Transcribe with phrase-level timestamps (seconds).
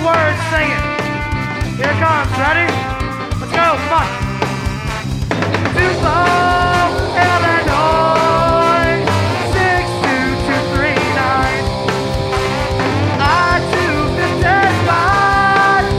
[0.00, 0.80] the words, sing it.
[1.76, 2.66] Here it comes, ready?
[3.40, 4.06] Let's go, come on.
[5.76, 6.16] Dupo,
[7.16, 9.04] Illinois,
[9.52, 11.60] 62239.
[13.20, 15.90] I-255,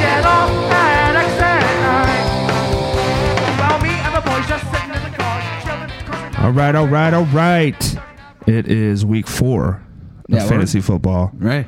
[0.00, 3.58] get off at exit 9.
[3.58, 6.44] Well, me and the boys just sitting in the car, chilling, cruising.
[6.44, 7.96] All right, all right, all right.
[8.46, 9.80] It is week four of
[10.28, 11.30] Yeah, we're- fantasy football.
[11.34, 11.66] Right.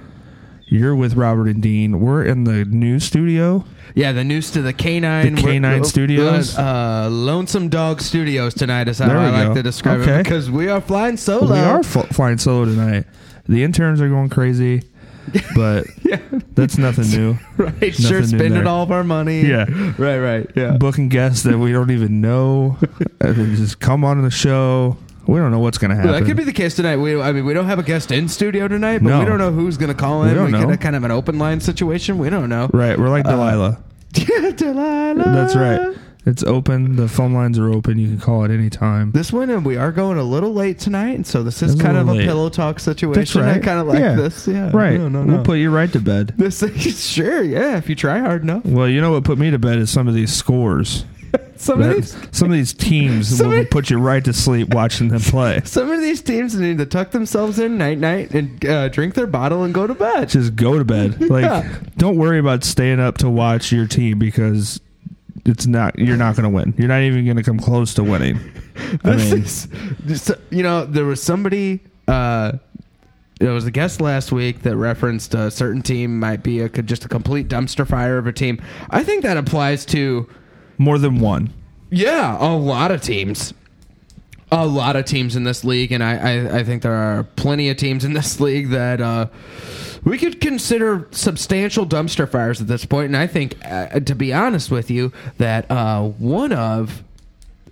[0.73, 2.01] You're with Robert and Dean.
[2.01, 3.62] We're in the new studio.
[3.95, 6.57] Yeah, the news to the Canine The Canine Studios?
[6.57, 9.55] uh, Lonesome Dog Studios tonight is how There we I like go.
[9.57, 10.21] to describe Okay.
[10.21, 11.53] it because we are flying solo.
[11.53, 13.05] We are flying solo tonight.
[13.47, 14.85] The interns are going crazy,
[15.55, 16.21] but yeah,
[16.55, 17.37] that's nothing new.
[17.59, 17.95] right.
[17.95, 18.67] Sure, new spending there.
[18.69, 19.43] all of our money.
[19.43, 19.67] Yeah.
[19.98, 20.19] Right.
[20.20, 20.51] Right.
[20.55, 20.79] Yeah.
[20.79, 22.79] Booking guests that we don't even know.
[23.20, 24.97] Uh, they just come on the show.
[25.27, 26.11] We don't know what's going to happen.
[26.12, 26.97] That could be the case tonight.
[26.97, 29.19] We, I mean, we don't have a guest in studio tonight, but No.
[29.20, 30.34] we don't know who's going to call We in.
[30.34, 30.61] don't We know.
[30.67, 32.19] get a kind of an open line situation.
[32.19, 32.69] We don't know.
[32.73, 32.98] right.
[32.98, 33.78] We're Uh, like Delilah.
[34.15, 35.25] Yeah, Delilah.
[35.25, 35.97] That's right.
[36.25, 36.95] It's open.
[36.97, 37.98] The phone lines are open.
[37.98, 39.11] You can call at any time.
[39.12, 41.81] This one, and we are going a little late tonight, and so this is It's
[41.81, 42.27] a kind of a little late.
[42.28, 43.20] pillow talk situation.
[43.20, 43.56] That's right.
[43.56, 44.15] I kind of like Yeah.
[44.15, 44.47] this.
[44.47, 44.70] Yeah.
[44.73, 45.00] Right.
[45.00, 46.34] No, no, We'll put you right to bed.
[46.37, 46.62] this
[47.12, 47.77] sure, yeah.
[47.77, 50.06] If you try hard enough, Well, you know what put me to bed is some
[50.06, 51.05] of these scores.
[51.63, 54.75] Some of these, some of these teams Some will of- put you right to sleep
[54.75, 55.61] watching them play.
[55.65, 59.27] some of these teams need to tuck themselves in night night and uh, drink their
[59.27, 60.29] bottle and go to bed.
[60.29, 61.21] Just go to bed.
[61.31, 61.79] Like, Yeah.
[61.97, 64.81] don't worry about staying up to watch your team because
[65.47, 65.99] it's not.
[65.99, 66.75] You're not going to win.
[66.77, 68.39] You're not even going to come close to winning.
[69.05, 69.69] I mean, is,
[70.07, 71.81] just, you know, there was somebody.
[72.09, 72.53] Uh,
[73.41, 77.05] there was a guest last week that referenced a certain team might be a just
[77.05, 78.61] a complete dumpster fire of a team.
[78.91, 80.29] I think that applies to
[80.83, 81.52] more than one.
[81.91, 83.55] Yeah, a lot of teams.
[84.50, 87.70] A lot of teams in this league, and I, I, I think there are plenty
[87.70, 89.27] of teams in this league that uh,
[90.05, 93.06] we could consider substantial dumpster fires at this point.
[93.06, 97.03] And I think, uh, to be honest with you, that uh, one of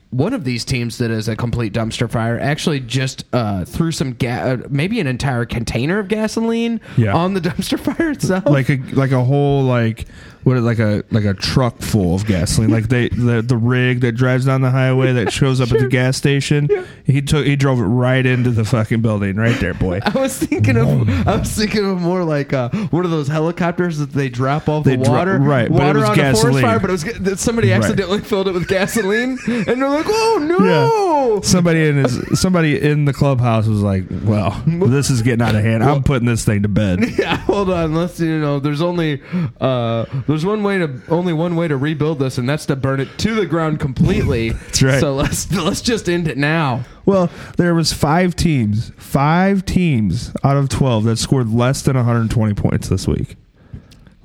[0.09, 4.13] one of these teams that is a complete dumpster fire actually just uh, threw some
[4.15, 7.15] ga- uh, maybe an entire container of gasoline Yeah.
[7.15, 8.45] on the dumpster fire itself.
[8.47, 10.07] Like a like a whole like
[10.45, 12.71] what like a like a truck full of gasoline.
[12.71, 15.89] Like they the the rig that drives down the highway that shows up at the
[15.89, 16.69] gas station.
[17.05, 20.01] He took he drove it right into the fucking building right there, boy.
[20.05, 23.99] I was thinking of I was thinking of more like uh, one of those helicopters
[23.99, 26.23] that they drop off They the dro- water, right, but it water was on a
[26.23, 26.63] forest gasoline.
[26.63, 27.77] fire, but it was somebody Right.
[27.83, 33.05] accidentally filled it with gasoline, and they're like, "Oh no!" Somebody in his somebody in
[33.05, 35.83] the clubhouse was like, "Well, this is getting out of hand.
[35.85, 37.95] I'm putting this thing to bed." Yeah, hold on.
[37.95, 39.21] Let's you know, there's only
[39.61, 43.01] uh, there's one way to only one way to rebuild this, and that's to burn
[43.01, 44.51] it to the ground completely.
[44.51, 45.01] that's right.
[45.01, 46.85] So let's let's just end it now.
[47.05, 52.55] Well, there was five teams, five teams out of twelve that scored less than 120
[52.55, 53.37] points this week.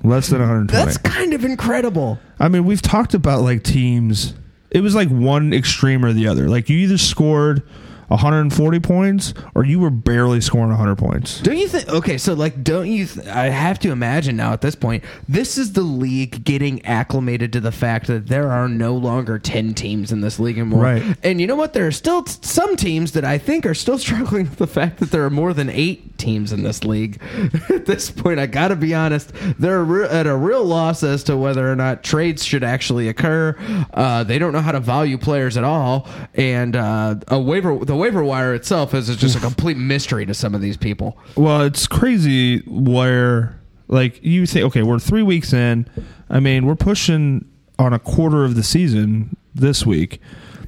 [0.04, 0.84] Less than 120.
[0.84, 2.20] That's kind of incredible.
[2.38, 4.34] I mean, we've talked about like teams.
[4.70, 6.48] It was like one extreme or the other.
[6.48, 7.64] Like you either scored
[8.08, 11.40] 140 points or you were barely scoring 100 points.
[11.40, 11.88] Don't you think?
[11.88, 13.06] Okay, so like, don't you?
[13.06, 17.52] Th- I have to imagine now at this point, this is the league getting acclimated
[17.54, 20.82] to the fact that there are no longer ten teams in this league anymore.
[20.82, 21.16] Right.
[21.22, 21.72] And you know what?
[21.72, 24.98] There are still t- some teams that I think are still struggling with the fact
[25.00, 27.20] that there are more than eight teams in this league.
[27.68, 31.24] at this point, I got to be honest, they're re- at a real loss as
[31.24, 33.56] to whether or not trades should actually occur.
[33.92, 37.95] Uh, they don't know how to value players at all, and uh, a waiver the
[37.96, 39.42] waiver wire itself is just a mm.
[39.42, 41.18] complete mystery to some of these people.
[41.36, 43.58] Well, it's crazy where
[43.88, 45.88] like you say, okay, we're three weeks in.
[46.28, 47.48] I mean, we're pushing
[47.78, 50.20] on a quarter of the season this week.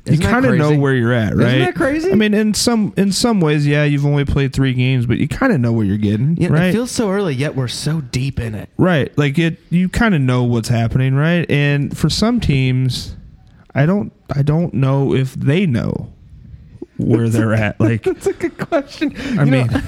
[0.05, 1.59] Isn't you kind of know where you're at, Isn't right?
[1.59, 2.11] that crazy?
[2.11, 5.29] I mean, in some in some ways, yeah, you've only played three games, but you
[5.29, 6.65] kind of know what you're getting, Yeah, right?
[6.65, 8.71] it feels so early, yet we're so deep in it.
[8.79, 9.17] Right.
[9.19, 11.49] Like it you kind of know what's happening, right?
[11.51, 13.17] And for some teams,
[13.75, 16.13] I don't I don't know if they know
[16.99, 17.79] where they're at.
[17.81, 19.15] Like That's a good question.
[19.17, 19.69] I You know, mean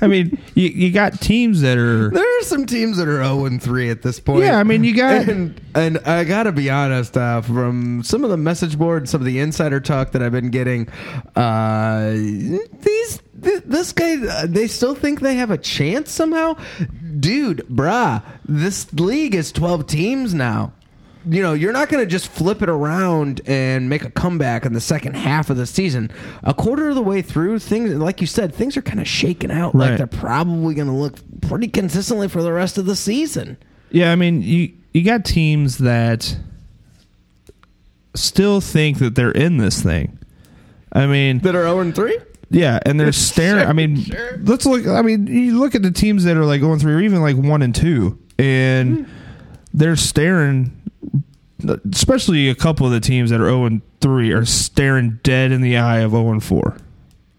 [0.00, 3.46] I mean, you you got teams that are there are some teams that are zero
[3.46, 4.42] and three at this point.
[4.44, 8.28] Yeah, I mean, you got- and and I gotta be honest, uh, from some of
[8.30, 10.88] the message board, some of the insider talk that I've been getting,
[11.36, 16.56] uh, these th- this guy, uh, they still think they have a chance somehow,
[17.20, 18.22] dude, bruh.
[18.46, 20.72] This league is twelve teams now.
[21.26, 24.72] You know, you're not going to just flip it around and make a comeback in
[24.72, 26.10] the second half of the season.
[26.42, 29.50] A quarter of the way through, things, like you said, things are kind of shaking
[29.50, 29.74] out.
[29.74, 33.56] Like they're probably going to look pretty consistently for the rest of the season.
[33.90, 36.36] Yeah, I mean, you you got teams that
[38.14, 40.18] still think that they're in this thing.
[40.92, 42.18] I mean, That are 0 and 3?
[42.50, 43.66] yeah, and they're staring.
[43.66, 44.38] I mean, sure.
[44.42, 44.86] let's look.
[44.86, 47.20] I mean, you look at the teams that are like oh going through, or even
[47.20, 48.18] like one and two.
[48.38, 49.12] and hmm.
[49.72, 50.80] they're staring.
[51.92, 55.60] Especially a couple of the teams that are zero and three are staring dead in
[55.60, 56.76] the eye of zero and four.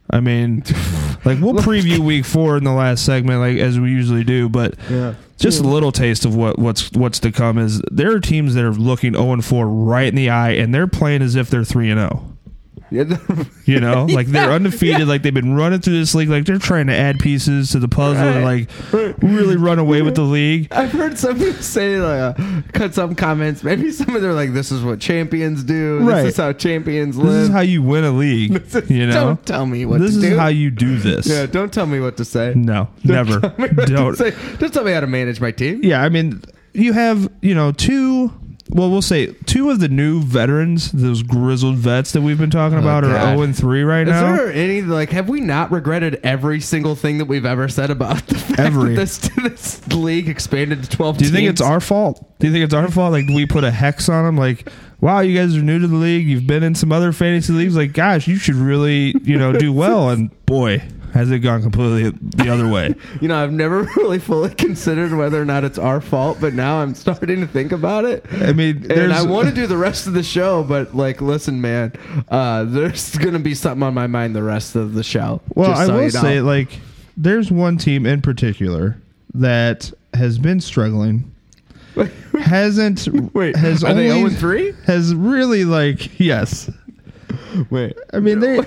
[0.10, 0.64] I mean,
[1.26, 4.76] like we'll preview week four in the last segment, like as we usually do, but
[4.90, 5.16] Yeah.
[5.38, 8.64] just a little taste of what what's what's to come is there are teams that
[8.64, 11.64] are looking 0 and 4 right in the eye and they're playing as if they're
[11.66, 12.35] 3 and 0 Yeah.
[13.66, 15.06] you know like they're undefeated yeah.
[15.06, 17.88] like they've been running through this league like they're trying to add pieces to the
[17.88, 18.70] puzzle and like
[19.22, 23.16] really run away with the league I've heard some people say like uh, cut some
[23.16, 23.64] comments.
[23.64, 26.00] Maybe some of them are like, "This is what champions do.
[26.00, 26.24] Right.
[26.24, 27.34] This is how champions live.
[27.34, 28.52] this is how you win a league
[28.90, 30.16] you know don't tell me what to say.
[30.16, 30.38] this is do.
[30.38, 32.54] how you do this yeah, don't tell me what to say.
[32.56, 34.32] no never Tell me what to don't say.
[34.60, 35.84] Just tell me how to manage my team.
[35.84, 36.42] yeah i mean
[36.74, 38.32] you have you know two
[38.72, 42.78] well we'll say two of the new veterans those grizzled vets that we've been talking
[42.80, 43.36] Oh, about are God.
[43.36, 46.96] 0 and 3 right Is now there any like have we not regretted every single
[46.96, 48.96] thing that we've ever said about the fact Every.
[48.96, 51.18] that this, this league expanded to twelve?
[51.18, 52.26] Do you think it's our fault?
[52.40, 53.12] Do you think it's our fault?
[53.12, 54.38] Like, do we put a hex on them?
[54.38, 54.70] Like,
[55.02, 56.26] wow, you guys are new to the league.
[56.26, 57.76] You've been in some other fantasy leagues.
[57.76, 60.10] Like, gosh, you should really, you know, do well.
[60.10, 60.82] And boy,
[61.16, 62.94] has it gone completely the other way.
[63.22, 66.82] You know, I've never really fully considered whether or not it's our fault, but now
[66.82, 68.26] I'm starting to think about it.
[68.30, 71.62] I mean, And I want to do the rest of the show, but like, listen,
[71.62, 71.94] man,
[72.28, 75.42] uh, there's gonna be something on my mind the rest of the show.
[75.56, 76.22] Well, I so will you know.
[76.22, 76.82] say, like,
[77.16, 78.98] there's one team in particular
[79.34, 81.32] that has been struggling.
[82.38, 84.74] Hasn't Wait, has are they only 0 3?
[84.86, 86.70] has really like yes.
[87.70, 88.60] Wait, I mean they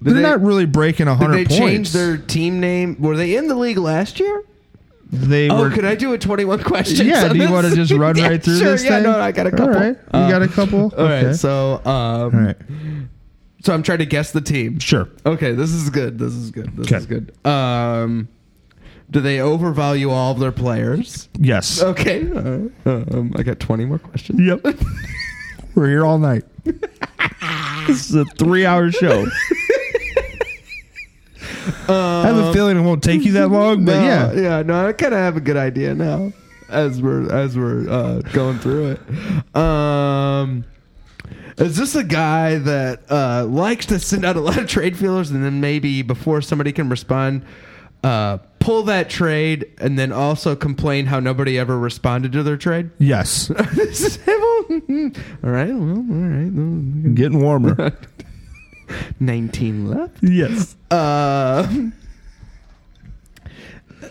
[0.00, 1.56] they're they- not really breaking did hundred they points.
[1.58, 2.96] change their team name?
[3.00, 4.44] Were they in the league last year?
[5.10, 7.00] they Oh, were could I do a 21 questions?
[7.00, 9.04] Yeah, do you want to just run Yeah, right through sure, this yeah, thing?
[9.04, 9.68] no, I got a couple.
[9.74, 10.92] All right, you Uh, got a couple.
[10.98, 11.32] All right, Okay.
[11.32, 12.56] so um, All right,
[13.62, 14.78] so I'm trying to guess the team.
[14.78, 15.08] sure.
[15.24, 16.18] Okay, this is good.
[16.18, 16.76] This is good.
[16.76, 16.96] This Okay.
[16.96, 17.32] is good.
[17.46, 18.28] Um,
[19.10, 21.30] do they overvalue all of their players?
[21.40, 21.82] Yes.
[21.82, 22.70] Okay, right.
[22.84, 24.38] um, I got 20 more questions.
[24.40, 24.66] Yep.
[25.74, 26.44] We're here all night.
[27.86, 29.24] this is a three-hour show.
[31.88, 34.32] I have a feeling it won't take you that long, but No, yeah.
[34.32, 34.62] yeah.
[34.62, 36.32] No, I kind of have a good idea now
[36.68, 39.56] as we're as we're uh, going through it.
[39.56, 40.64] Um,
[41.56, 45.30] is this a guy that uh, likes to send out a lot of trade feelers
[45.30, 47.44] and then maybe before somebody can respond,
[48.04, 52.90] uh, pull that trade and then also complain how nobody ever responded to their trade?
[52.98, 53.50] Yes.
[53.50, 53.56] all
[55.42, 55.68] right.
[55.68, 57.14] Well, all right.
[57.14, 57.92] Getting warmer.
[59.20, 60.16] Nineteen left.
[60.22, 60.76] yes.
[60.90, 61.66] Uh,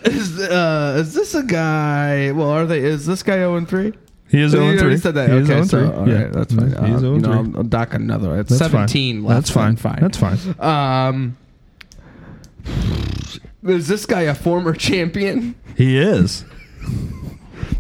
[0.06, 2.31] is, uh, is this a guy?
[2.31, 2.79] Well, are they?
[2.83, 3.94] Is this guy zero and three?
[4.29, 4.97] He is You 0 already 3.
[4.97, 5.29] said that.
[5.29, 5.97] He is okay, 0 so 3.
[5.97, 6.27] all right, yeah.
[6.27, 6.68] that's fine.
[6.68, 7.31] He's Uh, 0 you 3.
[7.33, 8.38] I'll, I'll dock another.
[8.39, 9.21] It's That's seventeen.
[9.21, 9.24] fine.
[9.24, 9.35] left.
[9.47, 9.75] That's fine.
[9.77, 10.00] Fine.
[10.01, 10.38] That's fine.
[10.59, 11.38] Um,
[13.63, 15.56] is this guy a former champion?
[15.75, 16.44] He is.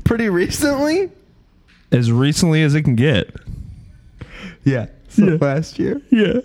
[0.05, 1.11] Pretty recently.
[1.91, 3.33] As recently as it can get.
[4.63, 4.87] Yeah.
[5.09, 5.37] So Yeah.
[5.41, 6.01] last year.
[6.09, 6.39] Yeah.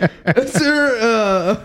[0.36, 1.60] Is there uh,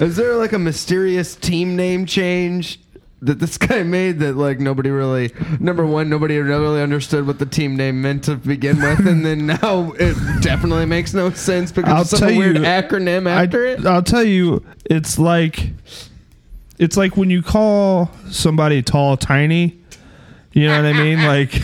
[0.00, 2.80] is there like a mysterious team name change
[3.22, 7.46] that this guy made that like nobody really number one nobody really understood what the
[7.46, 11.92] team name meant to begin with and then now it definitely makes no sense because
[11.92, 13.86] I'll of some tell weird you, acronym after I, it.
[13.86, 15.70] I'll tell you, it's like
[16.78, 19.78] it's like when you call somebody tall tiny.
[20.52, 21.24] You know what I mean?
[21.24, 21.60] Like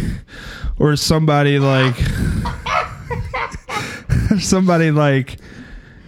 [0.78, 1.96] or somebody like
[4.40, 5.38] somebody like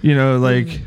[0.04, 0.80] you know, like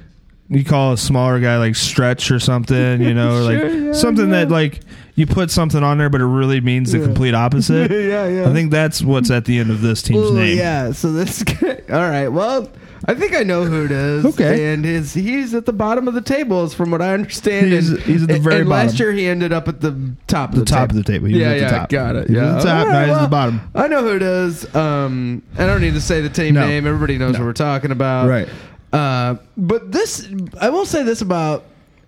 [0.50, 3.94] you call a smaller guy like stretch or something, you know, or like Sure, yeah,
[3.94, 4.80] something that like
[5.16, 7.06] you put something on there but it really means the Yeah.
[7.06, 7.92] complete opposite.
[7.92, 8.50] yeah, yeah.
[8.50, 10.58] I think that's what's at the end of this team's Ooh, name.
[10.58, 11.82] Yeah, so this guy.
[11.92, 12.70] All right, well,
[13.06, 14.26] I think I know who it is.
[14.26, 14.74] Okay.
[14.74, 17.68] and his he's at the bottom of the tables, from what I understand.
[17.68, 18.98] He's- and, he's at the and- very and Last bottom.
[19.06, 19.92] year he ended up at the
[20.28, 21.00] top of The the, top table.
[21.00, 21.28] of the table.
[21.28, 21.90] He was yeah, at the yeah, top.
[21.90, 22.28] got it.
[22.30, 23.62] He was yeah, at the top, All now he's at the bottom.
[23.76, 24.76] I know who it is.
[24.76, 26.66] Um, I don't need to say the team No.
[26.68, 26.86] name.
[26.88, 27.40] Everybody knows No.
[27.40, 28.28] what we're talking about.
[28.30, 28.48] Right.
[28.94, 30.28] Uh, but this,
[30.60, 31.66] I will say this about,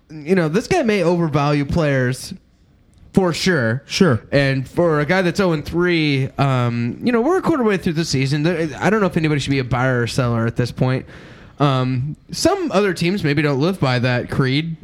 [0.09, 2.33] you know, this guy may overvalue players
[3.13, 3.83] for sure.
[3.85, 4.21] Sure.
[4.31, 7.77] And for a guy that's 0 and 3, um, you know, we're a quarter way
[7.77, 8.45] through the season.
[8.47, 11.05] I don't know if anybody should be a buyer or seller at this point.
[11.59, 14.77] Um, some other teams maybe don't live by that creed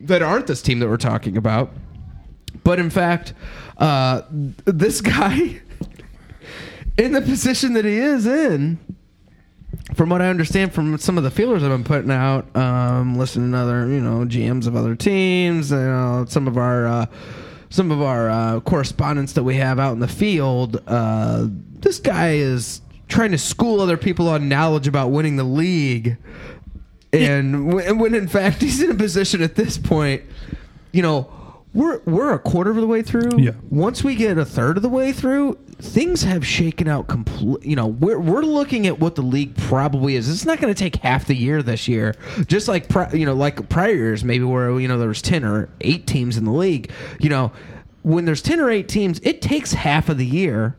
[0.00, 1.72] that aren't this team that we're talking about.
[2.64, 3.34] But in fact,
[3.78, 4.22] uh,
[4.64, 5.60] this guy,
[6.98, 8.78] in the position that he is in,
[9.98, 13.50] from what I understand from some of the feelers I've been putting out, um, listening
[13.50, 17.06] to other, you know, GMs of other teams, you know, some of our, uh,
[17.68, 21.48] some of our uh, correspondents that we have out in the field, uh,
[21.80, 26.16] this guy is trying to school other people on knowledge about winning the league,
[27.12, 30.22] and when, when in fact he's in a position at this point,
[30.92, 31.28] you know,
[31.74, 33.36] we're we're a quarter of the way through.
[33.36, 33.52] Yeah.
[33.68, 37.64] Once we get a third of the way through, things have shaken out complete.
[37.64, 40.28] You know, we're we're looking at what the league probably is.
[40.28, 42.14] It's not going to take half the year this year.
[42.46, 45.44] Just like pri- you know, like prior years, maybe where you know there was ten
[45.44, 46.90] or eight teams in the league.
[47.20, 47.52] You know,
[48.02, 50.76] when there's ten or eight teams, it takes half of the year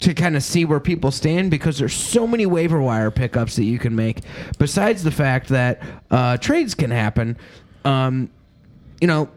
[0.00, 3.64] to kind of see where people stand because there's so many waiver wire pickups that
[3.64, 4.20] you can make.
[4.58, 7.38] Besides the fact that uh, trades can happen,
[7.84, 8.28] um,
[9.00, 9.28] you know,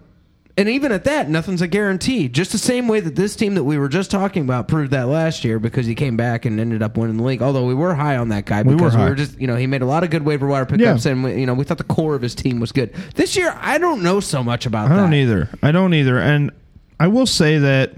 [0.58, 2.28] and even at that, nothing's a guarantee.
[2.28, 5.08] Just the same way that this team that we were just talking about proved that
[5.08, 7.42] last year because he came back and ended up winning the league.
[7.44, 9.56] Although we were high on that guy We were because we were, just, you know,
[9.56, 11.12] he made a lot of good waiver wire pickups Yeah.
[11.12, 12.92] and we, you know we thought the core of his team was good.
[13.16, 15.02] This year, I don't know so much about I that.
[15.02, 15.50] don't either.
[15.62, 16.18] I don't either.
[16.20, 16.52] And
[17.00, 17.94] I will say that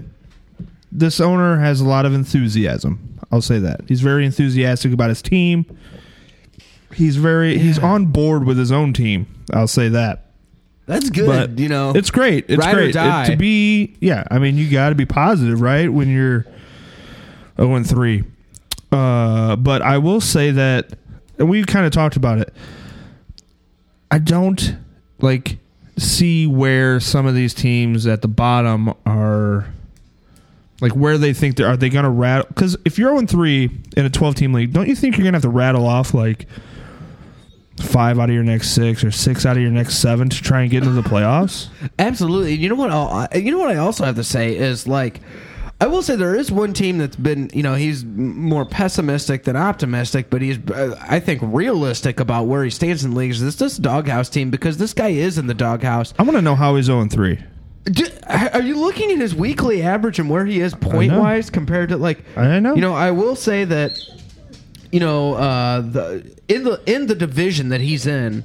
[0.92, 3.16] this owner has a lot of enthusiasm.
[3.32, 3.82] I'll say that.
[3.88, 5.64] He's very enthusiastic about his team.
[6.92, 9.26] He's very he's on board with his own team.
[9.52, 10.26] I'll say that.
[10.90, 11.26] That's good.
[11.26, 12.46] But you know, it's great.
[12.48, 13.94] It's Ride or great It- to be.
[14.00, 15.90] Yeah, I mean, you got to be positive, right?
[15.90, 16.44] When you're
[17.56, 18.24] zero and three.
[18.90, 20.90] Uh, but I will say that,
[21.38, 22.52] and we kind of talked about it.
[24.10, 24.76] I don't
[25.20, 25.58] like
[25.96, 29.66] see where some of these teams at the bottom are.
[30.80, 32.46] Like where they think they are they going to rattle?
[32.48, 35.34] Because if you're 0 3 in a 12 team league, don't you think you're going
[35.34, 36.48] to have to rattle off like
[37.78, 40.62] five out of your next six or six out of your next seven to try
[40.62, 41.68] and get into the playoffs?
[41.98, 42.54] Absolutely.
[42.54, 42.90] You know what?
[42.90, 45.20] I'll, you know what I also have to say is like,
[45.82, 49.56] I will say there is one team that's been, you know, he's more pessimistic than
[49.56, 53.40] optimistic, but he's, uh, I think, realistic about where he stands in leagues.
[53.40, 56.12] This this doghouse team because this guy is in the doghouse.
[56.18, 57.38] I want to know how he's 0 3.
[57.84, 61.88] Do- Are you looking at his weekly average and where he is point wise compared
[61.88, 62.22] to like?
[62.36, 62.74] I know.
[62.74, 63.98] You know, I will say that,
[64.92, 68.44] you know, uh, the in the in the division that he's in,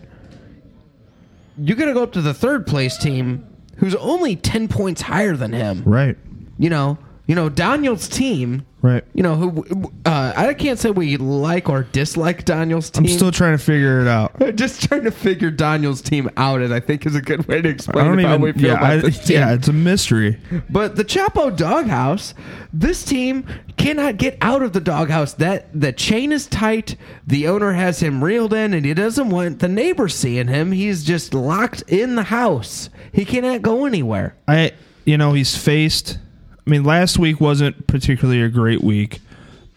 [1.57, 3.45] you're gonna go up to the third place team,
[3.77, 5.83] who's only ten points higher than him.
[5.85, 6.17] Right.
[6.57, 8.65] You know, you know Daniel's team.
[8.81, 9.03] Right.
[9.15, 9.91] You know who?
[10.05, 13.05] Uh, I can't say we like or dislike Daniel's team.
[13.05, 14.39] I'm still trying to figure it out.
[14.55, 17.69] just trying to figure Daniel's team out, and I think is a good way to
[17.69, 18.41] I explain don't how even.
[18.41, 20.39] we feel Yeah, about I, yeah, it's a mystery.
[20.69, 22.35] But the Chapo doghouse,
[22.71, 25.33] this team cannot get out of the doghouse.
[25.33, 26.95] That the chain is tight.
[27.25, 30.71] The owner has him reeled in, and he doesn't want the neighbors seeing him.
[30.71, 32.91] He's just locked in the house.
[33.11, 34.35] He cannot go anywhere.
[34.47, 34.73] I,
[35.05, 36.19] you know, he's faced.
[36.65, 39.19] I mean, last week wasn't particularly a great week,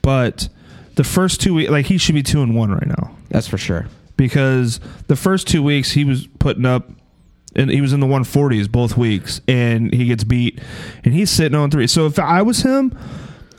[0.02, 0.48] but
[0.94, 3.58] the first two weeks, like he should be two and one right now That's for
[3.58, 3.86] sure.
[4.16, 6.88] because the first two weeks he was putting up,
[7.54, 10.60] and he was in the 140s both weeks, and he gets beat,
[11.04, 11.86] and he's sitting on three.
[11.86, 12.96] So if I was him,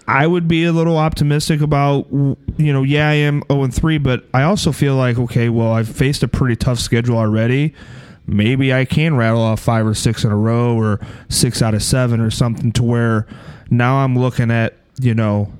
[0.07, 2.37] I would be a little optimistic about, you
[2.73, 5.87] know, yeah, I am 0 and 3, but I also feel like, okay, well, I've
[5.89, 7.75] faced a pretty tough schedule already.
[8.29, 11.81] Maybe I can rattle off five or six in a row or six out of
[11.81, 13.25] seven or something to where
[13.69, 15.51] now I'm looking at, you know,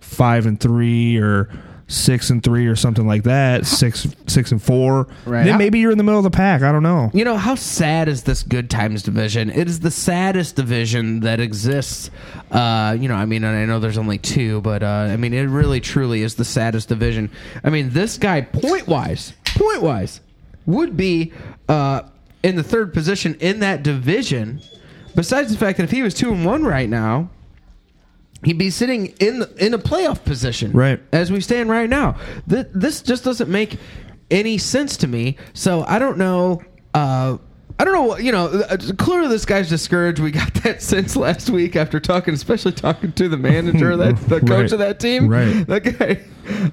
[0.00, 1.50] five and three or
[1.88, 5.08] six and three or something like that, six six and four.
[5.24, 5.44] Right.
[5.44, 6.62] Then maybe you're in the middle of the pack.
[6.62, 7.10] I don't know.
[7.14, 9.50] You know how sad is this good times division?
[9.50, 12.10] It is the saddest division that exists.
[12.50, 15.32] Uh, you know, I mean, and I know there's only two, but uh, I mean,
[15.32, 17.30] it really truly is the saddest division.
[17.64, 20.20] I mean, this guy point wise, point wise,
[20.68, 21.32] would be
[21.68, 22.02] uh,
[22.42, 24.60] in the third position in that division.
[25.16, 27.30] Besides the fact that if he was two and one right now,
[28.44, 31.00] he'd be sitting in the, in a playoff position, Right.
[31.10, 32.16] As we stand right now,
[32.48, 33.78] Th- this just doesn't make
[34.30, 35.36] any sense to me.
[35.54, 36.62] So I don't know.
[36.94, 37.38] Uh,
[37.80, 38.16] I don't know.
[38.18, 40.18] You know, uh, clearly this guy's discouraged.
[40.18, 44.16] We got that sense last week after talking, especially talking to the manager, of that
[44.28, 44.72] the coach Right.
[44.72, 45.28] of that team.
[45.28, 45.48] Right.
[45.68, 46.22] That guy.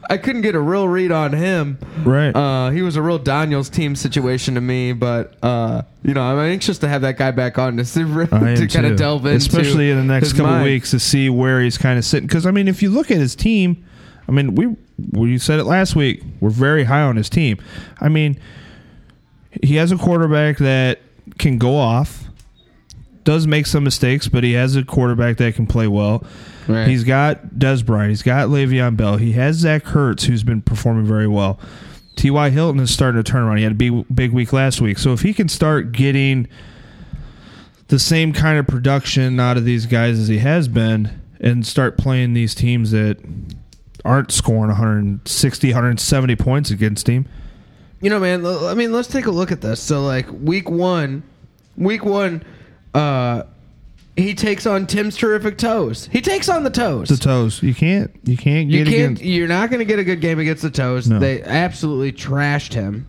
[0.09, 1.77] I couldn't get a real read on him.
[2.05, 2.33] Right.
[2.33, 6.39] Uh, he was a real Daniels team situation to me, but uh, you know, I'm
[6.39, 9.91] anxious to have that guy back on to see, to kind of delve into, especially
[9.91, 10.63] in the next couple mind.
[10.63, 12.25] weeks to see where he's kind of sitting.
[12.25, 13.85] Because I mean, if you look at his team,
[14.29, 14.75] I mean, we
[15.11, 16.23] we said it last week.
[16.39, 17.57] We're very high on his team.
[17.99, 18.39] I mean,
[19.63, 20.99] he has a quarterback that
[21.37, 22.23] can go off.
[23.23, 26.23] Does make some mistakes, but he has a quarterback that can play well.
[26.67, 26.87] Right.
[26.87, 28.09] He's got Dez Bryant.
[28.09, 29.17] He's got Le'Veon Bell.
[29.17, 31.59] He has Zach Ertz, who's been performing very well.
[32.15, 32.49] T.Y.
[32.51, 33.57] Hilton is starting to turn around.
[33.57, 34.99] He had a big, big week last week.
[34.99, 36.47] So if he can start getting
[37.87, 41.97] the same kind of production out of these guys as he has been and start
[41.97, 43.19] playing these teams that
[44.03, 47.27] aren't scoring 160, 170 points against him.
[48.05, 48.45] You know, man.
[48.45, 49.81] l- I mean, let's take a look at this.
[49.81, 51.23] So, like, week one,
[51.75, 52.43] week one,
[52.93, 53.41] uh,
[54.15, 56.07] he takes on Tim's terrific toes.
[56.11, 57.09] He takes on the toes.
[57.09, 57.63] The toes.
[57.63, 58.11] You can't.
[58.23, 59.03] You can't you get can't.
[59.13, 59.23] against.
[59.23, 61.07] You're not going to get a good game against the toes.
[61.09, 61.17] No.
[61.17, 63.07] They absolutely trashed him.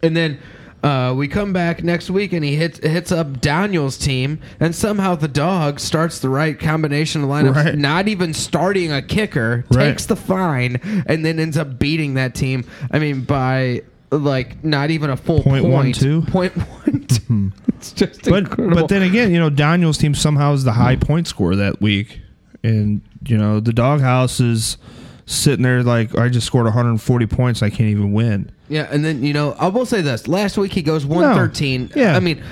[0.00, 0.38] And then
[0.82, 5.16] Uh, we come back next week and he hits hits up Daniel's team, and somehow
[5.16, 7.76] the dog starts the right combination of lineups, Right.
[7.76, 9.86] not even starting a kicker, Right.
[9.88, 12.64] takes the fine, and then ends up beating that team.
[12.92, 13.82] I mean, by
[14.12, 15.72] like not even a full Point point.
[15.74, 16.22] one two?
[16.22, 17.52] Point one two.
[17.78, 18.74] It's just But incredible.
[18.82, 22.20] but then again, you know, Daniel's team somehow is the high point score that week,
[22.64, 24.78] and you know the doghouse is
[25.26, 27.62] sitting there like I just scored 140 points.
[27.62, 28.50] I can't even win.
[28.68, 31.90] Yeah, and then you know, I will say this: last week he goes one thirteen.
[31.94, 32.16] Yeah.
[32.16, 32.42] I mean,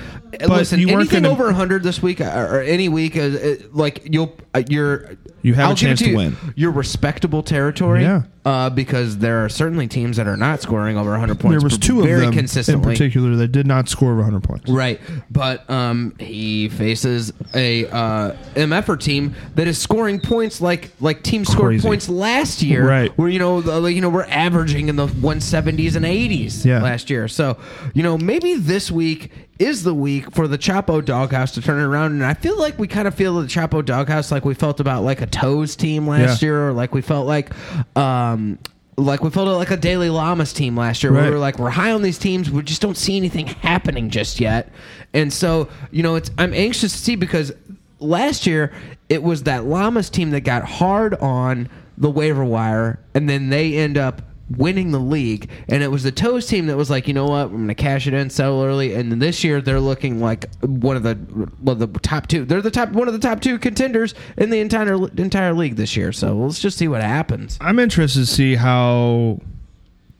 [0.47, 2.25] listen, you weren't anything gonna- over hundred this week or,
[2.57, 5.87] or any week, uh, uh, like you'll uh, you're You have a I'll give it
[5.87, 6.37] chance to you, win.
[6.55, 8.01] You're respectable territory.
[8.01, 8.23] Yeah.
[8.45, 11.51] uh, because there are certainly teams that are not scoring over hundred points.
[11.61, 12.93] there was two of very them in consistently.
[12.93, 14.69] particular that did not score over 100 points.
[14.69, 21.23] Right, but um, he faces a uh, MFR team that is scoring points like like
[21.23, 21.87] teams scored Crazy.
[21.87, 23.11] points last year, Right.
[23.17, 26.81] Where you know, the, like, you know, we're averaging in the 170s and 80s Yeah.
[26.81, 27.27] last year.
[27.27, 27.57] So
[27.93, 31.83] you know, maybe this week is the week for the Chapo Doghouse to turn it
[31.85, 34.79] around, and I feel like we kind of feel the Chapo Doghouse like we felt
[34.79, 36.47] about like a Toes team last Yeah.
[36.47, 37.51] year, or like we felt like.
[37.95, 38.57] Um,
[38.99, 41.33] like we felt like a Daily Llamas team last year, where we Right.
[41.35, 44.71] were like, we're high on these teams, we just don't see anything happening just yet.
[45.13, 47.51] And so, you know, it's I'm anxious to see because
[47.99, 48.71] last year
[49.07, 53.75] it was that Llamas team that got hard on the waiver wire, and then they
[53.75, 54.23] end up
[54.55, 55.49] winning the league.
[55.67, 57.75] And it was the Toes team that was like, you know what, I'm going to
[57.75, 58.93] cash it in, sell early.
[58.93, 61.17] And then this year they're looking like one of the
[61.61, 62.45] well, the top two.
[62.45, 65.97] They're the top one of the top two contenders in the entire entire league this
[65.97, 66.11] year.
[66.11, 67.57] So let's just see what happens.
[67.61, 69.41] I'm interested to see how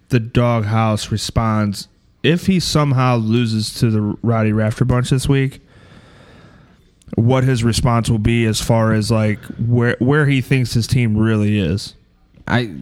[0.09, 1.87] the doghouse responds
[2.23, 5.61] if he somehow loses to the Roddy Rafter bunch this week.
[7.15, 11.15] What his response will be as far as like where where he thinks his team
[11.17, 11.95] really is.
[12.49, 12.75] I,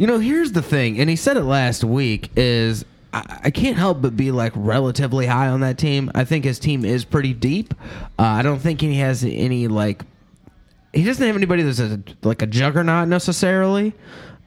[0.00, 2.86] you know, here's the thing, and he said it last week is.
[3.12, 6.10] I I can't help but be like relatively high on that team.
[6.14, 7.74] I think his team is pretty deep.
[8.18, 10.02] Uh, I don't think he has any like.
[10.94, 13.92] He doesn't have anybody that's a, like a juggernaut necessarily,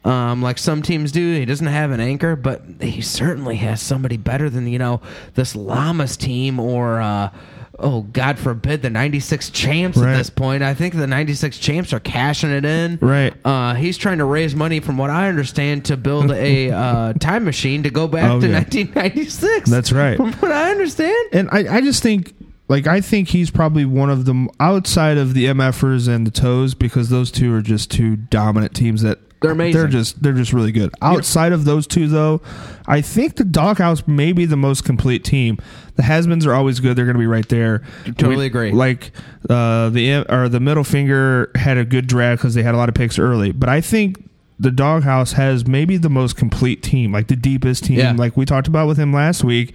[0.06, 1.36] um, like some teams do.
[1.36, 5.02] He doesn't have an anchor, but he certainly has somebody better than you know
[5.36, 7.00] this Llamas team or.
[7.00, 7.30] Uh,
[7.80, 10.14] Oh God forbid the '96 champs Right.
[10.14, 10.62] at this point.
[10.64, 13.00] I think the '96 champs are cashing it in.
[13.02, 13.34] Right.
[13.44, 17.44] Uh, he's trying to raise money, from what I understand, to build a uh, time
[17.46, 18.60] machine to go back Oh, to yeah.
[18.60, 19.70] 1996.
[19.70, 20.18] That's right.
[20.18, 21.30] From what I understand.
[21.34, 22.34] And I, I just think
[22.70, 26.74] like I think he's probably one of them outside of the MFers and the Toes
[26.76, 29.80] because those two are just two dominant teams that They're amazing.
[29.80, 30.92] They're just they're just really good.
[31.02, 32.42] Outside of those two though,
[32.88, 35.60] I think the Doghouse may be the most complete team.
[35.96, 36.96] The Hasmans are always good.
[36.96, 37.84] They're going to be right there.
[38.18, 38.72] Totally agree.
[38.72, 39.12] Like
[39.50, 42.90] uh, the or the middle finger had a good draft because they had a lot
[42.90, 43.52] of picks early.
[43.52, 44.28] But I think
[44.60, 48.14] the Doghouse has maybe the most complete team, like the deepest team, Yeah.
[48.14, 49.74] like we talked about with him last week.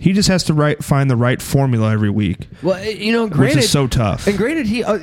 [0.00, 3.32] He just has to right, find the right formula every week, Well, you know, which
[3.32, 4.26] granted, is so tough.
[4.26, 4.98] And granted, he uh,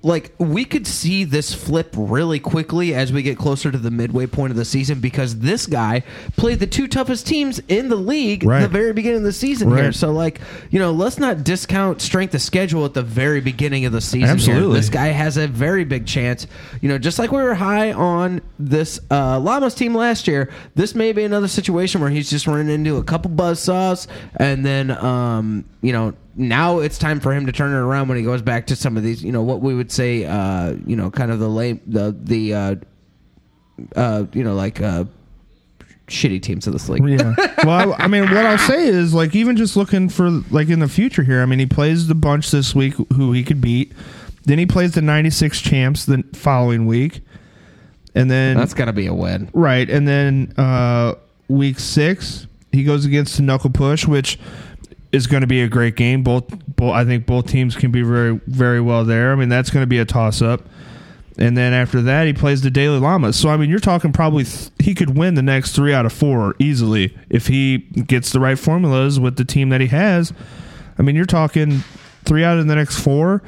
[0.00, 4.26] like we could see this flip really quickly as we get closer to the midway
[4.26, 6.04] point of the season because this guy
[6.36, 8.60] played the two toughest teams in the league at Right.
[8.62, 9.90] the very beginning of the season here.
[9.90, 13.92] So, like, you know, let's not discount strength of schedule at the very beginning of
[13.92, 14.20] the season.
[14.20, 14.30] Here.
[14.30, 14.76] Absolutely.
[14.78, 16.46] This guy has a very big chance.
[16.80, 20.94] You know, just like we were high on this uh, Llamas team last year, this
[20.94, 24.06] may be another situation where he's just running into a couple buzz saws,
[24.36, 28.18] and then, um, you know, now it's time for him to turn it around when
[28.18, 30.96] he goes back to some of these, you know, what we would say, uh, you
[30.96, 32.74] know, kind of the lame, the the, uh,
[33.96, 35.04] uh, you know, like uh,
[36.06, 37.06] shitty teams of this league.
[37.06, 37.34] Yeah.
[37.64, 40.78] Well, I, I mean, what I'll say is like even just looking for like in
[40.78, 41.42] the future here.
[41.42, 43.92] I mean, he plays the bunch this week who he could beat.
[44.44, 47.20] Then he plays the '96 champs the following week,
[48.14, 49.50] and then That's got to be a win.
[49.52, 51.16] right, and then uh,
[51.48, 54.38] week six he goes against the Knuckle Push, which
[55.12, 56.22] is going to be a great game.
[56.22, 59.32] Both, both, I think both teams can be very, very well there.
[59.32, 60.62] I mean, that's going to be a toss up.
[61.38, 63.36] And then after that, he plays the Daily Llamas.
[63.36, 66.12] So I mean, you're talking probably th- he could win the next three out of
[66.12, 70.32] four easily if he gets the right formulas with the team that he has.
[70.98, 71.84] I mean, you're talking
[72.24, 73.40] three out of the next four.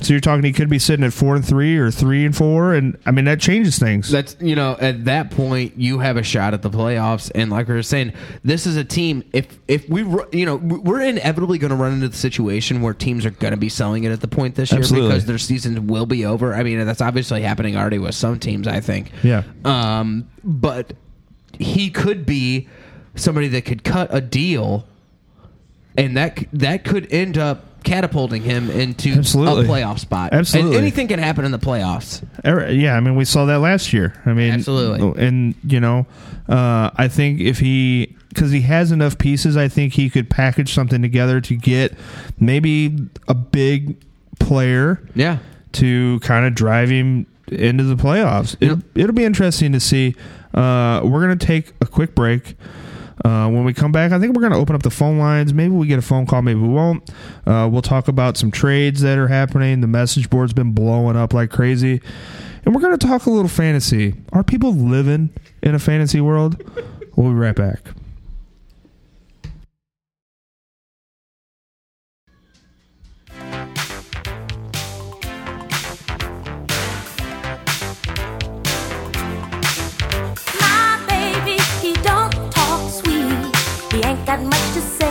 [0.00, 2.74] So you're talking he could be sitting at four and three or three and four,
[2.74, 4.10] and I mean that changes things.
[4.10, 7.68] That's you know at that point you have a shot at the playoffs, and like
[7.68, 8.12] we were saying,
[8.44, 9.24] this is a team.
[9.32, 13.26] If if we you know we're inevitably going to run into the situation where teams
[13.26, 15.08] are going to be selling it at the point this year Absolutely.
[15.08, 16.54] because their season will be over.
[16.54, 18.66] I mean that's obviously happening already with some teams.
[18.66, 19.10] I think.
[19.22, 19.42] Yeah.
[19.64, 20.94] Um, but
[21.58, 22.68] he could be
[23.14, 24.86] somebody that could cut a deal,
[26.04, 29.64] and that that could end up catapulting him into Absolutely.
[29.64, 30.32] a playoff spot.
[30.32, 30.76] Absolutely.
[30.76, 32.22] and anything can happen in the playoffs.
[32.44, 34.14] Er, Yeah, I mean, we saw that last year.
[34.26, 35.24] I mean, Absolutely.
[35.24, 36.06] And you know,
[36.48, 39.56] uh, I think if he because he has enough pieces.
[39.56, 41.94] I think he could package something together to get
[42.38, 42.96] maybe
[43.28, 43.96] a big
[44.38, 45.38] player Yeah.
[45.72, 48.56] to kind of drive him into the playoffs.
[48.60, 50.14] It'll, it'll be interesting to see.
[50.54, 52.56] Uh, we're going to take a quick break.
[53.24, 55.52] Uh, when we come back, I think we're going to open up the phone lines.
[55.52, 57.08] Maybe we get a phone call, maybe we won't.
[57.46, 59.80] Uh, we'll talk about some trades that are happening.
[59.80, 62.00] The message board's been blowing up like crazy.
[62.64, 64.14] And we're going to talk a little fantasy.
[64.32, 65.30] Are people living
[65.62, 66.62] in a fantasy world?
[67.16, 67.80] We'll be right back.
[84.30, 85.09] Got much to say.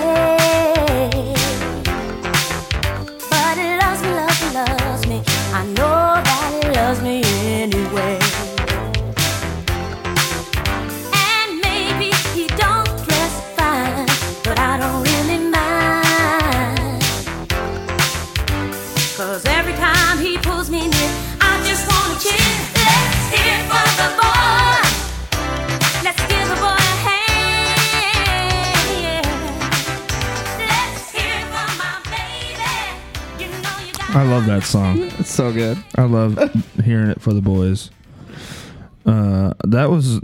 [34.20, 35.00] I love that song.
[35.18, 35.82] It's so good.
[35.96, 36.38] I love
[36.84, 37.90] hearing it for the boys.
[39.06, 40.20] Uh, that was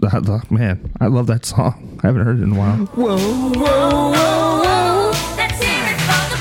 [0.51, 0.91] man.
[0.99, 1.97] I love that song.
[2.03, 2.75] I haven't heard it in a while.
[2.87, 5.11] Whoa, whoa, whoa.
[5.37, 6.35] Let's hear it for the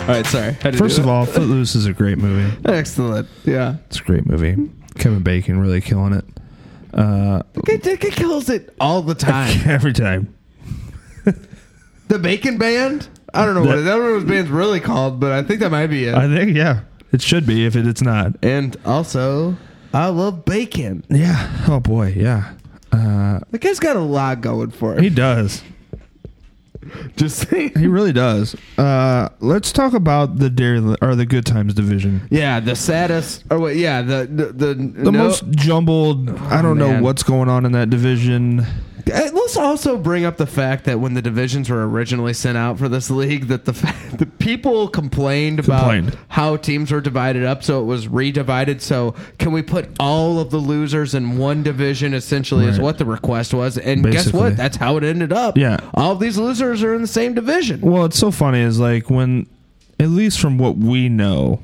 [0.00, 0.08] boy.
[0.08, 0.52] All right, sorry.
[0.54, 1.10] Had First of that.
[1.10, 2.56] all, Footloose is a great movie.
[2.64, 3.28] excellent.
[3.44, 3.76] Yeah.
[3.88, 4.70] It's a great movie.
[4.98, 6.24] Kevin Bacon really killing it.
[6.94, 9.60] Uh, Kid Kid kills it all the time.
[9.66, 10.34] every time.
[12.10, 13.08] The Bacon Band?
[13.32, 15.32] I don't know what That- it, I don't know what his band's really called, but
[15.32, 16.14] I think that might be it.
[16.14, 16.80] I think yeah,
[17.12, 18.34] it should be if it, it's not.
[18.42, 19.56] and also,
[19.94, 21.04] I love bacon.
[21.08, 21.48] Yeah.
[21.68, 22.12] Oh boy.
[22.16, 22.52] Yeah.
[22.92, 25.02] Uh, The guy's got a lot going for him.
[25.02, 25.62] he does.
[27.16, 27.72] Just saying.
[27.78, 28.56] He really does.
[28.78, 32.22] Uh, let's talk about the Dairy or the Good Times division.
[32.30, 33.44] Yeah, the saddest.
[33.50, 33.76] Or what?
[33.76, 36.30] Yeah, the the the, The most jumbled.
[36.30, 38.64] I don't know what's going on in that division.
[39.08, 42.78] Uh, Let's also bring up the fact that when the divisions were originally sent out
[42.78, 43.72] for this league, that the
[44.16, 48.80] the people complained about how teams were divided up, so it was redivided.
[48.80, 52.14] So can we put all of the losers in one division?
[52.14, 54.56] Essentially, is what the request was, and guess what?
[54.56, 55.56] That's how it ended up.
[55.56, 55.78] Yeah.
[55.94, 57.80] all these losers are in the same division.
[57.80, 59.46] Well, it's so funny is like when,
[59.98, 61.60] at least from what we know,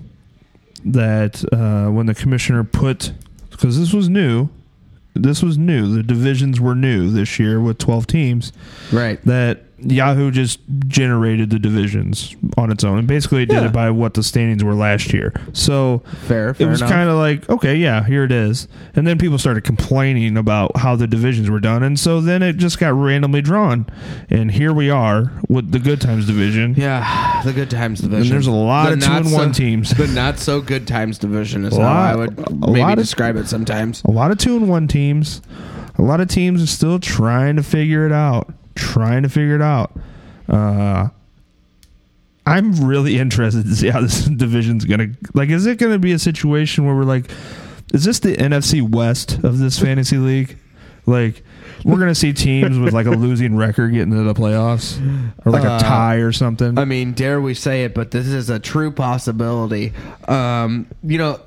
[0.84, 3.12] that uh, when the commissioner put,
[3.50, 4.48] because this was new,
[5.18, 5.94] this was new.
[5.94, 8.52] The divisions were new this year with twelve teams.
[8.92, 9.22] Right.
[9.24, 10.58] That Yahoo just
[10.88, 13.66] generated the divisions on its own and basically did Yeah.
[13.66, 15.34] it by what the standings were last year.
[15.52, 16.56] So Fair.
[16.58, 20.36] it was kind of like okay yeah here it is and then people started complaining
[20.38, 23.86] about how the divisions were done and so then it just got randomly drawn
[24.30, 28.22] and here we are with the good times division Yeah, the good times division.
[28.22, 29.90] And there's a lot The of two and one teams.
[29.90, 32.98] The not so good times division is A how lot- I would maybe lot of-
[32.98, 34.02] describe it sometimes.
[34.04, 35.42] a lot of two and one teams
[35.98, 39.62] a lot of teams are still trying to figure it out trying to figure it
[39.62, 39.92] out.
[40.48, 41.08] Uh
[42.48, 46.18] i'm really interested to see how this division's gonna like is it gonna be a
[46.18, 47.28] situation where we're like
[47.92, 50.56] is this the nfc west of this fantasy league?
[51.06, 51.42] Like
[51.84, 54.98] we're gonna see teams with like a losing record getting into the playoffs
[55.44, 56.76] or like Uh, a tie or something.
[56.78, 59.92] I mean, dare we say it, but this is a true possibility.
[60.26, 61.38] Um, you know,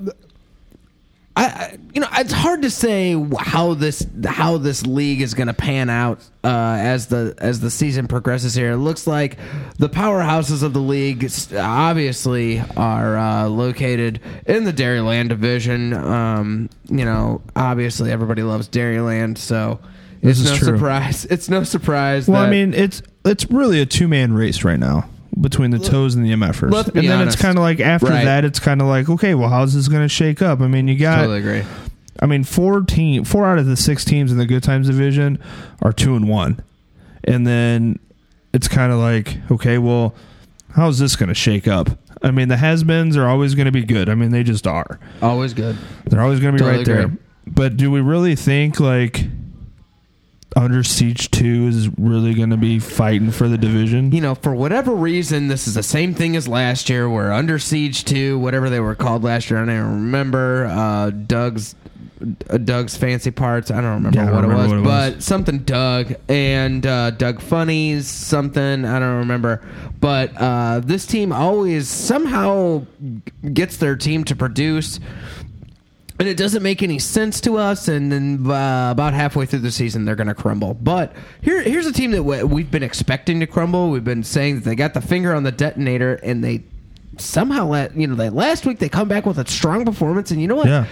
[1.39, 5.54] I, you know it's hard to say how this how this league is going to
[5.54, 6.47] pan out uh,
[6.80, 8.71] as the as the season progresses here.
[8.71, 9.38] It looks like
[9.78, 11.23] the powerhouses of the league
[11.58, 15.93] obviously are uh, located in the Dairyland division.
[15.93, 19.80] Um, you know, obviously everybody loves Dairyland, so
[20.21, 20.67] This it's no true.
[20.75, 21.25] surprise.
[21.30, 22.28] It's no surprise.
[22.28, 25.08] Well, I mean, it's it's really a two man race right now
[25.41, 26.71] between the toes and the MFers.
[26.71, 27.36] let's be and then honest.
[27.36, 28.25] it's kind of like after Right.
[28.25, 30.62] that, it's kind of like okay, well, how's this going to shake up?
[30.62, 31.63] I mean, you got, totally agree.
[32.21, 35.39] I mean, four team, four out of the six teams in the Good Times division
[35.82, 36.62] are two and one,
[37.23, 37.99] and then
[38.54, 40.13] it's kind of like okay, well,
[40.75, 41.89] how's this going to shake up?
[42.21, 44.10] I mean, the has-beens are always going to be good.
[44.10, 44.99] I mean, they just are.
[45.21, 45.78] Always good.
[46.08, 47.06] They're always going to be Totally right there.
[47.06, 47.17] agree.
[47.47, 49.25] But do we really think like
[50.56, 54.12] Under Siege Two is really going to be fighting for the division?
[54.12, 57.10] you know, for whatever reason, this is the same thing as last year.
[57.10, 59.62] We're under siege two, whatever they were called last year.
[59.62, 60.66] I don't even remember.
[60.66, 61.76] Uh, Doug's
[62.50, 63.72] uh, Doug's fancy parts.
[63.72, 65.14] I don't remember, Yeah, I don't what, remember it was, what it was.
[65.16, 68.86] but something Doug and uh, Doug Funnies something.
[68.86, 69.62] I don't remember.
[70.02, 72.86] But uh, this team always somehow
[73.54, 75.00] gets their team to produce.
[76.19, 77.88] And it doesn't make any sense to us.
[77.88, 80.73] And then uh, about halfway through the season, they're going to crumble.
[80.73, 83.89] But here, here's a team that we- we've been expecting to crumble.
[83.89, 86.63] We've been saying that they got the finger on the detonator, and they
[87.17, 90.29] somehow let you know that last week they come back with a strong performance.
[90.32, 90.67] And you know what?
[90.67, 90.86] Yeah.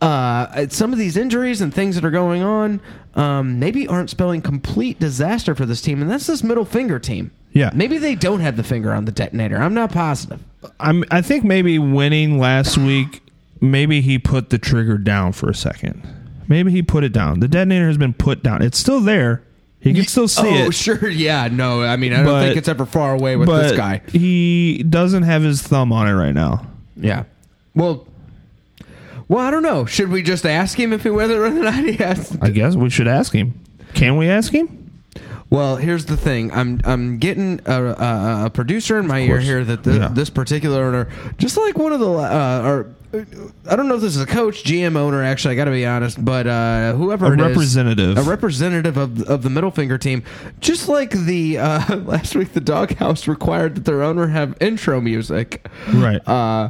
[0.00, 2.80] Uh, some of these injuries and things that are going on
[3.16, 7.32] um, maybe aren't spelling complete disaster for this team, and that's this middle finger team.
[7.52, 7.70] Yeah.
[7.74, 9.56] Maybe they don't have the finger on the detonator.
[9.56, 10.40] I'm not positive.
[10.78, 11.02] I'm.
[11.10, 13.22] I think maybe winning last week.
[13.60, 16.06] Maybe he put the trigger down for a second.
[16.48, 17.40] Maybe he put it down.
[17.40, 18.62] The detonator has been put down.
[18.62, 19.42] It's still there.
[19.80, 20.64] He can still see it.
[20.64, 20.74] oh, it.
[20.74, 21.08] sure.
[21.08, 21.48] Yeah.
[21.48, 24.00] No, I mean, I don't But- think it's ever far away with this guy.
[24.08, 26.66] he doesn't have his thumb on it right now.
[26.96, 27.24] Yeah.
[27.74, 28.06] Well,
[29.28, 29.84] well, I don't know.
[29.84, 32.36] Should we just ask him if he whether or not he has?
[32.40, 33.54] I guess we should ask him.
[33.94, 34.74] Can we ask him?
[35.50, 36.52] Well, here's the thing.
[36.52, 39.44] I'm I'm getting a, a, a producer in my ear course.
[39.44, 40.08] here that the, Yeah.
[40.08, 44.14] this particular owner, just like one of the, uh, or I don't know if this
[44.16, 45.22] is a coach, GM owner.
[45.22, 48.18] Actually, I got to be honest, but uh, whoever A it is, representative.
[48.18, 50.22] a representative of of the middle finger team,
[50.60, 55.66] just like the uh, last week, the doghouse required that their owner have intro music.
[55.92, 56.20] Right.
[56.28, 56.68] Uh,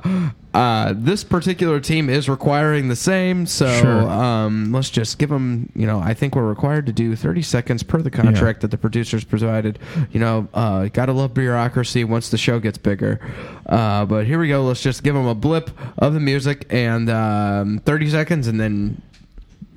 [0.55, 4.09] uh, this particular team is requiring the same, so Sure.
[4.11, 5.71] um, let's just give them.
[5.75, 8.79] You know, I think we're required to do 30 seconds per the contract that the
[8.79, 9.79] producers provided.
[10.11, 13.21] You know, uh, gotta love bureaucracy once the show gets bigger.
[13.69, 14.65] Uh, but here we go.
[14.65, 19.03] Let's just give them a blip of the music and um, 30 seconds, and then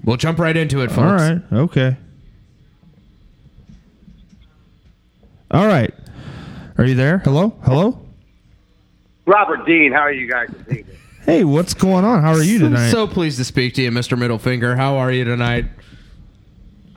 [0.03, 0.99] we'll jump right into it, folks.
[0.99, 1.41] All right.
[1.51, 1.97] Okay.
[5.51, 5.93] All right.
[6.77, 7.17] Are you there?
[7.19, 7.53] Hello?
[7.63, 7.99] Hello?
[9.25, 10.97] Robert Dean, how are you guys this evening?
[11.25, 12.21] Hey, what's going on?
[12.21, 12.85] How are you tonight?
[12.85, 14.17] I'm so pleased to speak to you, Mr.
[14.17, 14.75] Middlefinger.
[14.75, 15.65] How are you tonight?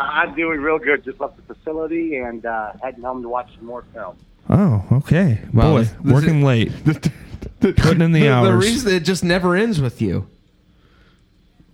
[0.01, 1.05] I'm doing real good.
[1.05, 4.17] Just left the facility and uh, heading home to watch some more film.
[4.51, 5.41] Oh, okay.
[5.53, 6.73] Well, Boy, this- this working is- late.
[7.61, 8.63] Putting in the The hours.
[8.65, 10.27] reason it just never ends with you.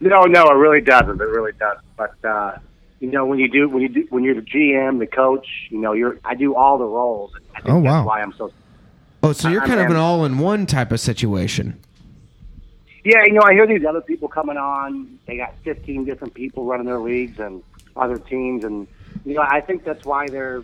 [0.00, 1.20] No, no, it really doesn't.
[1.20, 1.84] It really doesn't.
[1.96, 2.58] But uh,
[3.00, 5.78] you know, when you do, when you do, when you're the GM, the coach, you
[5.78, 6.18] know, you're.
[6.24, 7.32] I do all the roles.
[7.54, 7.96] I think Oh, wow.
[7.98, 8.52] That's why I'm so.
[9.22, 11.78] Oh, so you're I'm- kind of I'm- an all-in-one type of situation.
[13.04, 15.18] Yeah, you know, I hear these other people coming on.
[15.26, 17.62] They got 15 different people running their leagues and
[17.96, 18.86] other teams, and
[19.24, 20.62] you know, I think that's why they're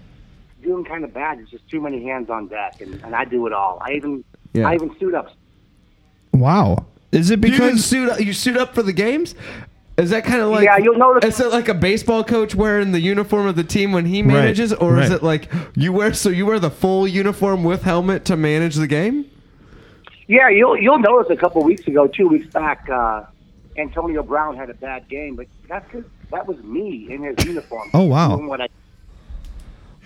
[0.66, 1.38] doing kind of bad.
[1.38, 3.78] There's just too many hands on deck, and, and I do it all.
[3.80, 4.68] I even, Yeah.
[4.68, 5.30] I even suit up.
[6.32, 6.86] Wow.
[7.12, 9.34] Is it you because suit up, you suit up for the games.
[9.96, 12.92] Is that kind of like Yeah, you'll notice- Is it like a baseball coach wearing
[12.92, 16.28] the uniform of the team when he manages, or is it like you wear so
[16.28, 19.24] you wear the full uniform with helmet to manage the game?
[20.26, 23.22] Yeah, you'll you'll notice a couple weeks ago, two weeks back, uh,
[23.78, 27.88] Antonio Brown had a bad game, but that's 'cause that was me in his uniform.
[27.94, 28.36] Oh, wow.
[28.36, 28.66] Doing what I,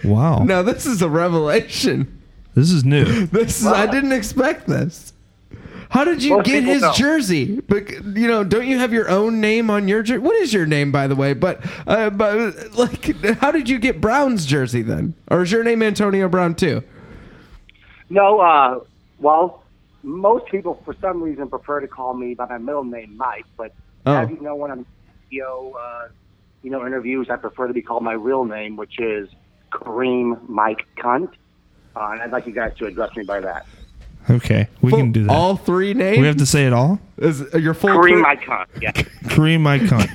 [0.05, 0.45] Wow.
[0.45, 2.23] Now this is a revelation.
[2.55, 3.27] This is new.
[3.33, 5.13] This is, I didn't expect this.
[5.91, 6.97] How did you Most get people his don't.
[6.97, 7.61] jersey?
[7.61, 10.19] But you know, don't you have your own name on your jersey?
[10.19, 11.33] What is your name, by the way?
[11.35, 13.05] But uh, but like,
[13.39, 15.15] how did you get Brown's jersey then?
[15.29, 16.83] Or is your name Antonio Brown too?
[18.09, 18.81] no, uh,
[19.19, 19.63] well,
[20.03, 23.47] most people for some reason prefer to call me by my middle name, Mike.
[23.57, 23.73] But
[24.07, 24.15] Oh.
[24.17, 24.87] as you know, when I'm
[25.29, 26.09] video, uh,
[26.63, 29.29] you know, interviews, I prefer to be called my real name, which is
[29.71, 31.31] Kareem Mike Cunt.
[31.97, 33.67] Uh, and I'd like you guys to address me by that.
[34.29, 34.69] Okay.
[34.81, 35.33] We can do that.
[35.33, 36.19] All three names.
[36.19, 37.01] we have to say it all?
[37.19, 38.67] Is your full Kareem Mike Cunt.
[38.81, 38.93] Yeah.
[39.25, 40.11] Kareem my cunt.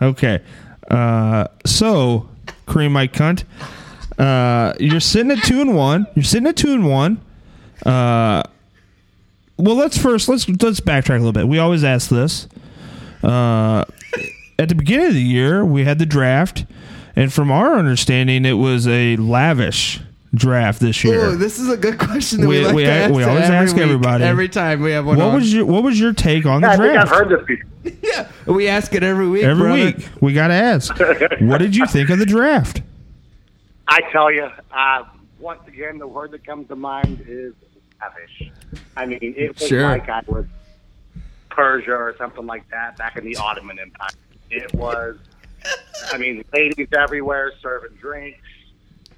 [0.00, 0.40] Okay.
[0.88, 2.28] Uh, so
[2.66, 3.44] Kareem Mike cunt.
[4.18, 6.06] Uh, you're sitting at two and one.
[6.14, 7.20] You're sitting at two and one.
[7.84, 8.42] Uh,
[9.56, 11.48] well, let's first let's let's backtrack a little bit.
[11.48, 12.48] We always ask this.
[13.22, 13.84] Uh,
[14.58, 16.66] at the beginning of the year, we had the draft,
[17.16, 20.00] and from our understanding, it was a lavish
[20.34, 21.20] draft this year.
[21.24, 23.44] Oh, this is a good question that we, We- like we- to ask we always
[23.44, 24.24] every ask week, everybody.
[24.24, 25.16] every time we have one.
[25.18, 25.34] what on.
[25.34, 27.10] was your What was your take on the I think I've draft?
[27.10, 27.66] heard this before.
[28.02, 29.42] Yeah, we ask it every week.
[29.42, 29.84] Every brother.
[29.86, 30.94] week, we got to ask.
[31.40, 32.82] what did you think of the draft?
[33.88, 35.04] I tell you, uh,
[35.38, 37.54] once again, the word that comes to mind is
[38.00, 38.50] lavish.
[38.96, 39.82] I mean, it was Sure.
[39.88, 40.44] like I was
[41.48, 44.08] Persia or something like that back in the Ottoman Empire.
[44.50, 45.16] It was,
[46.12, 48.40] I mean, ladies everywhere serving drinks.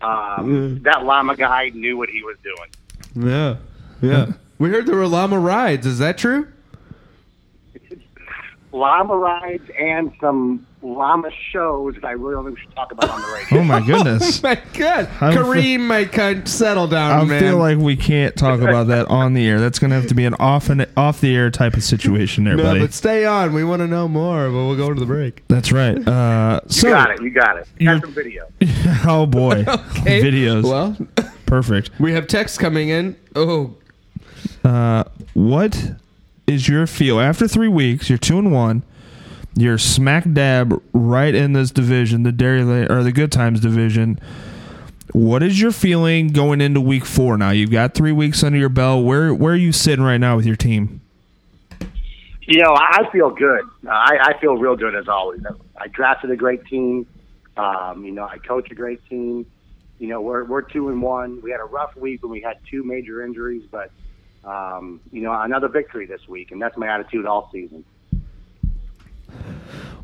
[0.00, 3.30] Um, That llama guy knew what he was doing.
[3.30, 3.56] Yeah,
[4.00, 4.32] yeah.
[4.58, 5.86] we heard there were llama rides.
[5.86, 6.48] Is that true?
[8.72, 13.08] Llama rides and some llama shows that I really don't think we should talk about
[13.10, 13.58] on the radio.
[13.60, 14.38] Oh my goodness!
[14.44, 17.40] oh My God, I'm Kareem, my cunt, settle down, I man.
[17.40, 19.60] feel like we can't talk about that on the air.
[19.60, 22.44] That's going to have to be an off and off the air type of situation,
[22.44, 22.80] there, no, buddy.
[22.80, 23.52] but stay on.
[23.52, 25.46] We want to know more, but we'll go to the break.
[25.48, 25.96] That's right.
[26.06, 27.22] Uh, so, you got it.
[27.22, 27.68] You got it.
[27.78, 28.48] You're- Got some video.
[29.06, 30.20] oh boy, Okay.
[30.22, 30.64] videos.
[30.64, 30.96] Well,
[31.46, 31.90] Perfect.
[32.00, 33.16] we have text coming in.
[33.36, 33.76] Oh,
[34.64, 35.92] Uh, what
[36.46, 38.08] is your feel after three weeks?
[38.08, 38.82] You're two and one.
[39.54, 44.18] You're smack dab right in this division, the Dairy or the Good Times division.
[45.12, 47.36] What is your feeling going into week four?
[47.36, 49.04] Now you've got three weeks under your belt.
[49.04, 51.02] Where where are you sitting right now with your team?
[52.42, 53.60] You know, I I feel good.
[53.86, 55.42] Uh, I, I feel real good as always.
[55.76, 57.06] I drafted a great team.
[57.58, 59.44] Um, you know, I coach a great team.
[59.98, 61.42] You know, we're we're two and one.
[61.42, 63.90] We had a rough week when we had two major injuries, but
[64.44, 67.84] um, you know, another victory this week, and that's my attitude all season.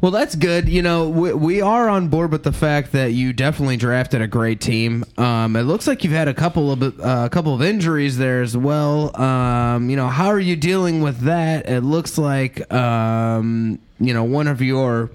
[0.01, 0.69] Well, that's good.
[0.69, 4.29] You know, we, we are on board with the fact that you definitely drafted a
[4.29, 5.05] great team.
[5.17, 8.41] Um, it looks like you've had a couple of uh, a couple of injuries there
[8.43, 9.21] as well.
[9.21, 11.69] Um, you know, how are you dealing with that?
[11.69, 15.11] It looks like um, you know one of your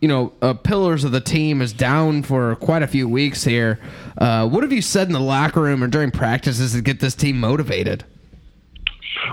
[0.00, 3.78] you know uh, pillars of the team is down for quite a few weeks here.
[4.18, 7.14] Uh, what have you said in the locker room or during practices to get this
[7.14, 8.04] team motivated?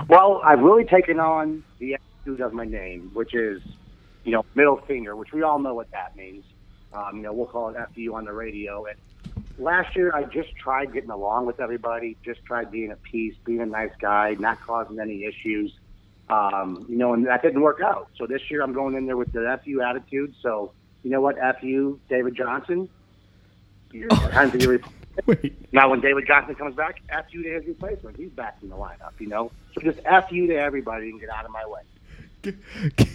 [0.08, 3.62] Well, I've really taken on the attitude of my name, which is,
[4.24, 6.44] you know, middle finger, which we all know what that means.
[6.92, 8.86] Um, you know, we'll call it FU on the radio.
[8.86, 8.96] And
[9.58, 13.60] last year, I just tried getting along with everybody, just tried being at peace, being
[13.60, 15.72] a nice guy, not causing any issues.
[16.28, 18.08] Um, you know, and that didn't work out.
[18.16, 20.34] So this year, I'm going in there with the FU attitude.
[20.40, 22.88] So, you know what, FU, David Johnson,
[23.92, 24.80] you're time your
[25.72, 28.16] now, when David Johnson comes back, F you to his replacement.
[28.16, 29.50] He's back in the lineup, you know?
[29.74, 33.14] So just F you to everybody and get out of my way.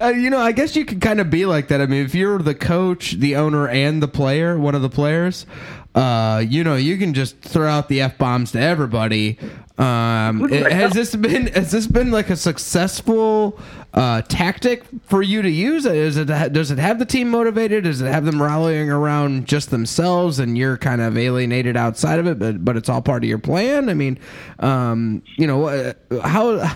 [0.00, 1.80] Uh, you know, I guess you could kind of be like that.
[1.80, 5.46] I mean, if you're the coach, the owner, and the player, one of the players,
[5.94, 9.38] uh, you know, you can just throw out the f bombs to everybody.
[9.78, 13.58] Um, it- has this been has this been like a successful
[13.92, 15.86] uh, tactic for you to use?
[15.86, 17.84] Is it does it have the team motivated?
[17.84, 22.26] Does it have them rallying around just themselves, and you're kind of alienated outside of
[22.26, 22.38] it?
[22.38, 23.88] But but it's all part of your plan.
[23.88, 24.18] I mean,
[24.60, 26.70] um, you know, uh, how I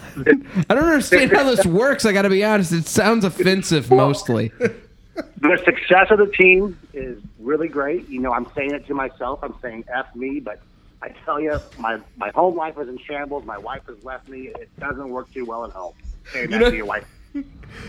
[0.68, 2.04] don't understand how this works.
[2.04, 2.72] I got to be honest.
[2.72, 4.52] It sounds offensive mostly.
[5.40, 8.08] The success of the team is really great.
[8.08, 9.40] You know, I'm saying it to myself.
[9.42, 10.60] I'm saying F me, but
[11.02, 13.44] I tell you, my, my home life is in shambles.
[13.44, 14.48] My wife has left me.
[14.48, 15.94] It doesn't work too well at home.
[16.32, 17.06] Say that know- to your wife.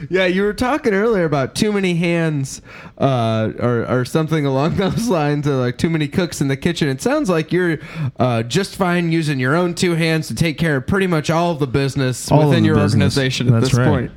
[0.09, 2.61] Yeah, you were talking earlier about too many hands,
[2.97, 6.89] uh, or or something along those lines, or like too many cooks in the kitchen.
[6.89, 7.79] It sounds like you're
[8.19, 11.51] uh, just fine using your own two hands to take care of pretty much all
[11.53, 12.93] of the business All within the your business.
[13.15, 13.87] organization at That's this right.
[13.87, 14.11] point.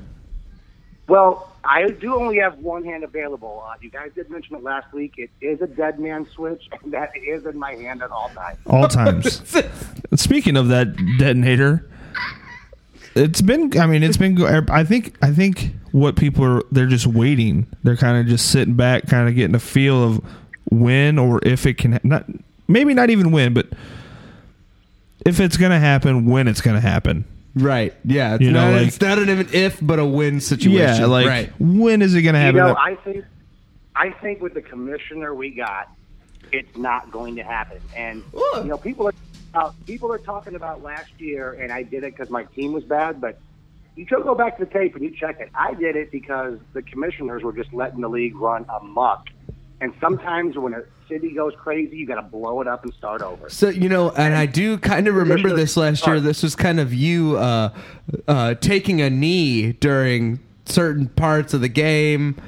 [1.09, 3.65] Well, I do only have one hand available.
[3.67, 5.15] Uh, you guys did mention it last week.
[5.17, 8.59] It is a dead man switch, and that is in my hand at all times.
[8.67, 9.43] All times.
[10.17, 11.89] Speaking of that detonator,
[13.15, 13.79] it's been.
[13.79, 14.41] I mean, it's been.
[14.43, 15.17] I think.
[15.23, 16.63] I think what people are.
[16.73, 17.67] They're just waiting.
[17.85, 20.25] They're kind of just sitting back, kind of getting a feel of
[20.71, 22.01] when or if it can.
[22.03, 22.27] Not
[22.67, 23.69] maybe not even when, but
[25.25, 27.25] if it's going to happen, when it's going to happen.
[27.55, 27.95] Right?
[28.05, 28.35] Yeah.
[28.35, 31.01] It's You know, not, like- it's not an even if, but a win situation.
[31.01, 31.53] Yeah, like right.
[31.59, 32.57] when is it going to You happen?
[32.61, 33.25] know, I think,
[33.95, 35.91] I think with the commissioner we got,
[36.51, 37.79] it's not going to happen.
[37.97, 38.51] And Ooh.
[38.57, 39.15] you know, people are
[39.55, 42.85] uh, people are talking about last year, and I did it because my team was
[42.85, 43.21] bad.
[43.21, 43.39] But
[43.97, 45.51] you should go back to the tape and you check it.
[45.55, 49.27] I did it because the commissioners were just letting the league run amok.
[49.83, 53.21] And sometimes when a city goes crazy, you got to blow it up and start
[53.21, 53.51] over.
[53.51, 56.21] So you know, and I do kind of remember this last year.
[56.21, 57.75] This was kind of you uh,
[58.29, 62.41] uh, taking a knee during certain parts of the game.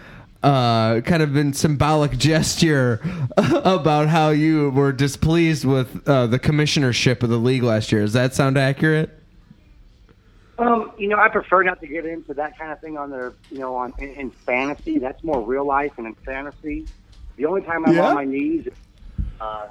[0.44, 3.00] Uh, kind of in symbolic gesture
[3.36, 8.02] about how you were displeased with uh, the commissionership of the league last year.
[8.02, 9.10] Does that sound accurate?
[10.58, 13.32] Um, you know, I prefer not to get into that kind of thing on their,
[13.50, 14.98] you know, on in, in fantasy.
[14.98, 16.86] That's more real life, and in fantasy,
[17.36, 18.08] the only time I'm Yeah?
[18.08, 18.68] on my knees,
[19.40, 19.68] uh,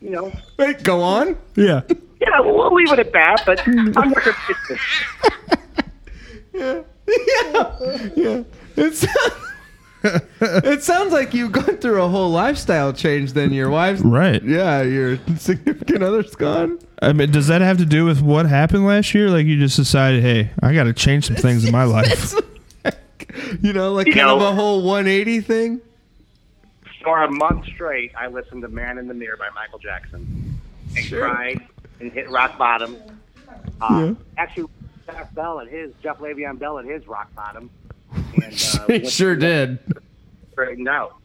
[0.00, 1.36] you know, Wait, go on.
[1.56, 1.82] yeah.
[2.20, 3.42] yeah, we'll leave it at that.
[3.46, 4.36] But I'm not going
[6.54, 6.84] to.
[8.16, 8.42] yeah.
[8.76, 9.34] It sounds,
[10.40, 13.32] it sounds like you've gone through a whole lifestyle change.
[13.32, 14.42] Then your wife's Right.
[14.42, 16.78] Yeah, your significant other's gone.
[17.02, 19.28] I mean, does that have to do with what happened last year?
[19.30, 22.34] Like you just decided, hey, I got to change some things in my life.
[23.62, 25.80] you know, like You kind of a whole 180 thing.
[27.02, 30.60] For a month straight, I listened to "Man in the Mirror" by Michael Jackson
[30.96, 31.60] and cried
[32.00, 32.96] and hit rock bottom.
[33.80, 34.68] Uh, Actually,
[35.06, 37.70] Jeff Bell at his Jeff Le'Veon Bell at his rock bottom,
[38.12, 39.78] and uh, He sure did.
[40.52, 41.16] straightened out.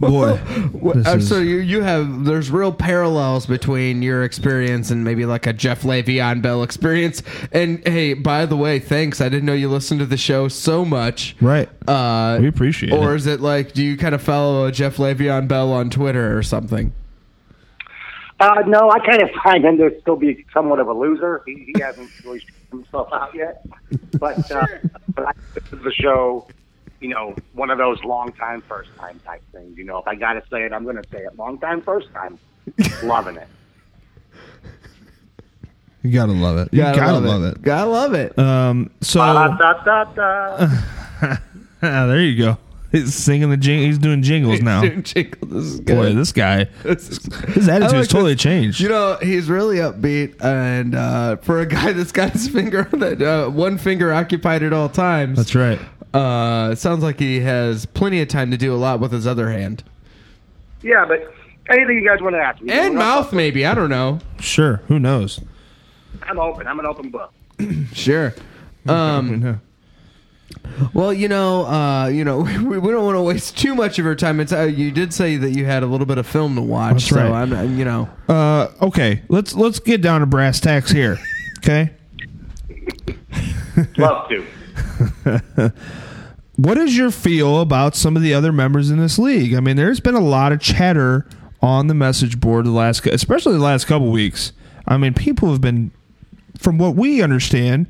[0.00, 0.38] Boy,
[0.94, 5.26] this Uh, is- so you you have there's real parallels between your experience and maybe
[5.26, 7.22] like a Jeff Le'Veon Bell experience.
[7.52, 9.20] And hey, by the way, thanks.
[9.20, 11.36] I didn't know you listened to the show so much.
[11.40, 11.68] right.
[11.86, 12.96] Uh, We appreciate it.
[12.98, 13.16] or it.
[13.16, 16.42] is it like do you kind of follow a Jeff Le'Veon Bell on Twitter or
[16.42, 16.92] something?
[18.40, 21.42] Uh, no, I kind of find him to still be somewhat of a loser.
[21.46, 23.64] He, he hasn't really figured himself out yet.
[24.18, 24.66] But, uh,
[25.14, 26.48] but I think the show,
[27.00, 29.76] you know, one of those long time, first time type things.
[29.76, 31.36] You know, if I got to say it, I'm going to say it.
[31.36, 32.38] Long time, first time.
[33.02, 33.48] Loving it.
[36.02, 36.68] You gotta love it.
[36.70, 37.62] You gotta, love, it.
[37.62, 38.38] Gotta love it.
[38.38, 40.56] Um, so Da, da, da, da.
[41.82, 42.58] ah, there you go.
[42.92, 43.80] He's singing the jing.
[43.80, 44.82] He's doing jingles now.
[44.86, 45.96] Jingle, this is good.
[45.96, 48.42] Boy, this guy, his I attitude's like totally this.
[48.42, 48.80] changed.
[48.80, 53.22] You know, he's really upbeat, and uh, for a guy that's got his finger that
[53.22, 55.80] uh, one finger occupied at all times, That's right.
[56.14, 59.26] Uh, it sounds like he has plenty of time to do a lot with his
[59.26, 59.82] other hand
[60.82, 61.32] yeah, but
[61.70, 62.70] anything you guys want to ask me?
[62.70, 63.64] and mouth, maybe.
[63.64, 64.18] I don't know.
[64.38, 64.82] Sure.
[64.88, 65.40] Who knows?
[66.22, 66.66] I'm open.
[66.66, 67.32] I'm an open book.
[67.94, 68.34] Sure.
[68.86, 69.60] Um,
[70.92, 74.04] well, you know, uh, you know, we, we don't want to waste too much of
[74.04, 74.40] our time.
[74.40, 76.94] It's uh, you did say that you had a little bit of film to watch,
[76.94, 77.30] That's so right.
[77.30, 79.22] I'm, I'm, you know, Uh, okay.
[79.28, 81.18] Let's let's get down to brass tacks here.
[81.58, 81.92] Okay.
[83.96, 85.72] Love to.
[86.56, 89.54] What is your feel about some of the other members in this league?
[89.54, 91.26] I mean, there's been a lot of chatter
[91.60, 94.52] on the message board the last, especially the last couple weeks.
[94.86, 95.90] I mean, people have been,
[96.58, 97.88] from what we understand,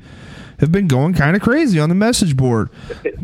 [0.59, 2.69] have been going kind of crazy on the message board,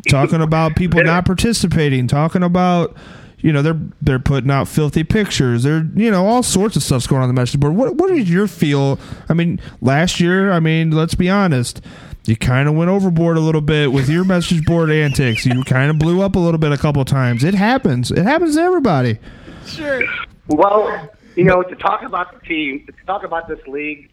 [0.09, 2.95] talking about people not participating, talking about,
[3.39, 5.63] you know, they're they're putting out filthy pictures.
[5.63, 7.75] They're you know all sorts of stuff's going on the message board.
[7.75, 8.99] What what is your feel?
[9.29, 11.81] I mean, last year, I mean, let's be honest.
[12.25, 15.43] You kind of went overboard a little bit with your message board antics.
[15.43, 17.43] You kind of blew up a little bit a couple times.
[17.43, 18.11] It happens.
[18.11, 19.17] It happens to everybody.
[19.65, 20.03] Sure.
[20.47, 24.11] Well, you know, to talk about the team, to talk about this league,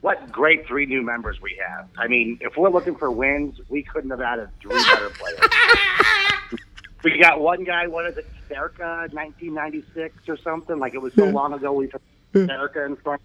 [0.00, 1.88] what great three new members we have.
[1.98, 5.40] I mean, if we're looking for wins, we couldn't have added three better players.
[7.02, 10.78] we got one guy, what is it, Sterka, 1996 or something?
[10.78, 13.22] Like it was so long ago we took Sterka in front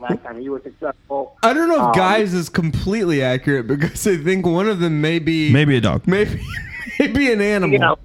[0.00, 1.36] last time he was successful.
[1.42, 5.00] I don't know if Um, guys is completely accurate because I think one of them
[5.00, 6.06] may be Maybe a dog.
[6.06, 6.40] maybe
[6.98, 7.72] maybe an animal.
[7.72, 7.98] You know,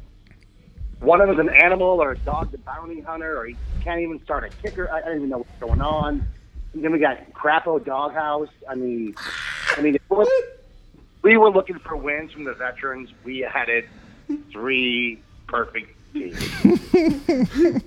[1.00, 4.02] one of them is an animal or a dog, the bounty hunter, or he can't
[4.02, 4.90] even start a kicker.
[4.92, 6.26] I, I don't even know what's going on.
[6.74, 8.50] And then we got Crapo Doghouse.
[8.70, 9.14] I mean,
[9.78, 13.10] I mean, if we're- were looking for wins from the veterans.
[13.24, 13.86] We added
[14.52, 16.38] three perfect teams.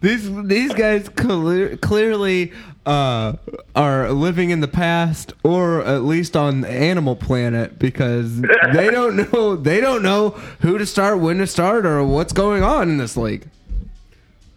[0.00, 2.52] These these guys clear, clearly
[2.86, 3.34] uh,
[3.74, 9.56] are living in the past, or at least on Animal Planet, because they don't know
[9.56, 10.30] they don't know
[10.60, 13.48] who to start, when to start, or what's going on in this league.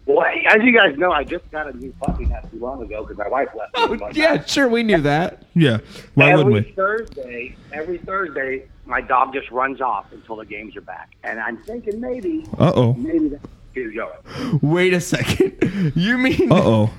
[0.06, 3.02] Well, as you guys know, I just got a new puppy not too long ago
[3.04, 3.82] because my wife left me.
[3.82, 4.46] Oh, one yeah, time.
[4.46, 5.44] sure, we knew that.
[5.54, 5.78] Yeah.
[6.14, 6.72] Why every wouldn't we?
[6.72, 11.56] Thursday, every Thursday, my dog just runs off until the games are back, and I'm
[11.64, 12.94] thinking maybe, Uh oh.
[12.94, 14.60] maybe that's where going.
[14.62, 16.50] Wait a second, you mean?
[16.52, 16.90] Uh oh.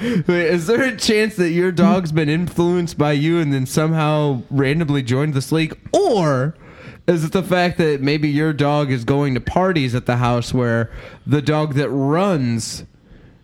[0.00, 4.42] Wait, is there a chance that your dog's been influenced by you and then somehow
[4.50, 5.76] randomly joined this league?
[5.92, 6.54] Or
[7.08, 10.54] is it the fact that maybe your dog is going to parties at the house
[10.54, 10.90] where
[11.26, 12.84] the dog that runs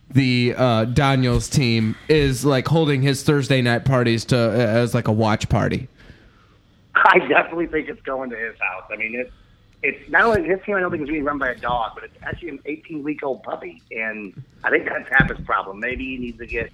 [0.09, 5.11] the uh, Daniels team is like holding his Thursday night parties to as like a
[5.11, 5.89] watch party?
[6.95, 8.83] I definitely think it's going to his house.
[8.89, 9.31] I mean, it's
[9.85, 10.75] it's not only this team.
[10.75, 13.23] I don't think it's being run by a dog, but it's actually an 18 week
[13.23, 14.33] old puppy, and
[14.63, 15.79] I think that's half his problem.
[15.79, 16.71] Maybe he needs to get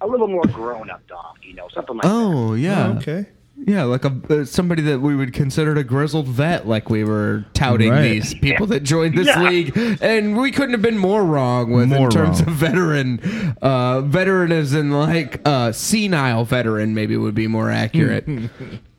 [0.00, 1.36] a little more grown up dog.
[1.42, 2.10] You know, something like that.
[2.12, 3.26] Oh yeah, Okay.
[3.66, 7.44] yeah, like a uh, somebody that we would consider a grizzled vet, like we were
[7.54, 8.02] touting Right.
[8.02, 9.48] these people that joined this Yeah.
[9.48, 12.48] league, and we couldn't have been more wrong with More in terms wrong.
[12.50, 13.20] of veteran.
[13.60, 18.26] Uh, veteran is in like uh, senile veteran, maybe would be more accurate.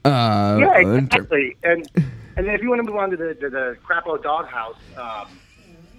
[0.09, 1.57] uh, Yeah, in ter- exactly.
[1.63, 1.89] And
[2.35, 5.27] and then if you want to move on to the to the Crapo Doghouse, um,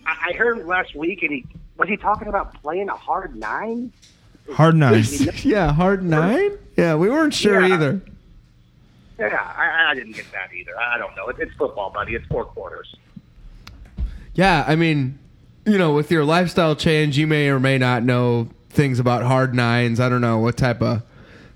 [0.07, 1.45] I, I heard him last week, and he
[1.77, 3.93] was he talking about playing a hard nine.
[4.53, 5.05] Hard nine,
[5.43, 6.59] yeah, hard nine.
[6.77, 7.75] Yeah, we weren't sure Yeah.
[7.75, 8.01] either.
[9.19, 10.73] Yeah, I, I didn't get that either.
[10.81, 11.29] I don't know.
[11.29, 12.15] It, it's football, buddy.
[12.15, 12.95] It's four quarters.
[14.35, 15.19] Yeah, I mean,
[15.67, 19.55] you know, with your lifestyle change, you may or may not know things about hard
[19.55, 20.01] nines.
[20.01, 21.03] I don't know what type of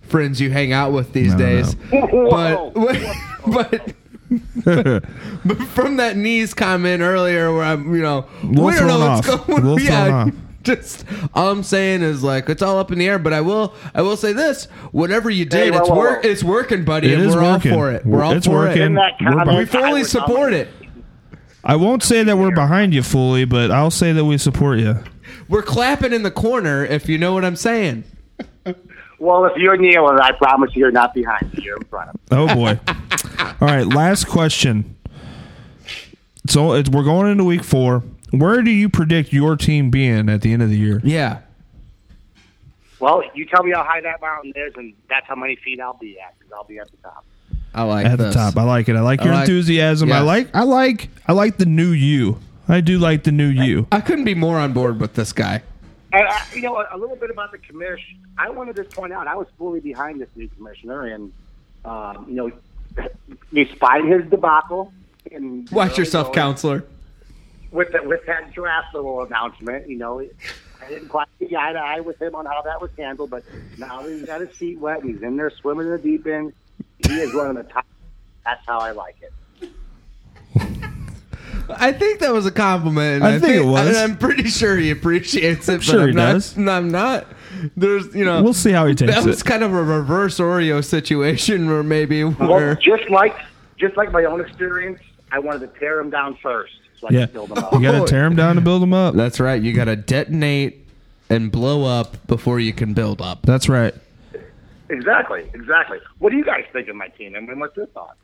[0.09, 1.45] friends you hang out with these No, no.
[1.47, 1.73] days.
[1.91, 2.71] Whoa.
[2.75, 3.15] But
[3.47, 3.93] but
[5.45, 9.29] but from that knees comment earlier, where I'm, you know, Little we don't know what's
[9.29, 9.47] off.
[9.47, 9.63] going.
[9.63, 10.31] Little thrown yeah,
[10.63, 13.19] just all I'm saying is like it's all up in the air.
[13.19, 16.25] But I will I will say this: whatever you Hey, did, whoa, it's whoa, work.
[16.25, 16.31] whoa.
[16.31, 17.13] It's working, buddy.
[17.13, 17.73] It and is we're working.
[17.73, 18.07] all for it.
[18.07, 18.83] We're all It's for working.
[18.83, 18.87] it.
[18.87, 20.69] In that We're comment, behind- We fully would- support it.
[21.67, 24.99] I won't say that we're behind you fully, but I'll say that we support you.
[25.49, 28.05] We're clapping in the corner, if you know what I'm saying.
[29.25, 31.63] Well, if you're kneeling, I promise you, you're not behind me.
[31.65, 32.21] You're in front of me.
[32.31, 32.79] Oh boy.
[33.61, 34.97] All right, last question.
[36.47, 38.03] So it's, we're going into week four.
[38.33, 41.01] Where do you predict your team being at the end of the year?
[41.03, 41.39] Yeah.
[43.01, 45.95] Well, you tell me how high that mountain is, and that's how many feet I'll
[45.95, 46.39] be at.
[46.39, 47.25] Because I'll be at the top.
[47.75, 48.35] I like At this.
[48.35, 48.95] the top, I like it.
[48.97, 50.13] I like I your like- enthusiasm.
[50.13, 50.55] I like.
[50.55, 51.09] I like.
[51.27, 52.39] I like the new you.
[52.69, 53.87] I do like the new you.
[53.91, 55.63] I couldn't be more on board with this guy.
[56.15, 58.19] And, uh, you know, a, a little bit about the commission.
[58.39, 61.33] I wanted to point out I was fully behind this new commissioner, and
[61.85, 62.53] um, you know,
[63.53, 64.93] despite his debacle.
[65.33, 66.85] And Watch yourself, counselor.
[67.73, 71.79] with the, with that draft little announcement, you know, I didn't quite see eye to
[71.79, 73.43] eye with him on how that was handled, but
[73.79, 76.27] now that he's got his feet wet and he's in there swimming in the deep
[76.27, 76.53] end,
[77.07, 77.87] he is running the top.
[78.45, 79.33] That's how I like it.
[81.69, 83.25] I think that was a compliment.
[83.25, 83.89] and I think it was.
[83.89, 85.79] and I'm pretty sure he appreciates it.
[85.79, 86.59] but sure I'm he not, does.
[86.69, 87.27] I'm not.
[87.77, 89.15] There's, you know, We'll see how he takes it.
[89.15, 89.45] that was it.
[89.45, 93.37] kind of a reverse Oreo situation, where maybe Well, where just like
[93.79, 95.01] just like my own experience,
[95.33, 97.73] I wanted to tear him down first so I Yeah, could build him up.
[97.73, 98.07] you got to oh.
[98.07, 99.15] tear him down to build him up.
[99.15, 99.61] that's right.
[99.61, 100.87] You got to detonate
[101.31, 103.43] and blow up before you can build up.
[103.47, 103.95] That's right.
[104.91, 105.99] Exactly, exactly.
[106.19, 107.35] What do you guys think of my team?
[107.37, 108.17] I mean, what's your thought?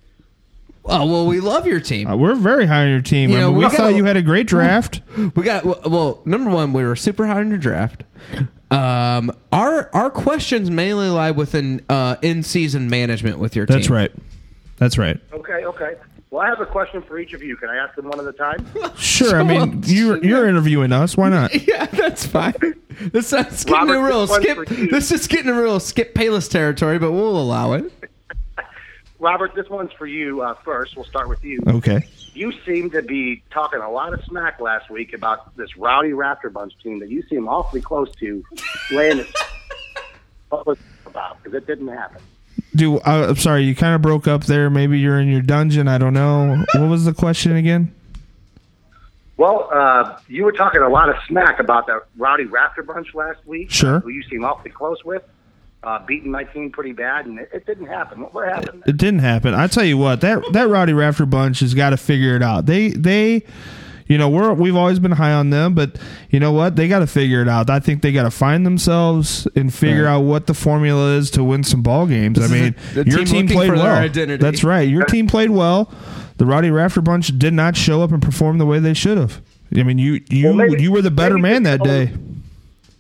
[0.85, 2.07] Oh well, we love your team.
[2.09, 3.31] Uh, we're very high on your team.
[3.31, 5.03] You I know, mean, we we thought gotta- you had a great draft.
[5.37, 6.23] We got well, well.
[6.25, 8.05] Number one, we were super high in your draft.
[8.71, 13.77] Um, our our questions mainly lie within uh, in season management with your team.
[13.77, 14.13] That's right.
[14.79, 15.21] That's right.
[15.33, 15.95] Okay, okay.
[16.31, 17.57] Well, I have a question for each of you.
[17.57, 18.65] Can I ask them one at a time?
[18.97, 19.39] Sure.
[19.39, 21.17] I mean, you're you're interviewing us.
[21.17, 21.55] Why not?
[21.67, 22.55] Yeah, that's fine.
[23.13, 24.69] This is getting Robert, a real this one's skip.
[24.69, 24.87] for you.
[24.89, 27.91] This is getting a real skip Bayless territory, but we'll allow it.
[29.21, 30.97] Robert, this one's for you uh, first.
[30.97, 31.61] We'll start with you.
[31.67, 32.07] Okay.
[32.33, 36.51] You seem to be talking a lot of smack last week about this rowdy Raptor
[36.51, 38.43] Bunch team that you seem awfully close to
[38.91, 39.25] laying
[40.49, 42.23] what was about because it didn't happen.
[42.75, 44.71] Do uh, I'm sorry, you kind of broke up there.
[44.71, 45.87] Maybe you're in your dungeon.
[45.87, 46.65] I don't know.
[46.75, 47.95] What was the question again?
[49.37, 53.45] Well, uh, you were talking a lot of smack about the rowdy Raptor Bunch last
[53.47, 53.71] week.
[53.71, 54.01] Sure.
[54.01, 55.23] Who you seem awfully close with,
[55.83, 58.21] uh, beating my team pretty bad, and it, it didn't happen.
[58.21, 58.83] What, what happened?
[58.87, 59.55] It didn't happen.
[59.55, 62.67] I tell you what, that that Rowdy Rafter bunch has got to figure it out.
[62.67, 63.43] They they,
[64.07, 65.99] you know, we're we've always been high on them, but
[66.31, 66.77] you know what?
[66.77, 67.71] They got to figure it out.
[67.71, 70.13] I think they got to find themselves and figure Right.
[70.13, 72.39] out what the formula is to win some ball games.
[72.39, 73.87] This I mean, a- a your team team played well.
[73.97, 74.41] identity.
[74.43, 74.89] That's right.
[74.89, 75.91] Your team played well.
[76.37, 79.41] The Rowdy Rafter bunch did not show up and perform the way they should have.
[79.77, 82.13] I mean, you you Well, maybe- you were the better man that tell- day.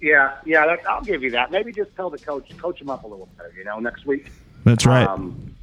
[0.01, 1.51] Yeah, yeah, that, I'll give you that.
[1.51, 3.53] Maybe just tell the coach, coach him up a little better.
[3.57, 4.31] You know, next week.
[4.65, 5.07] That's right.
[5.07, 5.55] Um,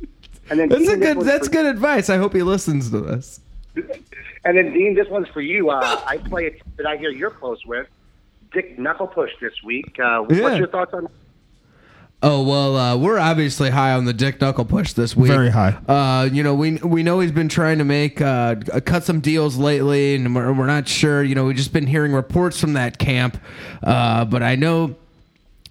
[0.49, 1.19] and then That's a good.
[1.21, 2.09] That's for- good advice.
[2.09, 3.39] I hope he listens to this.
[4.45, 5.69] And then Dean, this one's for you.
[5.69, 7.87] Uh, I play a team that I hear you're close with,
[8.53, 9.97] Dick Knuckle Push this week.
[9.99, 10.41] Uh, Yeah.
[10.41, 11.07] What's your thoughts on?
[12.23, 15.31] Oh well, uh, we're obviously high on the Dick Knuckle push this week.
[15.31, 15.77] Very high.
[15.87, 18.55] Uh, you know, we we know he's been trying to make uh,
[18.85, 21.23] cut some deals lately, and we're, we're not sure.
[21.23, 23.39] You know, we've just been hearing reports from that camp,
[23.83, 24.95] uh, but I know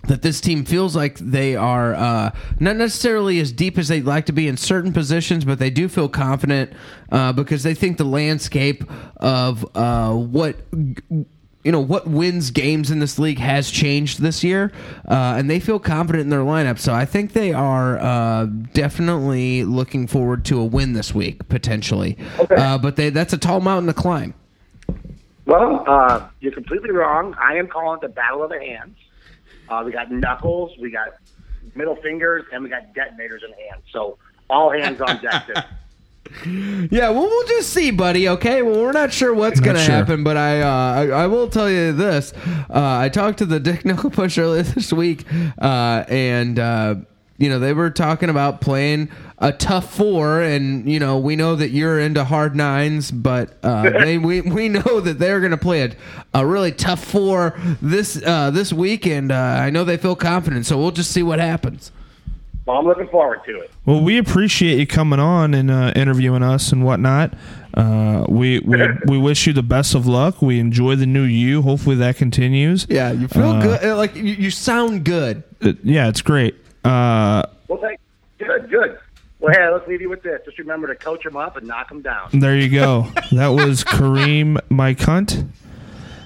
[0.07, 2.31] that this team feels like they are uh,
[2.61, 5.89] not necessarily as deep as they'd like to be in certain positions, but they do
[5.89, 6.73] feel confident
[7.11, 8.85] uh, because they think the landscape
[9.17, 10.57] of uh, what
[11.67, 14.71] you know what wins games in this league has changed this year,
[15.09, 16.79] uh, and they feel confident in their lineup.
[16.79, 22.17] So I think they are uh, definitely looking forward to a win this week potentially.
[22.39, 22.55] Okay.
[22.55, 24.33] Uh, but they, that's a tall mountain to climb.
[25.45, 27.35] Well, uh, you're completely wrong.
[27.35, 28.97] I am calling it the Battle of the Hands.
[29.69, 31.17] Uh, we got knuckles, we got
[31.75, 33.83] middle fingers, and we got detonators in hand.
[33.93, 35.49] So all hands on deck.
[36.29, 36.89] this.
[36.93, 38.29] Yeah, well, we'll just see, buddy.
[38.29, 39.95] Okay, well, we're not sure what's Not going to sure.
[39.95, 42.33] happen, but I, uh, I, I will tell you this.
[42.35, 45.25] Uh, I talked to the Dick Knuckle Push earlier this week,
[45.61, 46.95] uh, and uh,
[47.39, 51.57] you know they were talking about playing a tough four, and you know we know
[51.57, 55.59] that you're into hard nines, but uh, they, we we know that they're going to
[55.59, 55.97] play a,
[56.33, 60.67] a really tough four this uh, this week, and uh, I know they feel confident.
[60.67, 61.93] So we'll just see what happens.
[62.67, 63.71] Well, I'm looking forward to it.
[63.85, 67.33] Well, we appreciate you coming on and uh, interviewing us and whatnot.
[67.75, 70.43] Uh, we we we wish you the best of luck.
[70.43, 71.63] We enjoy the new you.
[71.63, 72.87] Hopefully that continues.
[72.89, 73.85] Yeah, you feel Uh, good.
[73.85, 75.45] uh, Like you, you sound good.
[75.63, 76.57] Uh, yeah, it's great.
[76.85, 78.01] Uh, Well, thank
[78.39, 78.99] Good, good.
[79.39, 80.41] Well, hey, let's leave you with this.
[80.45, 82.31] Just remember to coach them up and knock them down.
[82.33, 83.07] there you go.
[83.33, 85.47] that was Kareem, my cunt.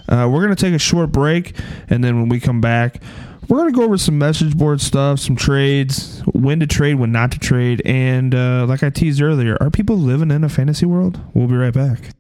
[0.08, 1.54] Uh, we're gonna take a short break,
[1.88, 3.00] and then when we come back,
[3.50, 7.32] we're gonna go over some message board stuff, some trades, when to trade, when not
[7.32, 11.20] to trade, and uh, like I teased earlier, are people living in a fantasy world?
[11.34, 12.14] We'll be right back.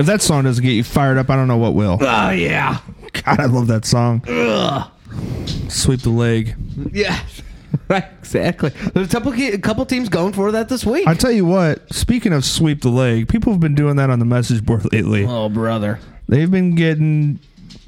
[0.00, 1.98] If that song doesn't get you fired up, I don't know what will.
[2.00, 2.78] Oh yeah,
[3.12, 4.24] God, I love that song.
[4.26, 4.90] Ugh.
[5.68, 6.56] Sweep the leg.
[6.92, 7.20] yeah.
[7.88, 8.70] Right, exactly.
[8.70, 11.06] There's a couple, a couple teams going for that this week.
[11.06, 11.92] I tell you what.
[11.92, 15.24] Speaking of sweep the leg, people have been doing that on the message board lately.
[15.24, 16.00] oh brother.
[16.28, 17.38] They've been getting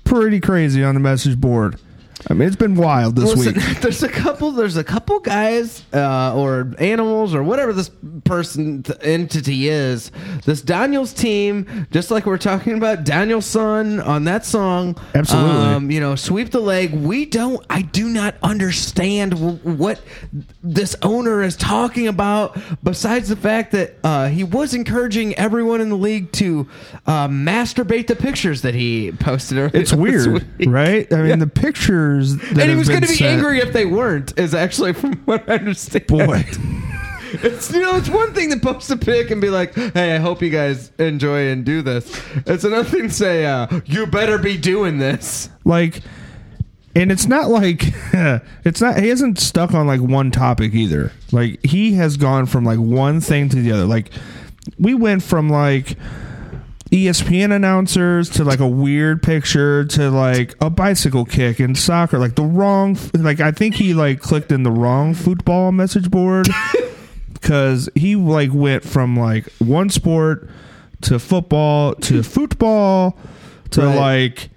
[0.04, 1.80] pretty crazy on the message board.
[2.28, 3.80] I mean, it's been wild this Listen, week.
[3.80, 4.52] there's a couple.
[4.52, 7.90] There's a couple guys uh, or animals or whatever this
[8.24, 10.12] person th- entity is.
[10.44, 14.96] This Daniel's team, just like we're talking about Daniel-san on that song.
[15.14, 15.50] Absolutely.
[15.50, 16.94] Um, you know, sweep the leg.
[16.94, 17.64] We don't.
[17.68, 20.00] I do not understand w- what
[20.62, 22.56] this owner is talking about.
[22.84, 26.68] Besides the fact that uh, he was encouraging everyone in the league to
[27.06, 29.58] uh, masturbate the pictures that he posted.
[29.58, 31.12] earlier It's weird, right?
[31.12, 32.11] I mean, the pictures.
[32.20, 34.38] That and he was going to be angry if they weren't.
[34.38, 36.06] Is actually from what I understand.
[36.06, 36.44] Boy,
[37.32, 40.18] it's you know it's one thing to post a pic and be like, "Hey, I
[40.18, 44.38] hope you guys enjoy and do this." It's another thing to say, uh, "You better
[44.38, 46.00] be doing this." like,
[46.94, 47.82] and it's not like
[48.64, 48.98] it's not.
[48.98, 51.12] He hasn't stuck on like one topic either.
[51.30, 53.86] Like he has gone from like one thing to the other.
[53.86, 54.10] Like
[54.78, 55.96] we went from like.
[56.92, 62.34] ESPN announcers to like a weird picture to like a bicycle kick in soccer, like
[62.34, 66.48] the wrong, like I think he like clicked in the wrong football message board
[67.32, 70.50] because he like went from like one sport
[71.02, 73.16] to football to football
[73.70, 73.96] to Right.
[73.96, 74.50] like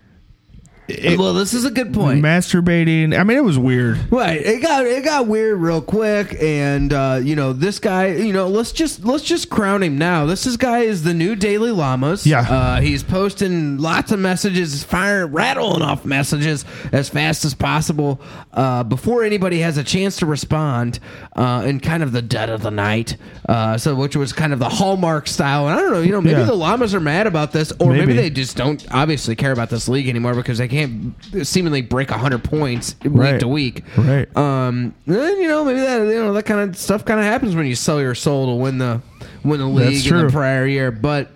[0.88, 2.22] it- well, this is a good point.
[2.24, 3.18] masturbating.
[3.18, 4.00] I mean, it was weird.
[4.12, 8.08] Right, it got it got weird real quick, and uh, you know this guy.
[8.08, 10.26] You know, let's just let's just crown him now.
[10.26, 12.26] This is guy is the new Daily Llamas.
[12.28, 12.42] Yeah.
[12.42, 18.22] uh, he's posting lots of messages, firing rattling off messages as fast as possible
[18.54, 21.00] uh, before anybody has a chance to respond.
[21.36, 23.18] Uh, in kind of the dead of the night,
[23.50, 25.68] uh, so which was kind of the hallmark style.
[25.68, 26.46] And I don't know, you know, maybe Yeah.
[26.46, 28.14] the Llamas are mad about this, or maybe, Maybe.
[28.18, 30.75] they just don't obviously care about this league anymore because they can't
[31.44, 33.40] seemingly break hundred points week Right.
[33.40, 33.84] to week.
[33.98, 34.36] Right.
[34.38, 37.56] Um, then, you know, maybe that you know that kind of stuff kind of happens
[37.56, 39.02] when you sell your soul to win the
[39.44, 40.92] win the league in the prior year.
[40.92, 41.32] But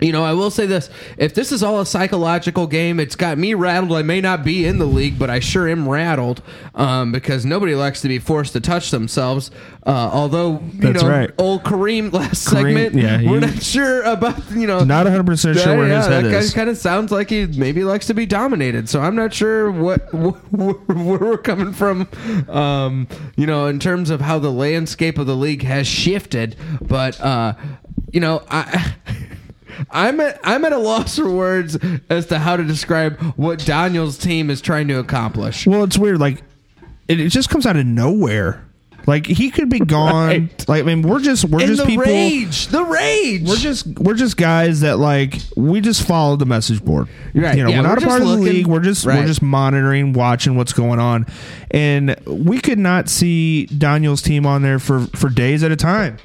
[0.00, 3.38] you know, I will say this: if this is all a psychological game, it's got
[3.38, 3.92] me rattled.
[3.92, 6.42] I may not be in the league, but I sure am rattled
[6.74, 9.50] um, because nobody likes to be forced to touch themselves.
[9.86, 11.30] Uh, although, you That's know, right.
[11.38, 15.76] old Kareem last Kareem, segment, yeah, we're not sure about you know Not 100% sure
[15.78, 16.52] where his head that is.
[16.52, 18.88] kind of sounds like he maybe likes to be dominated.
[18.88, 22.06] So I'm not sure what wh- wh- where we're coming from,
[22.48, 26.54] um, you know, in terms of how the landscape of the league has shifted.
[26.82, 27.54] But uh,
[28.12, 28.94] you know, I.
[29.90, 31.78] I'm at I'm at a loss for words
[32.10, 35.66] as to how to describe what Daniel's team is trying to accomplish.
[35.66, 36.18] Well, it's weird.
[36.20, 36.42] Like
[37.08, 38.64] it, it just comes out of nowhere.
[39.06, 40.26] Like he could be gone.
[40.28, 40.68] Right.
[40.68, 42.04] Like I mean, we're just we're And just the people.
[42.04, 43.48] rage, the rage.
[43.48, 47.08] We're just we're just guys that like we just follow the message board.
[47.34, 48.66] Right, You know, yeah, we're not we're a part just of the looking- league.
[48.66, 49.20] We're just Right.
[49.20, 51.24] we're just monitoring, watching what's going on.
[51.70, 56.18] And we could not see Daniel's team on there for for days at a time.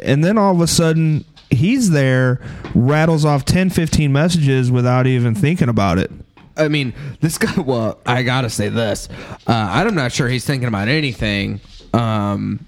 [0.00, 1.24] And then all of a sudden
[1.54, 2.40] he's there,
[2.74, 6.10] rattles off 10 15 messages without even thinking about it.
[6.56, 7.52] I mean, this guy.
[7.60, 9.08] Well, I gotta say this.
[9.46, 11.60] Uh, I'm not sure he's thinking about anything.
[11.92, 12.66] Um,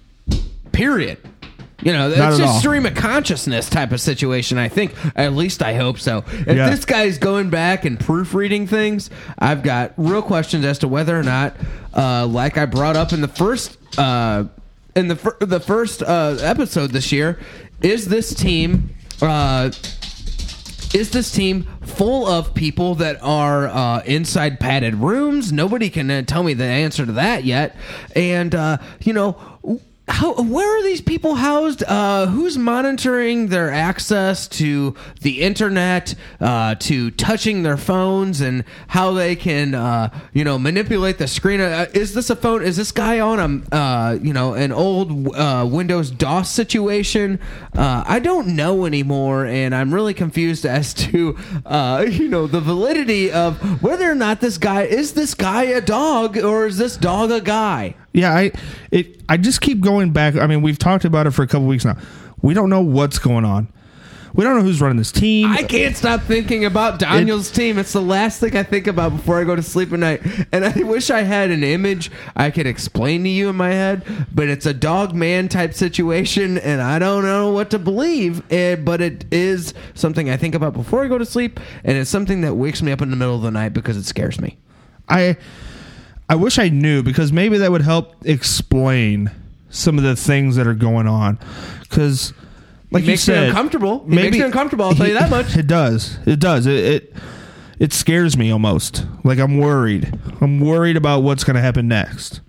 [0.73, 1.19] period.
[1.83, 2.59] You know, it's just all.
[2.59, 4.59] stream of consciousness type of situation.
[4.59, 4.95] I think.
[5.15, 6.25] At least I hope so.
[6.27, 6.71] If Yeah.
[6.71, 11.23] this guy's going back and proofreading things, I've got real questions as to whether or
[11.23, 11.55] not,
[11.95, 13.77] uh, like I brought up in the first.
[13.99, 14.45] Uh,
[14.97, 17.39] in the fir- the first uh, episode this year,
[17.83, 19.71] is this team uh,
[20.95, 25.53] is this team full of people that are uh, inside padded rooms?
[25.53, 27.77] Nobody can uh, tell me the answer to that yet.
[28.15, 29.37] And uh, you know,
[30.09, 31.83] how where are these people housed?
[31.83, 39.13] Uh, who's monitoring their access to the internet, uh, to touching their phones, and how
[39.13, 41.61] they can uh, you know manipulate the screen?
[41.61, 42.63] Uh, is this a phone?
[42.63, 47.41] Is this guy on a uh, you know an old uh, Windows DOS situation?
[47.75, 51.37] Uh, I don't know anymore, and I'm really confused as to
[51.67, 55.81] uh, you know the validity of whether or not this guy is this guy a
[55.81, 57.97] dog or is this dog a guy?
[58.17, 58.53] Yeah, I
[58.91, 60.37] it I just keep going back.
[60.37, 61.99] I mean, we've talked about it for a couple weeks now.
[62.41, 63.69] We don't know what's going on.
[64.35, 65.51] We don't know who's running this team.
[65.51, 67.79] I can't stop thinking about Daniel's team.
[67.79, 70.23] It's the last thing I think about before I go to sleep at night.
[70.53, 74.05] And I wish I had an image I could explain to you in my head,
[74.35, 78.43] but it's a dog man type situation, and I don't know what to believe.
[78.53, 82.11] eh, but it is something I think about before I go to sleep, and it's
[82.11, 84.59] something that wakes me up in the middle of the night because it scares me.
[85.09, 85.37] I
[86.29, 89.31] I wish I knew because maybe that would help explain
[89.71, 91.39] some of the things that are going on.
[91.83, 92.33] Because
[92.91, 94.05] like you makes me said, uncomfortable.
[94.09, 95.57] He makes me uncomfortable, I'll tell you that much.
[95.57, 96.19] It does.
[96.27, 96.67] It does.
[96.67, 97.13] It, it
[97.79, 99.07] it scares me almost.
[99.23, 100.19] Like I'm worried.
[100.41, 102.41] I'm worried about what's going to happen next.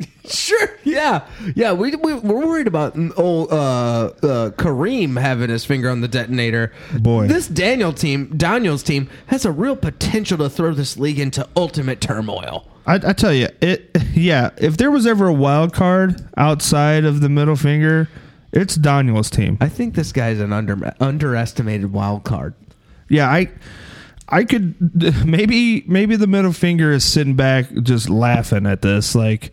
[0.28, 0.68] Sure.
[0.84, 1.26] Yeah.
[1.56, 1.72] Yeah.
[1.72, 6.72] We, we we're worried about old uh, uh, Kareem having his finger on the detonator.
[6.96, 7.26] Boy.
[7.26, 12.00] this Daniel team, Daniel's team, has a real potential to throw this league into ultimate
[12.00, 12.69] turmoil.
[12.86, 13.90] I, I tell you, it.
[14.12, 18.08] Yeah, if there was ever a wild card outside of the middle finger,
[18.52, 19.56] it's Daniel's team.
[19.60, 22.54] I think this guy's an under underestimated wild card.
[23.08, 23.48] Yeah, I.
[24.28, 24.74] I could
[25.26, 29.52] maybe maybe the middle finger is sitting back just laughing at this like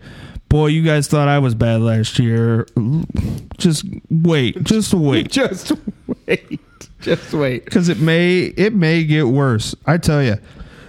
[0.50, 2.68] boy you guys thought I was bad last year
[3.58, 5.72] just wait just wait Just
[6.28, 6.60] wait.
[7.02, 7.66] Just wait.
[7.66, 10.36] cuz it may it may get worse I tell you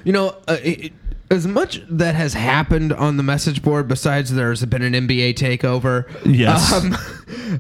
[0.05, 0.93] You know, uh, it,
[1.31, 6.09] as much that has happened on the message board, besides there's been an NBA takeover.
[6.25, 6.73] Yes.
[6.73, 6.97] Um,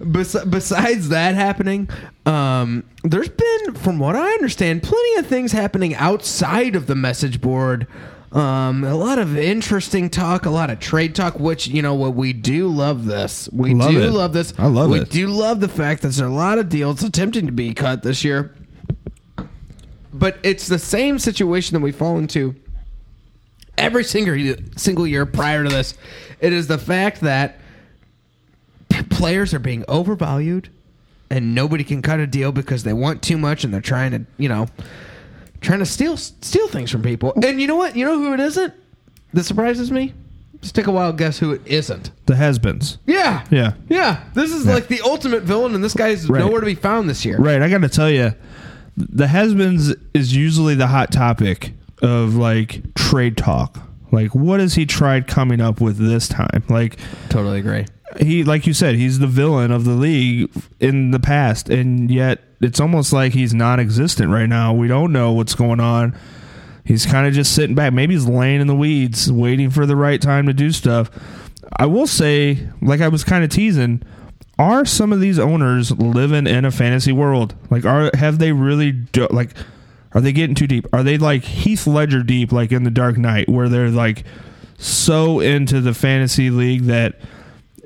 [0.12, 1.88] bes- besides that happening,
[2.24, 7.40] um, there's been, from what I understand, plenty of things happening outside of the message
[7.40, 7.86] board.
[8.32, 12.14] Um, a lot of interesting talk, a lot of trade talk, which you know what
[12.14, 13.48] we do love this.
[13.52, 14.10] We Love do it.
[14.12, 14.52] love this.
[14.58, 15.04] I love we it.
[15.04, 18.02] We do love the fact that there's a lot of deals attempting to be cut
[18.02, 18.54] this year.
[20.12, 22.54] But it's the same situation that we fall into
[23.78, 25.94] every single single year prior to this.
[26.40, 27.58] It is the fact that
[29.10, 30.68] players are being overvalued,
[31.30, 34.24] and nobody can cut a deal because they want too much, and they're trying to,
[34.36, 34.66] you know,
[35.60, 37.32] trying to steal steal things from people.
[37.42, 37.96] And you know what?
[37.96, 38.74] You know who it isn't?
[39.34, 40.14] That surprises me.
[40.60, 42.10] Just take a wild guess who it isn't.
[42.26, 43.74] the has-beens Yeah, Yeah.
[43.88, 44.20] yeah.
[44.34, 44.74] This is Yeah.
[44.74, 46.40] like the ultimate villain, and this guy's Right.
[46.40, 47.36] nowhere to be found this year.
[47.38, 48.34] Right, I got to tell you,
[48.96, 53.78] the has-beens is usually the hot topic of like trade talk.
[54.10, 56.64] Like, what has he tried coming up with this time?
[56.70, 57.84] Like, Totally agree.
[58.20, 62.40] he, like you said, he's the villain of the league in the past, and yet
[62.62, 64.72] it's almost like he's non-existent right now.
[64.72, 66.16] We don't know what's going on.
[66.84, 67.92] He's kind of just sitting back.
[67.92, 71.10] Maybe he's laying in the weeds, waiting for the right time to do stuff.
[71.76, 74.02] I will say, like I was kind of teasing,
[74.58, 77.54] are some of these owners living in a fantasy world?
[77.68, 79.50] Like, are have they really do, like?
[80.14, 80.86] Are they getting too deep?
[80.92, 84.24] Are they like Heath Ledger deep, like in the Dark Knight, where they're like
[84.78, 87.20] so into the fantasy league that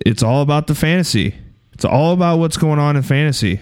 [0.04, 1.34] it's all about the fantasy.
[1.72, 3.60] It's all about what's going on in fantasy,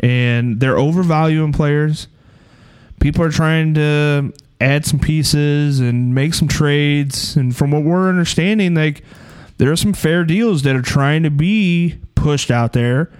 [0.00, 2.08] and they're overvaluing players.
[3.00, 8.08] People are trying to add some pieces and make some trades, and from what we're
[8.08, 9.02] understanding, like
[9.58, 13.10] there are some fair deals that are trying to be pushed out there,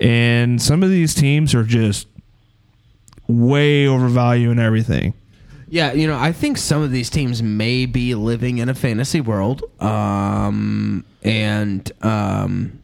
[0.00, 2.08] and some of these teams are just
[3.26, 5.14] way overvaluing everything.
[5.68, 9.20] Yeah, you know, I think some of these teams may be living in a fantasy
[9.20, 9.64] world.
[9.80, 12.78] Um, and, um,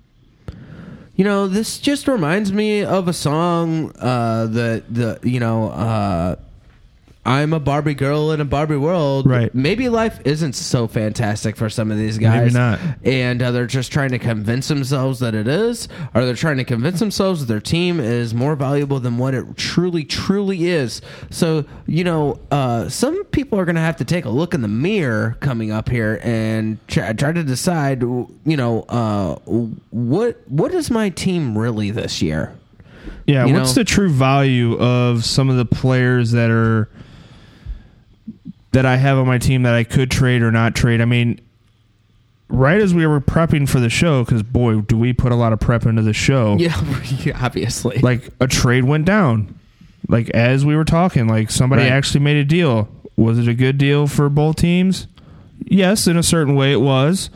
[1.14, 6.36] you know, this just reminds me of a song uh, that, the, you know, uh,
[7.30, 9.26] I'm a Barbie girl in a Barbie world.
[9.26, 9.54] Right.
[9.54, 12.52] Maybe life isn't so fantastic for some of these guys.
[12.52, 12.80] Maybe not.
[13.04, 16.64] And uh, they're just trying to convince themselves that it is, or they're trying to
[16.64, 21.02] convince themselves that their team is more valuable than what it truly, truly is.
[21.30, 24.60] So, you know, uh, some people are going to have to take a look in
[24.62, 29.36] the mirror coming up here and try, try to decide, you know, uh,
[29.90, 32.54] what what is my team really this year?
[33.26, 33.82] Yeah, You what's know?
[33.82, 36.88] the true value of some of the players that are
[38.72, 41.00] that I have on my team that I could trade or not trade?
[41.00, 41.40] I mean,
[42.48, 45.52] right as we were prepping for the show, because boy, do we put a lot
[45.52, 46.56] of prep into the show.
[46.58, 47.98] Yeah, obviously.
[47.98, 49.58] Like a trade went down.
[50.08, 51.92] Like as we were talking, like somebody Right.
[51.92, 52.88] actually made a deal.
[53.16, 55.06] Was it a good deal for both teams?
[55.58, 57.28] Yes, in a certain way it was.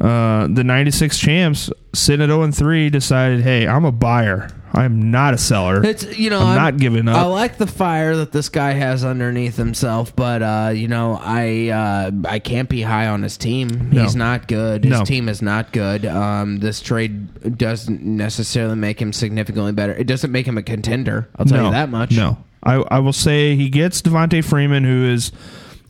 [0.00, 4.48] Uh, the 96 champs sitting at 0 and 3 decided, hey, I'm a buyer.
[4.74, 5.84] I'm not a seller.
[5.84, 7.16] It's you know I'm not giving up.
[7.16, 11.68] I like the fire that this guy has underneath himself, but uh, you know I
[11.68, 13.90] uh, I can't be high on his team.
[13.92, 14.02] No.
[14.02, 14.84] He's not good.
[14.84, 15.04] His No.
[15.04, 16.06] team is not good.
[16.06, 19.92] Um, this trade doesn't necessarily make him significantly better.
[19.92, 21.28] It doesn't make him a contender.
[21.36, 22.12] I'll tell no, you that much.
[22.16, 25.32] No, I, I will say he gets Devonta Freeman, who is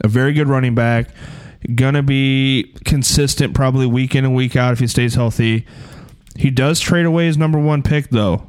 [0.02, 1.08] a very good running back,
[1.76, 5.64] gonna be consistent probably week in and week out if he stays healthy.
[6.36, 8.46] He does trade away his number one pick though,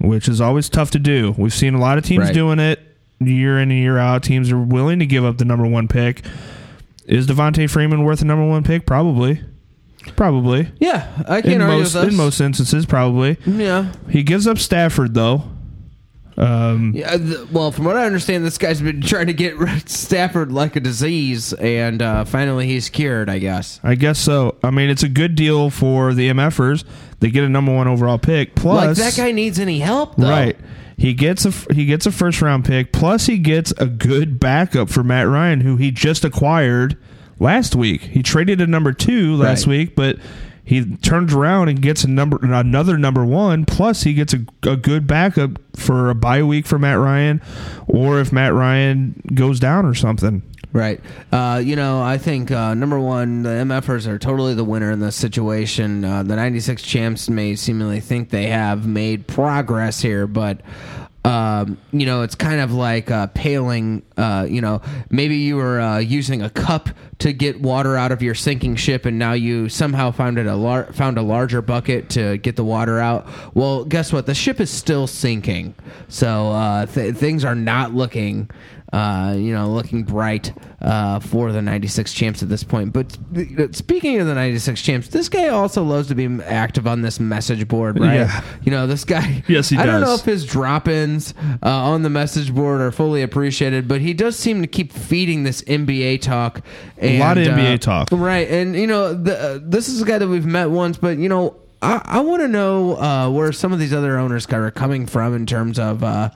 [0.00, 1.34] which is always tough to do.
[1.38, 2.34] We've seen a lot of teams Right.
[2.34, 2.80] doing it
[3.20, 4.22] year in and year out.
[4.22, 6.22] Teams are willing to give up the number one pick.
[7.06, 8.86] Is Devonta Freeman worth a number one pick?
[8.86, 9.40] Probably.
[10.16, 10.68] Probably.
[10.78, 12.10] Yeah, I can't In argue most with us.
[12.10, 13.36] in most instances, probably.
[13.46, 15.42] yeah, He gives up Stafford though.
[16.40, 19.56] Um, Yeah, th- well, from what I understand, this guy's been trying to get
[19.88, 23.28] Stafford like a disease, and uh, finally he's cured.
[23.28, 23.78] I guess.
[23.82, 24.56] I guess so.
[24.64, 26.84] I mean, it's a good deal for the MFers.
[27.20, 28.54] They get a number one overall pick.
[28.54, 30.30] Plus, like that guy needs any help, though.
[30.30, 30.56] right?
[30.96, 32.92] He gets a he gets a first round pick.
[32.92, 36.96] Plus, he gets a good backup for Matt Ryan, who he just acquired
[37.38, 38.02] last week.
[38.02, 39.70] He traded a number two last Right.
[39.78, 40.16] week, but
[40.70, 43.64] he turns around and gets a number another number one.
[43.64, 47.42] Plus, he gets a, a good backup for a bye week for Matt Ryan,
[47.88, 50.42] or if Matt Ryan goes down or something.
[50.72, 51.00] Right.
[51.32, 55.00] Uh, you know, I think uh, number one, the MFers are totally the winner in
[55.00, 56.04] this situation.
[56.04, 60.60] Uh, the 96 champs may seemingly think they have made progress here, but.
[61.22, 64.02] Um, you know, it's kind of like uh, paling.
[64.16, 66.88] Uh, you know, maybe you were uh, using a cup
[67.20, 70.54] to get water out of your sinking ship, and now you somehow found it a
[70.54, 73.26] lar- found a larger bucket to get the water out.
[73.54, 74.26] Well, guess what?
[74.26, 75.74] The ship is still sinking,
[76.08, 78.50] so uh, th- things are not looking
[78.92, 82.92] uh, you know, looking bright uh, for the 96 champs at this point.
[82.92, 87.02] But sp- speaking of the 96 champs, this guy also loves to be active on
[87.02, 88.14] this message board, right?
[88.14, 88.44] Yeah.
[88.62, 89.44] You know, this guy.
[89.50, 92.80] Yes, he does I don't know if his drop ins uh, on the message board
[92.80, 96.60] are fully appreciated, but he does seem to keep feeding this NBA talk.
[96.96, 98.08] And, lot of uh, NBA talk.
[98.12, 98.48] Right.
[98.48, 101.28] And, you know, the, uh, this is a guy that we've met once, but, you
[101.28, 105.06] know, I, I want to know uh, where some of these other owners are coming
[105.06, 106.30] from in terms of, uh,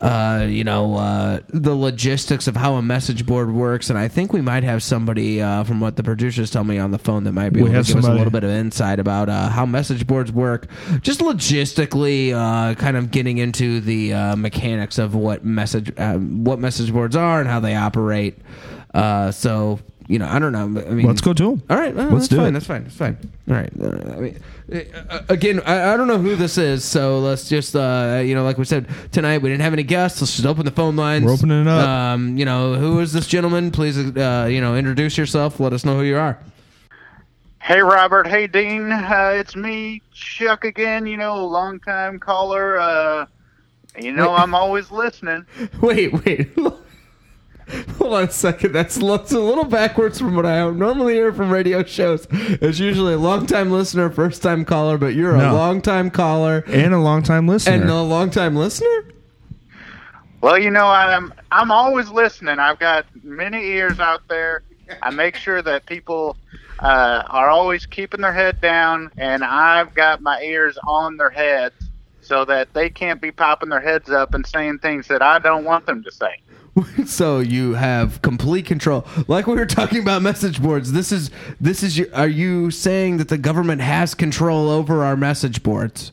[0.00, 3.90] uh, you know, uh, the logistics of how a message board works.
[3.90, 6.90] And I think we might have somebody uh, from what the producers tell me on
[6.90, 8.98] the phone that might be We able to give us a little bit of insight
[8.98, 10.68] about uh, how message boards work,
[11.02, 16.58] just logistically, uh, kind of getting into the uh, mechanics of what message uh, what
[16.58, 18.38] message boards are and how they operate.
[18.94, 19.78] Uh, so
[20.10, 20.64] you know, I don't know.
[20.82, 21.62] I mean, Let's go to him.
[21.70, 22.48] all right, well, Let's that's do fine.
[22.48, 22.52] it.
[22.52, 22.82] That's fine.
[22.84, 23.16] That's fine.
[23.48, 23.70] All right.
[23.80, 24.42] Uh, I mean,
[25.08, 28.42] uh, again, I, I don't know who this is, so let's just, uh, you know,
[28.42, 30.20] like we said tonight, we didn't have any guests.
[30.20, 31.24] Let's just open the phone lines.
[31.24, 31.88] We're opening it up.
[31.88, 33.70] Um, you know, who is this gentleman?
[33.70, 35.60] Please, uh, you know, introduce yourself.
[35.60, 36.38] Let us know who you are.
[37.60, 38.26] Hey, Robert.
[38.26, 38.90] Hey, Dean.
[38.90, 41.06] Uh, it's me, Chuck again.
[41.06, 42.78] You know, long time caller.
[42.80, 43.26] Uh,
[44.00, 44.40] you know, Wait.
[44.40, 45.44] I'm always listening.
[45.80, 46.48] Wait, wait.
[47.98, 48.72] Hold on a second.
[48.72, 52.26] That's, that's a little backwards from what I normally hear from radio shows.
[52.30, 56.64] It's usually a long time listener, first time caller, but you're a long time caller
[56.66, 57.74] And a longtime listener.
[57.74, 59.04] and a long time listener.
[60.40, 62.58] Well, you know, I'm I'm always listening.
[62.58, 64.62] I've got many ears out there.
[65.02, 66.36] I make sure that people
[66.78, 71.74] uh, are always keeping their head down, and I've got my ears on their heads
[72.22, 75.64] so that they can't be popping their heads up and saying things that I don't
[75.64, 76.40] want them to say.
[77.06, 81.82] so you have complete control like we were talking about message boards this is this
[81.82, 86.12] is your, are you saying that the government has control over our message boards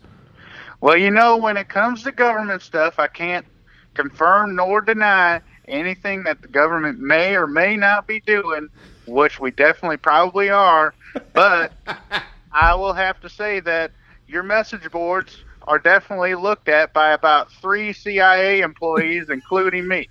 [0.80, 3.45] Well, you know, when it comes to government stuff, I can't
[3.95, 8.70] confirm nor deny anything that the government may or may not be doing,
[9.08, 10.93] which we definitely probably are.
[11.34, 11.74] But
[12.51, 13.91] I will have to say that
[14.28, 20.08] your message boards are definitely looked at by about three CIA employees, including me.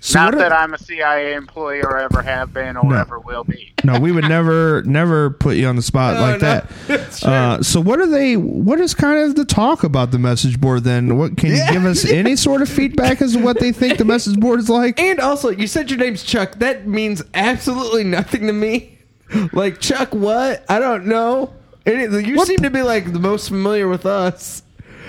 [0.00, 2.96] So not what that are- I'm a CIA employee or ever have been or No.
[3.00, 3.72] ever will be.
[3.84, 6.62] no, we would never, never put you on the spot like no.
[6.88, 7.10] that.
[7.24, 8.36] Uh, so, what are they?
[8.36, 10.84] What is kind of the talk about the message board?
[10.84, 13.72] Then, what can Yeah, you give us any sort of feedback as to what they
[13.72, 14.98] think the message board is like?
[15.00, 18.98] and also you said your name's chuck that means absolutely nothing to me
[19.52, 21.52] like chuck what i don't know
[21.86, 24.62] Any, you What seem to be like the most familiar with us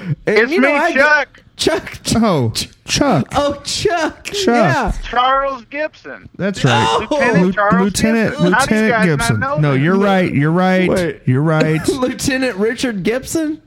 [0.05, 1.99] And, It's you know, me, I get- Chuck.
[2.03, 2.51] chuck Ch- Oh,
[2.85, 3.27] Chuck.
[3.33, 4.45] oh chuck Chuck.
[4.47, 6.29] yeah Charles Gibson.
[6.35, 6.97] That's right.
[7.09, 8.53] Lieutenant Lu- Charles Lieutenant Gibson.
[8.53, 9.39] How Lieutenant Gibson.
[9.39, 9.79] No, that?
[9.79, 10.33] you're right.
[10.33, 10.89] You're right.
[10.89, 11.21] Wait.
[11.25, 11.87] You're right.
[11.87, 13.61] lieutenant richard gibson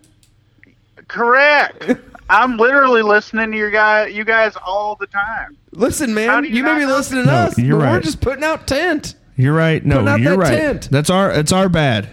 [1.08, 1.90] Correct.
[2.30, 5.56] I'm literally listening to your guy, you guys all the time.
[5.72, 8.44] Listen, man, you, you may be listening to No, us, you're but we're just putting
[8.44, 9.14] out tent.
[9.36, 9.84] You're right.
[9.84, 10.58] No, out you're that right.
[10.58, 10.88] tent.
[10.90, 11.30] That's our.
[11.30, 12.08] It's our bad.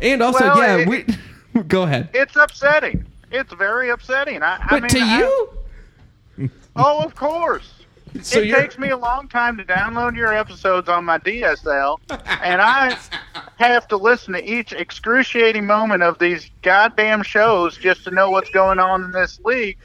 [0.00, 0.88] And also, Well, yeah, it-
[1.54, 2.08] we go ahead.
[2.14, 3.04] It's upsetting.
[3.34, 4.42] It's very upsetting.
[4.42, 5.18] I, I But mean, to I-
[6.38, 7.70] you, oh, of course.
[8.22, 11.98] So it you're- takes me a long time to download your episodes on my DSL,
[12.42, 12.96] and I
[13.56, 18.50] have to listen to each excruciating moment of these goddamn shows just to know what's
[18.50, 19.78] going on in this league.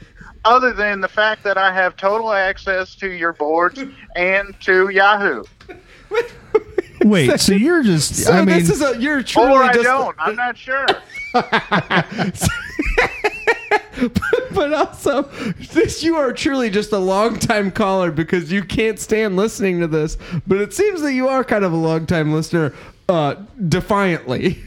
[0.44, 3.82] Other than the fact that I have total access to your boards
[4.16, 5.42] and to Yahoo,
[7.04, 7.40] Wait.
[7.40, 8.14] So you're just.
[8.14, 9.84] so I mean, this is a you're truly or I just.
[9.84, 10.14] don't.
[10.18, 10.86] I'm not sure.
[14.52, 15.22] but also,
[15.72, 19.86] this you are truly just a long time caller because you can't stand listening to
[19.86, 20.16] this.
[20.46, 22.72] But it seems that you are kind of a long time listener,
[23.08, 23.34] uh,
[23.68, 24.62] defiantly.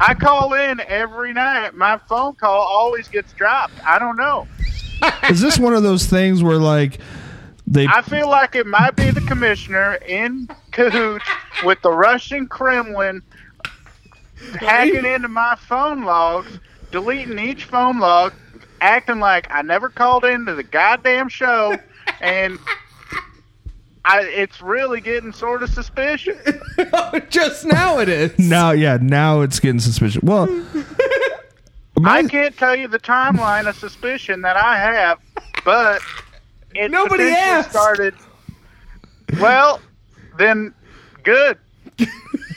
[0.00, 1.74] I call in every night.
[1.74, 3.74] My phone call always gets dropped.
[3.86, 4.46] I don't know.
[5.28, 6.98] is this one of those things where like
[7.66, 11.26] they I feel like it might be the commissioner in cahoots
[11.64, 13.22] with the Russian Kremlin
[14.58, 16.58] hacking into my phone logs,
[16.90, 18.32] deleting each phone log,
[18.80, 21.76] acting like I never called into the goddamn show,
[22.20, 22.58] and
[24.04, 26.38] I, it's really getting sort of suspicious.
[27.28, 28.38] Just now it is.
[28.38, 30.22] now yeah now it's getting suspicious.
[30.22, 30.46] Well,
[32.04, 35.18] I can't tell you the timeline of suspicion that I have,
[35.64, 36.02] but
[36.74, 37.70] it Nobody asked.
[37.70, 38.14] started.
[39.40, 39.80] Well,
[40.38, 40.72] then
[41.24, 41.58] good.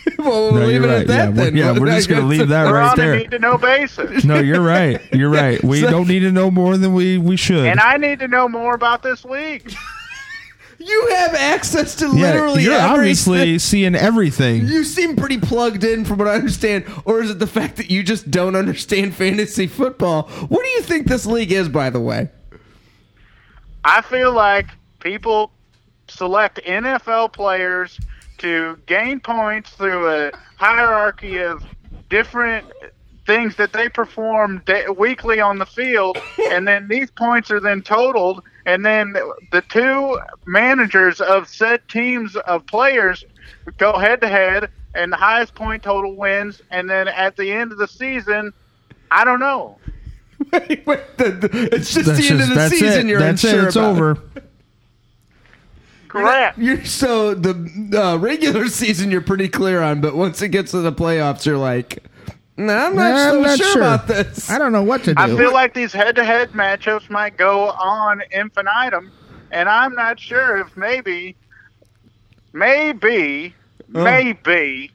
[0.17, 1.01] well, we'll No, leave you're it right.
[1.01, 1.35] at that Yeah, then.
[1.53, 3.13] we're- yeah, we're just gonna leave that We're right on there.
[3.13, 4.23] a need to know basis.
[4.23, 5.01] no, you're right.
[5.13, 5.63] You're right.
[5.63, 7.65] We So- don't need to know more than we we should.
[7.65, 9.73] And I need to know more about this league.
[10.81, 12.93] You have access to yeah, literally you're everything.
[12.99, 14.65] obviously seeing everything.
[14.65, 16.85] You seem pretty plugged in from what I understand.
[17.03, 20.23] Or is it the fact that you just don't understand fantasy football?
[20.47, 22.29] What do you think this league is, by the way?
[23.83, 24.67] I feel like
[25.01, 25.51] people
[26.07, 27.99] select NFL players
[28.39, 31.63] to gain points through a hierarchy of
[32.09, 32.65] different
[33.25, 36.17] things that they perform da- weekly on the field,
[36.51, 39.13] and then these points are then totaled, and then
[39.51, 43.23] the two managers of said teams of players
[43.77, 47.71] go head to head, and the highest point total wins, and then at the end
[47.71, 48.51] of the season,
[49.11, 49.77] I don't know.
[50.51, 53.07] Wait, wait, the- the- it's just That's the end just- of the season.
[53.07, 53.11] it.
[53.11, 53.67] You're That's unsure it.
[53.67, 53.89] It's about.
[53.91, 54.17] over.
[56.09, 56.57] Correct.
[56.57, 60.79] You're so the uh, regular season you're pretty clear on, but once it gets to
[60.79, 62.03] the playoffs, you're like,
[62.57, 63.81] nah, I'm not, Nah, so I'm not sure, sure.
[63.83, 64.49] about this.
[64.49, 65.21] I don't know what to do.
[65.21, 69.11] I feel like these head-to-head matchups might go on infinitum,
[69.51, 71.35] and I'm not sure if maybe,
[72.53, 73.53] maybe,
[73.95, 74.03] Oh.
[74.03, 74.91] maybe.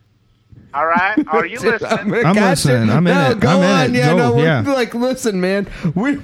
[0.72, 2.10] All right, are you listening?
[2.10, 2.90] gonna- I'm listening.
[2.90, 3.40] I'm in no, it.
[3.40, 3.94] Go I'm in on.
[3.94, 3.98] it.
[3.98, 4.60] Yeah, Go, no, we're yeah.
[4.72, 6.20] like, listen, man, we're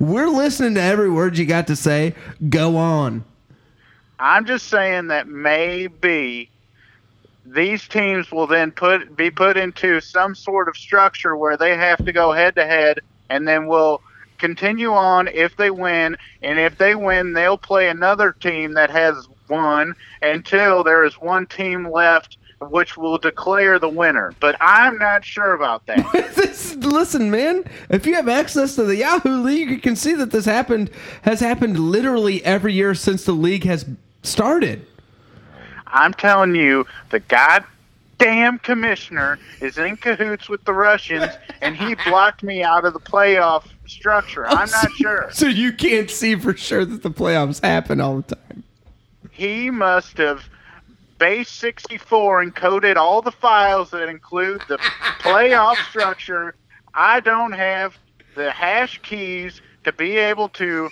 [0.00, 2.14] we're listening to every word you got to say.
[2.48, 3.24] Go on.
[4.18, 6.50] I'm just saying that maybe
[7.46, 12.04] these teams will then put be put into some sort of structure where they have
[12.04, 13.00] to go head to head,
[13.30, 14.02] and then we'll
[14.38, 16.16] continue on if they win.
[16.42, 21.46] And if they win, they'll play another team that has won until there is one
[21.46, 24.34] team left, which will declare the winner.
[24.40, 26.10] But I'm not sure about that.
[26.34, 27.64] this, listen, man.
[27.88, 30.90] If you have access to the Yahoo League, you can see that this happened
[31.22, 33.86] has happened literally every year since the league has
[34.22, 34.86] started.
[35.86, 42.42] I'm telling you, the goddamn commissioner is in cahoots with the Russians, and he blocked
[42.42, 44.46] me out of the playoff structure.
[44.46, 45.28] Oh, I'm not sure.
[45.32, 48.64] So you can't see for sure that the playoffs happen all the time.
[49.30, 50.44] He must have
[51.18, 54.78] base 64 encoded all the files that include the
[55.20, 56.54] playoff structure.
[56.94, 57.96] I don't have
[58.34, 60.90] the hash keys to be able to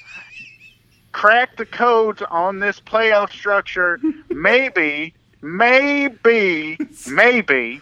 [1.17, 3.99] crack the codes on this playoff structure.
[4.29, 6.79] Maybe, maybe,
[7.11, 7.81] maybe,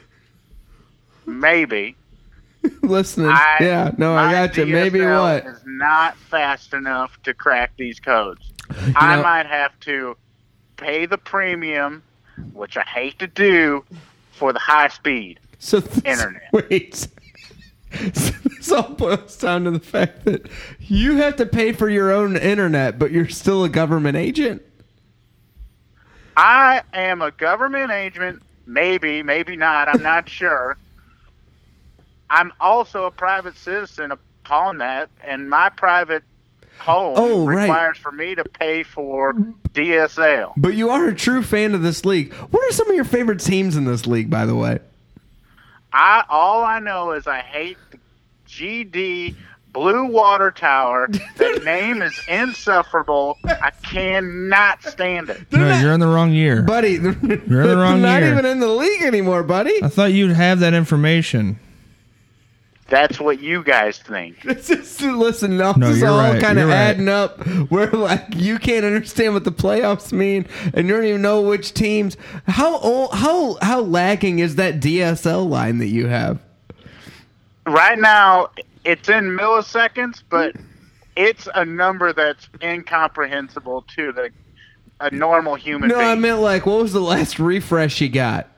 [1.27, 1.97] maybe.
[2.83, 3.29] Listening.
[3.29, 4.67] I, yeah, no, I got you.
[4.67, 5.45] Maybe what?
[5.45, 8.53] is not fast enough to crack these codes.
[8.97, 10.17] I know- might have to
[10.77, 12.03] pay the premium,
[12.53, 13.85] which I hate to do,
[14.31, 15.41] for the high speed.
[15.59, 16.53] So this, Internet.
[16.53, 17.09] Wait.
[18.65, 20.49] So this all boils down to the fact that
[20.81, 24.63] you have to pay for your own internet, but you're still a government agent.
[26.37, 29.89] I am a government agent, maybe, maybe not.
[29.89, 30.79] I'm not sure.
[32.31, 36.23] I'm also a private citizen upon that, and my private
[36.79, 37.65] home Oh, right.
[37.65, 39.35] requires for me to pay for
[39.75, 40.55] DSL.
[40.57, 42.33] But you are a true fan of this league.
[42.33, 44.79] What are some of your favorite teams in this league, by the way?
[45.93, 47.99] I all I know is I hate the
[48.59, 49.35] GD
[49.73, 51.09] Blue Water Tower.
[51.37, 53.39] The name is insufferable.
[53.45, 55.41] I cannot stand it.
[55.51, 56.63] no, you're in the wrong year.
[56.63, 57.37] Buddy, you're in the
[57.77, 58.33] wrong not year.
[58.33, 59.83] even in the league anymore, buddy.
[59.83, 61.59] I thought you'd have that information.
[62.87, 64.45] That's what you guys think.
[64.45, 66.77] It's just, listen, no, No, this is you're all right, kind of you're right.
[66.77, 67.41] adding up
[67.71, 71.73] where like you can't understand what the playoffs mean and you don't even know which
[71.73, 72.17] teams.
[72.47, 76.39] How old, how how lagging is that DSL line that you have?
[77.67, 78.51] Right now,
[78.85, 80.55] it's in milliseconds, but
[81.17, 84.31] it's a number that's incomprehensible to the
[85.01, 86.09] a normal human No, being.
[86.09, 88.49] I meant like what was the last refresh you got?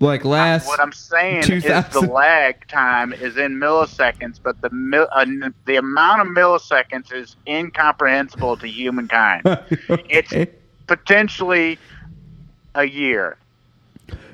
[0.00, 5.06] Like last what I'm saying is the lag time is in milliseconds, but the mil-
[5.12, 5.24] uh,
[5.64, 9.42] the amount of milliseconds is incomprehensible to humankind.
[10.08, 10.34] It's
[10.88, 11.78] potentially
[12.74, 13.36] a year.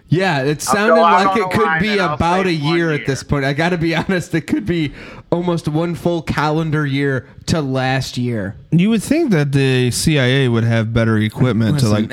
[0.08, 3.22] Yeah, it sounded go like it could be about a say one year at this
[3.22, 3.44] point.
[3.44, 4.92] I got to be honest, it could be
[5.30, 8.56] almost one full calendar year to last year.
[8.70, 12.12] You would think that the CIA would have better equipment to like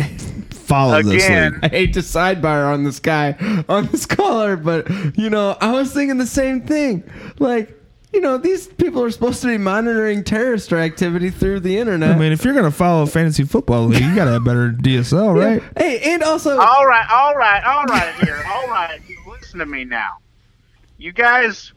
[0.52, 1.54] follow this Again.
[1.54, 1.64] league.
[1.64, 5.94] I hate to sidebar on this guy, on this caller, but you know, I was
[5.94, 7.04] thinking the same thing.
[7.40, 7.80] Like,
[8.16, 12.16] you know, these people are supposed to be monitoring terrorist activity through the internet.
[12.16, 15.36] I mean, if you're gonna follow a fantasy football league, you gotta have better DSL,
[15.38, 15.62] right?
[15.78, 18.42] Hey, and also, All right, all right, all right here.
[18.48, 19.02] All right.
[19.28, 20.20] Listen to me now.
[20.98, 21.74] You guys,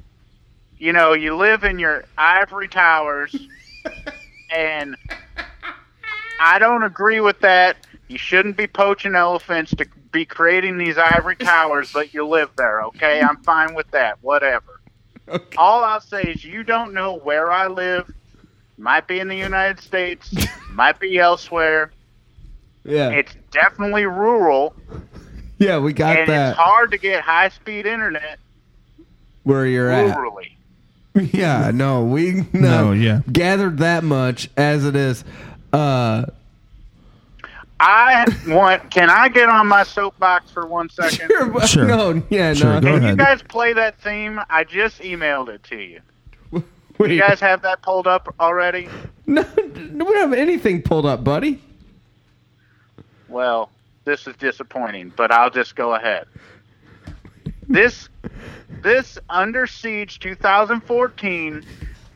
[0.78, 3.34] you know, you live in your ivory towers,
[4.54, 4.96] and
[6.40, 7.78] I don't agree with that.
[8.06, 12.82] You shouldn't be poaching elephants to be creating these ivory towers, but you live there,
[12.84, 13.20] okay?
[13.20, 14.18] I'm fine with that.
[14.22, 14.77] Whatever.
[15.56, 18.10] All I'll say is you don't know where I live.
[18.76, 20.32] Might be in the United States,
[20.70, 21.90] might be elsewhere.
[22.84, 24.74] yeah, It's definitely rural
[25.58, 28.38] yeah, we got and that it's hard to get high speed internet
[29.42, 30.16] where you're at.
[30.16, 30.52] rurally.
[31.32, 33.22] Yeah, no, we No, yeah.
[33.32, 35.24] gathered that much as it is.
[35.72, 36.26] Uh,
[37.80, 38.90] I want.
[38.90, 41.28] Can I get on my soapbox for one second?
[41.28, 41.84] sure, but- Sure.
[41.86, 42.80] no, yeah, Sure, no.
[42.80, 44.40] go Can you guys play that theme?
[44.50, 46.00] I just emailed it to you.
[46.98, 48.88] Wait, You guys have that pulled up already?
[49.26, 51.60] no, we don't have anything pulled up, buddy.
[53.28, 53.70] Well,
[54.04, 56.26] this is disappointing, but I'll just go ahead.
[57.68, 58.08] This
[58.82, 61.64] this Under Siege 2014,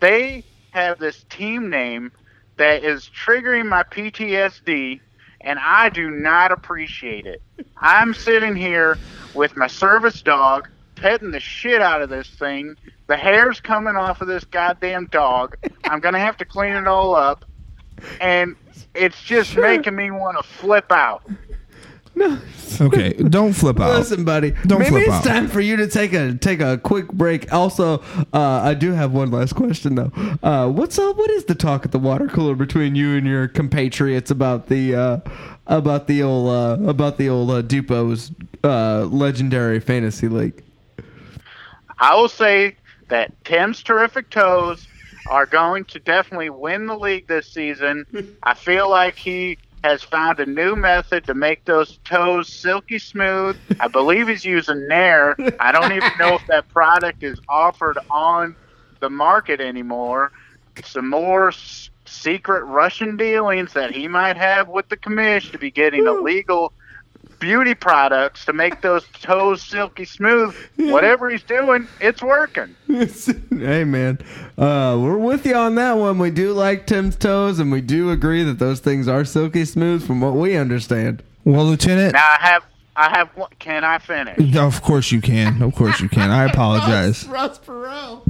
[0.00, 2.10] they have this team name
[2.56, 5.00] that is triggering my PTSD
[5.42, 7.42] and I do not appreciate it.
[7.76, 8.98] I'm sitting here
[9.34, 12.76] with my service dog petting the shit out of this thing.
[13.08, 15.56] The hair's coming off of this goddamn dog.
[15.84, 17.44] I'm going to have to clean it all up
[18.20, 18.56] and
[18.94, 21.28] it's just making me want to flip out.
[22.80, 23.90] Okay, don't flip out.
[23.98, 24.52] Listen, buddy.
[24.66, 25.24] Don't maybe flip it's out.
[25.24, 27.52] time for you to take a take a quick break.
[27.52, 27.98] Also,
[28.32, 30.10] uh, I do have one last question though.
[30.42, 31.16] Uh, what's up?
[31.16, 34.94] What is the talk at the water cooler between you and your compatriots about the
[34.94, 35.18] uh,
[35.66, 38.32] about the old uh, about the old uh, Dupo's
[38.64, 40.64] uh, legendary fantasy league?
[41.98, 42.74] I will say
[43.08, 44.86] that Tim's terrific toes
[45.30, 48.06] are going to definitely win the league this season.
[48.42, 53.56] I feel like he has found a new method to make those toes silky smooth.
[53.80, 55.38] I believe he's using Nair.
[55.58, 58.56] I don't even know if that product is offered on
[59.00, 60.32] the market anymore.
[60.84, 65.70] Some more s- secret Russian dealings that he might have with the commission to be
[65.70, 66.72] getting illegal
[67.42, 70.54] beauty products to make those toes silky smooth.
[70.76, 72.74] Whatever he's doing, it's working.
[72.88, 74.18] hey man,
[74.56, 76.18] uh, we're with you on that one.
[76.20, 80.06] We do like Tim's toes, and we do agree that those things are silky smooth,
[80.06, 81.24] from what we understand.
[81.44, 82.64] Well, Lieutenant, Now I have,
[82.94, 83.28] I have.
[83.36, 84.56] one- Can I finish?
[84.56, 85.60] of course you can.
[85.62, 86.30] Of course you can.
[86.30, 87.26] I apologize.
[87.26, 88.22] Ross Perot.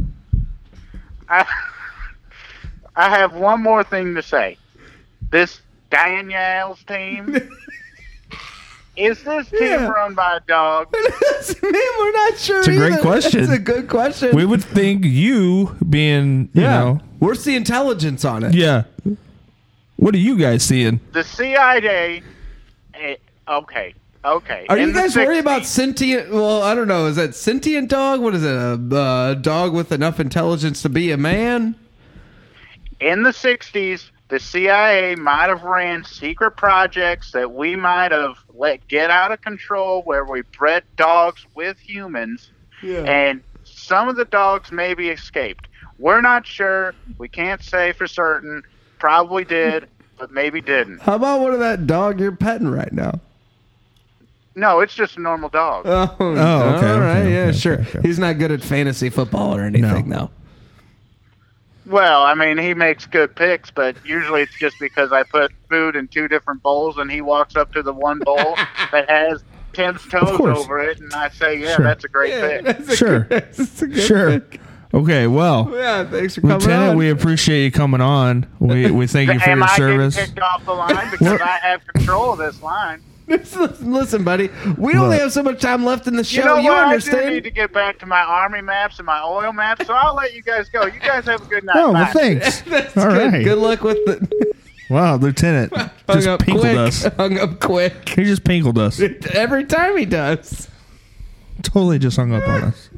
[1.29, 1.45] I,
[2.97, 4.57] I have one more thing to say.
[5.31, 5.61] This
[5.91, 7.39] Danielle's team.
[8.97, 9.87] Is this team Yeah.
[9.89, 10.93] run by a dog?
[11.63, 12.59] Man, we're not sure.
[12.59, 13.03] It's a great either.
[13.03, 13.41] question.
[13.45, 14.37] It's a good question.
[14.37, 18.55] We would think you being, you yeah, know, where's the intelligence on it?
[18.55, 18.85] yeah.
[19.97, 21.01] What are you guys seeing?
[21.13, 22.23] The CIA.
[22.95, 23.15] eh,
[23.49, 23.95] okay,
[24.25, 24.67] okay.
[24.69, 26.31] Are In you the guys worried about sentient?
[26.33, 27.07] Well, I don't know.
[27.07, 28.21] Is that sentient dog?
[28.21, 28.53] What is it?
[28.53, 31.77] A uh, dog with enough intelligence to be a man?
[33.01, 38.89] in the 60s, the CIA might have ran secret projects that we might have let
[38.89, 42.51] get out of control where we bred dogs with humans,
[42.83, 45.69] and some of the dogs maybe escaped.
[45.99, 46.95] We're not sure.
[47.19, 48.63] We can't say for certain.
[48.99, 49.87] Probably did,
[50.19, 51.03] but maybe didn't.
[51.03, 53.21] How about one of that dog you're petting right now?
[54.55, 55.85] No, it's just a normal dog.
[55.87, 56.41] Oh, oh okay,
[56.91, 57.81] all right, okay, yeah, okay, sure.
[57.81, 58.09] okay, okay.
[58.09, 60.17] He's not good at fantasy football or anything, No.
[60.17, 60.31] though.
[61.87, 65.97] Well, I mean, he makes good picks, but usually it's just because I put food
[65.97, 68.37] in two different bowls, and he walks up to the one bowl
[68.93, 69.43] that has
[69.73, 71.85] Tim's toes over it, and I say, "Yeah, Sure.
[71.85, 73.21] that's a great pick." that's a Sure.
[73.21, 74.41] good- that's a good Sure.
[74.41, 74.61] pick.
[74.95, 76.97] Okay, well, Yeah, thanks for coming Lieutenant, on.
[76.99, 78.47] we appreciate you coming on.
[78.59, 80.15] We we thank you for Am your I service.
[80.15, 83.01] getting kicked off the line because I have control of this line?
[83.29, 86.41] Listen, buddy, we only have so much time left in the show.
[86.41, 86.87] You know what?
[86.89, 89.95] I do need to get back to my army maps and my oil maps, so
[89.95, 90.85] I'll let you guys go.
[90.87, 91.77] You guys have a good night.
[91.77, 92.13] Oh, well, Bye.
[92.13, 92.61] thanks.
[92.67, 93.33] That's All good.
[93.33, 93.45] right.
[93.45, 94.53] Good luck with the.
[94.91, 95.73] Wow, Lieutenant
[96.07, 96.77] just up pinkled quick.
[96.77, 97.05] us.
[97.17, 98.11] Hung up quick.
[98.11, 99.01] He just pinkled us.
[99.01, 100.69] Every time he does.
[101.63, 102.91] Totally just hung up on us.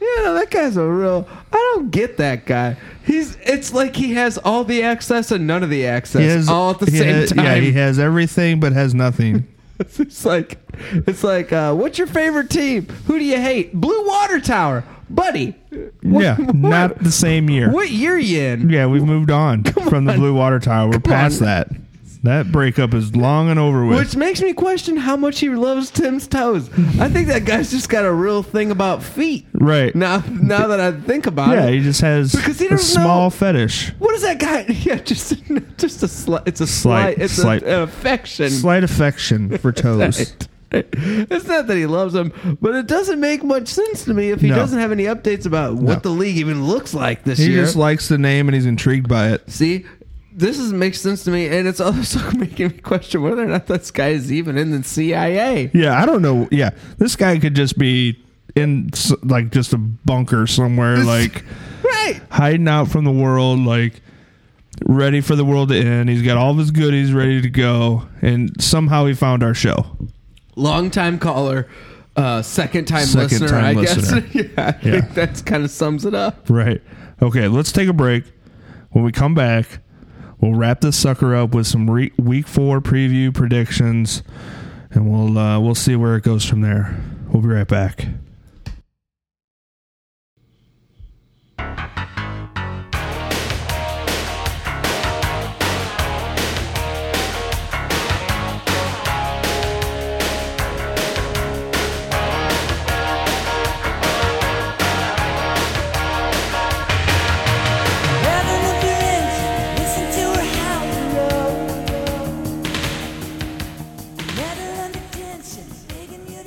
[0.00, 1.26] Yeah, that guy's a real.
[1.50, 2.76] I don't get that guy.
[3.06, 3.36] He's.
[3.36, 6.78] It's like he has all the access and none of the access has all at
[6.80, 7.46] the same has- time.
[7.46, 9.46] Yeah, he has everything but has nothing.
[9.98, 10.58] It's like,
[10.92, 12.86] it's like, uh, what's your favorite team?
[13.06, 13.72] Who do you hate?
[13.74, 15.54] Blue Water Tower, buddy.
[16.02, 17.70] What- yeah, what- not the same year.
[17.70, 18.68] What year you in?
[18.70, 20.90] Yeah, we've moved on from the Blue Water Tower.
[20.90, 21.46] We're past on.
[21.46, 21.68] that.
[22.22, 23.98] That breakup is long and over with.
[23.98, 26.68] Which makes me question how much he loves Tim's toes.
[27.00, 29.46] I think that guy's just got a real thing about feet.
[29.54, 29.94] right.
[29.94, 32.76] Now, now that I think about yeah, it, Yeah, he just has Because he a
[32.76, 33.92] small know- fetish.
[33.98, 34.66] what is that guy?
[34.68, 35.42] Yeah, just
[35.78, 36.42] just a slight.
[36.46, 37.18] It's a Slight- slight.
[37.24, 38.50] It's slight- a, an affection.
[38.50, 40.34] Slight affection for toes.
[40.72, 44.40] It's not that he loves them, but it doesn't make much sense to me if
[44.40, 44.56] he No.
[44.56, 46.00] doesn't have any updates about what No.
[46.00, 47.54] the league even looks like this He year.
[47.56, 49.50] He just likes the name and he's intrigued by it.
[49.50, 49.84] See,
[50.40, 53.66] this is makes sense to me, and it's also making me question whether or not
[53.66, 55.70] this guy is even in the CIA.
[55.72, 56.48] Yeah, I don't know.
[56.50, 58.18] Yeah, this guy could just be
[58.56, 58.90] in
[59.22, 61.44] like just a bunker somewhere, like
[61.84, 62.20] Right.
[62.30, 64.00] hiding out from the world, like
[64.86, 66.08] ready for the world to end.
[66.08, 69.96] He's got all of his goodies ready to go, and somehow he found our show.
[70.56, 71.68] Long time caller,
[72.16, 73.48] uh, second time Second listener.
[73.48, 74.20] time I listener.
[74.22, 74.34] guess.
[74.34, 75.00] yeah, I Yeah.
[75.00, 76.46] think that's kind of sums it up.
[76.50, 76.82] Right.
[77.22, 78.24] Okay, let's take a break.
[78.90, 79.78] When we come back,
[80.40, 84.22] we'll wrap this sucker up with some re- week four preview predictions,
[84.90, 87.00] and we'll uh, we'll see where it goes from there.
[87.28, 88.06] We'll be right back.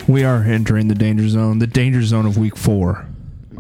[0.08, 3.08] We are entering the danger zone, the danger zone of week four.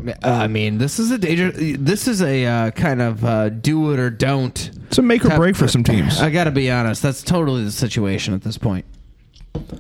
[0.06, 1.52] Uh, I mean, this is a danger.
[1.52, 4.72] This is a uh, kind of uh, do it or don't.
[4.88, 6.20] It's a make or break for some teams.
[6.20, 7.02] I got to be honest.
[7.02, 8.86] That's totally the situation at this point.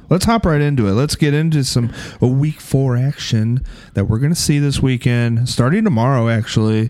[0.09, 0.91] Let's hop right into it.
[0.91, 1.91] Let's get into some
[2.21, 3.65] a week four action
[3.95, 6.29] that we're going to see this weekend, starting tomorrow.
[6.29, 6.89] Actually,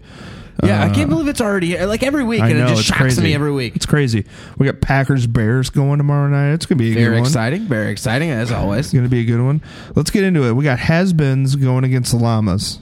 [0.64, 1.86] Yeah, I Uh, can't believe it's already here.
[1.86, 3.22] like every week, I and know it just shocks crazy.
[3.24, 3.76] me every week.
[3.76, 4.26] It's crazy.
[4.58, 6.54] We got Packers Bears going tomorrow night.
[6.54, 7.28] It's going to be a Very good one.
[7.28, 7.62] exciting.
[7.68, 8.86] Very exciting as always.
[8.86, 9.62] It's going to be a good one.
[9.96, 10.54] Let's get into it.
[10.56, 12.80] We got Has-Beens going against the Llamas.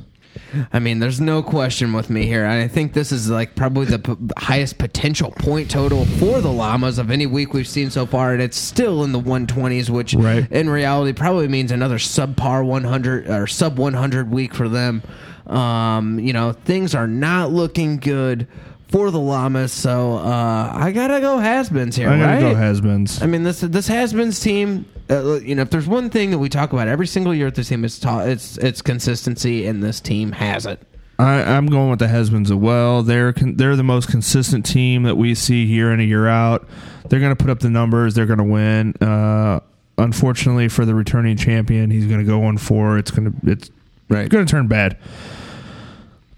[0.74, 2.46] I mean, there's no question with me here.
[2.46, 6.98] I think this is like probably the p- highest potential point total for the Llamas
[7.00, 10.46] of any week we've seen so far, and it's still in the 120s, which Right.
[10.52, 15.02] in reality probably means another subpar 100 or sub 100 week for them.
[15.48, 18.48] Um, you know, things are not looking good
[18.90, 22.42] for the Llamas, so uh, I gotta go has-beens here, I'm going right?
[22.42, 23.22] go Has-Beens.
[23.22, 24.86] I mean, this this has-beens team.
[25.10, 27.56] Uh, you know, if there's one thing that we talk about every single year at
[27.56, 30.82] this team, it's ta- it's it's consistency, and this team has it.
[31.20, 33.04] I, I'm going with the Has-Beens as well.
[33.04, 36.68] They're con- they're the most consistent team that we see year in and year out.
[37.08, 38.16] They're going to put up the numbers.
[38.16, 38.94] They're going to win.
[39.02, 39.60] Uh,
[39.98, 42.98] unfortunately for the returning champion, he's going to go one four.
[42.98, 43.70] It's going to it's
[44.12, 44.30] Right.
[44.30, 44.98] going to turn bad.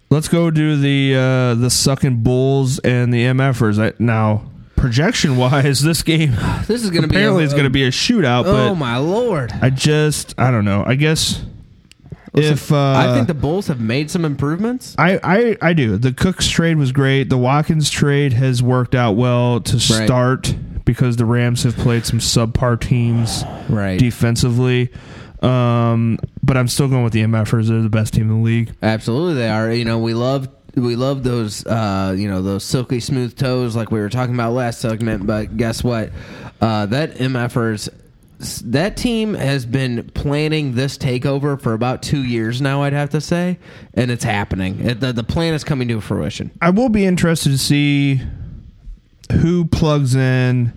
[0.10, 3.82] Let's go do the uh, the sucking bulls and the MFers.
[3.84, 4.44] I, now,
[4.76, 6.34] projection wise, this game
[6.68, 8.44] This is going to be apparently a- is going to be a shootout.
[8.46, 9.52] Oh my lord!
[9.62, 10.84] I just I don't know.
[10.86, 11.44] I guess
[12.36, 14.94] if uh, I think the Bulls have made some improvements.
[15.00, 15.98] I, I I do.
[15.98, 17.30] The Cooks trade was great.
[17.30, 20.56] The Watkins trade has worked out well to start
[20.86, 23.98] because the Rams have played some subpar teams Right.
[23.98, 24.92] defensively.
[25.44, 27.68] Um, but I'm still going with the MFers.
[27.68, 28.74] They're the best team in the league.
[28.82, 29.72] Absolutely, they are.
[29.72, 33.92] You know, we love we love those uh, you know those silky smooth toes like
[33.92, 35.28] we were talking about last segment.
[35.28, 36.12] But guess what?
[36.62, 37.90] Uh, that MFers
[38.66, 42.84] that team has been planning this takeover for about two years now.
[42.84, 43.58] I'd have to say,
[43.94, 44.80] and it's happening.
[44.86, 46.52] It, the, the plan is coming to fruition.
[46.62, 48.22] I will be interested to see
[49.32, 50.74] who plugs in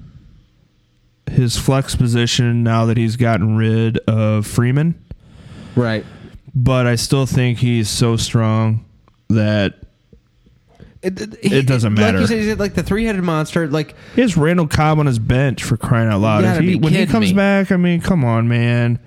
[1.30, 5.02] his flex position now that he's gotten rid of Freeman.
[5.74, 6.04] Right.
[6.54, 8.84] But I still think he's so strong
[9.28, 9.74] that
[11.02, 12.18] It, It doesn't matter.
[12.18, 13.66] Like you said, he's like the three headed monster.
[13.68, 16.44] Like He has Randall Cobb on his bench for crying out loud.
[16.44, 17.36] If he, when he comes me.
[17.36, 18.98] back, I mean, come on, man.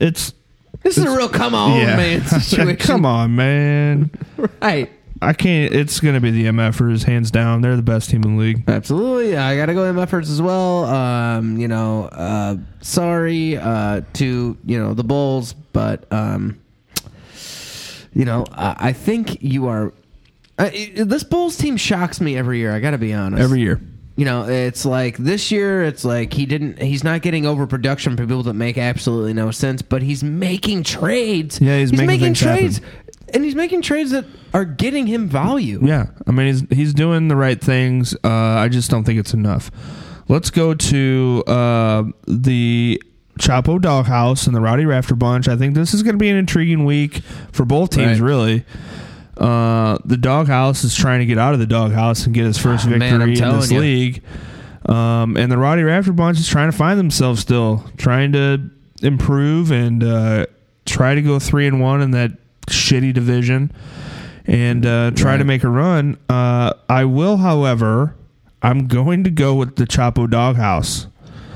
[0.00, 0.34] It's
[0.82, 1.96] this is a real come on yeah.
[1.96, 2.76] man situation.
[2.76, 4.10] come on, man.
[4.60, 4.90] right.
[5.24, 5.74] I can't.
[5.74, 7.60] It's going to be the MFers, hands down.
[7.62, 8.64] They're the best team in the league.
[8.68, 10.84] Absolutely, I gotta go MFers as well.
[10.84, 16.60] Um, you know, uh, sorry uh, to you know the Bulls, but um,
[18.14, 19.92] you know, I, I think you are.
[20.58, 22.72] Uh, it- this Bulls team shocks me every year.
[22.74, 23.42] I gotta be honest.
[23.42, 23.80] Every year.
[24.16, 28.22] You know, it's like this year, it's like he didn't, he's not getting overproduction for
[28.24, 31.60] people that make absolutely no sense, but he's making trades.
[31.60, 32.78] Yeah, he's making things trades.
[32.78, 33.03] happen.
[33.34, 34.24] And he's making trades that
[34.54, 35.80] are getting him value.
[35.82, 38.14] Yeah, I mean, he's he's doing the right things.
[38.24, 39.70] Uh, I just don't think it's enough.
[40.28, 43.02] Let's go to uh, the
[43.40, 45.48] Chapo Doghouse and the Rowdy Rafter Bunch.
[45.48, 47.16] I think this is going to be an intriguing week
[47.52, 48.26] for both teams, Right.
[48.28, 48.64] really.
[49.36, 52.86] Uh, the Doghouse is trying to get out of the Doghouse and get his first
[52.86, 53.80] Ah, man, victory I'm in this you.
[53.80, 54.22] league.
[54.86, 58.70] Um, and the Rowdy Rafter Bunch is trying to find themselves still, trying to
[59.02, 60.46] improve and uh,
[60.86, 62.30] try to go three and one in that
[62.66, 63.72] shitty division
[64.46, 66.18] and uh, try to make a run.
[66.28, 68.14] Uh, I will, however,
[68.62, 71.06] I'm going to go with the Chapo Doghouse.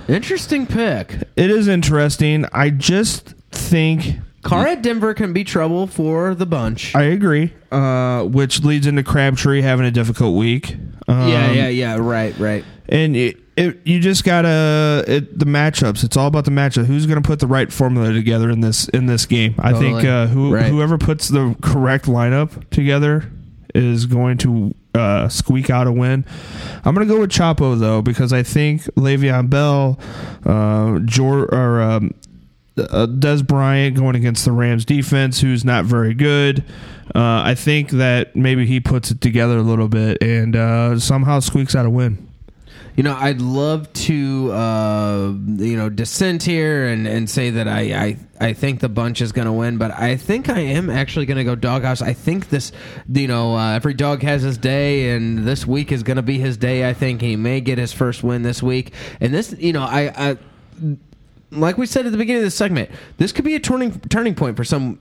[0.08, 1.14] Interesting pick.
[1.36, 2.46] It is interesting.
[2.52, 6.94] I just think Carr at Denver can be trouble for the bunch.
[6.94, 10.76] I agree, uh, which leads into Crabtree having a difficult week.
[11.06, 11.96] Um, yeah, yeah, yeah.
[11.96, 12.64] Right, right.
[12.88, 16.04] And it, it, you just gotta it, the matchups.
[16.04, 16.86] It's all about the matchup.
[16.86, 19.54] Who's going to put the right formula together in this in this game?
[19.58, 20.66] I think uh, who Right.
[20.66, 23.30] whoever puts the correct lineup together
[23.74, 26.24] is going to uh, squeak out a win.
[26.84, 29.98] I'm going to go with Chapo though because I think Le'Veon Bell,
[30.46, 32.14] uh, Jor, or um,
[32.78, 36.64] uh, Dez Bryant going against the Rams defense, who's not very good.
[37.14, 41.40] Uh, I think that maybe he puts it together a little bit and uh, somehow
[41.40, 42.27] squeaks out a win.
[42.98, 47.80] You know, I'd love to, uh, you know, dissent here and, and say that I,
[47.80, 48.16] I,
[48.48, 51.38] I think the bunch is going to win, but I think I am actually going
[51.38, 52.02] to go doghouse.
[52.02, 52.72] I think this,
[53.08, 56.40] you know, uh, every dog has his day, and this week is going to be
[56.40, 56.88] his day.
[56.88, 60.30] I think he may get his first win this week, and this, you know, I,
[60.30, 60.38] I
[61.52, 64.34] like we said at the beginning of this segment, this could be a turning turning
[64.34, 64.98] point for some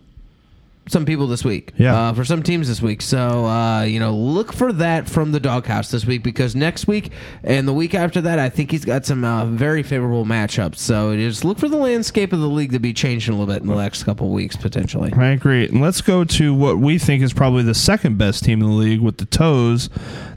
[0.87, 1.71] some people this week.
[1.77, 1.95] Yeah.
[1.95, 3.01] Uh, for some teams this week.
[3.01, 7.11] So, uh, you know, look for that from the doghouse this week because next week
[7.43, 10.77] and the week after that, I think he's got some uh, very favorable matchups.
[10.77, 13.61] So just look for the landscape of the league to be changing a little bit
[13.61, 15.11] in the next couple weeks, potentially.
[15.13, 15.67] I agree.
[15.67, 18.73] And let's go to what we think is probably the second best team in the
[18.75, 19.89] league with the Toes.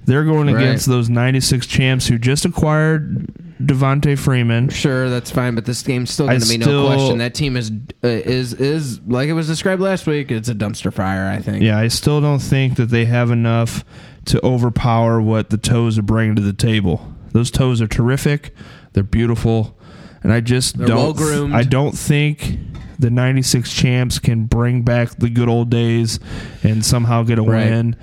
[0.04, 0.62] They're going Right.
[0.62, 3.26] against those 96 champs who just acquired
[3.60, 4.68] Devonta Freeman.
[4.70, 7.18] Sure, that's fine, but this game's still going to be no question.
[7.18, 7.70] That team is
[8.02, 10.30] uh, is is like it was described last week.
[10.30, 11.26] It's a dumpster fire.
[11.30, 11.62] I think.
[11.62, 13.84] Yeah, I still don't think that they have enough
[14.26, 17.14] to overpower what the Toes are bringing to the table.
[17.32, 18.54] Those Toes are terrific.
[18.92, 19.76] They're beautiful.
[20.22, 21.54] And I just They're don't well-groomed.
[21.54, 22.58] I don't think
[22.98, 26.20] the 96 champs can bring back the good old days
[26.62, 27.70] and somehow get a Right.
[27.70, 27.96] win.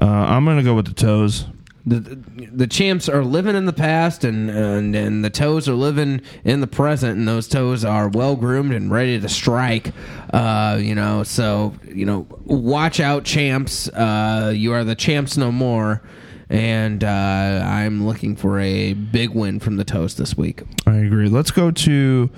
[0.00, 1.44] Uh, I'm going to go with the Toes.
[1.88, 2.18] The
[2.52, 6.60] the champs are living in the past and, and and the toes are living in
[6.60, 9.92] the present and those toes are well groomed and ready to strike
[10.32, 15.50] uh you know so you know watch out champs uh you are the champs no
[15.52, 16.02] more
[16.50, 21.28] and uh i'm looking for a big win from the toes this week I agree.
[21.28, 22.30] Let's go to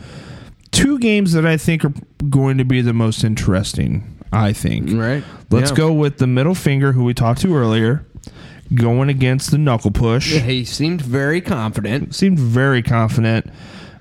[0.73, 1.93] two games that I think are
[2.29, 4.17] going to be the most interesting.
[4.33, 4.91] I think.
[4.93, 5.77] right Let's Yeah.
[5.77, 8.05] go with the middle finger, who we talked to earlier,
[8.75, 10.33] going against the knuckle push.
[10.41, 13.47] he seemed very confident Seemed very confident,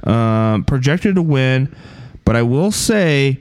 [0.04, 1.74] um, projected to win,
[2.26, 3.40] but I will say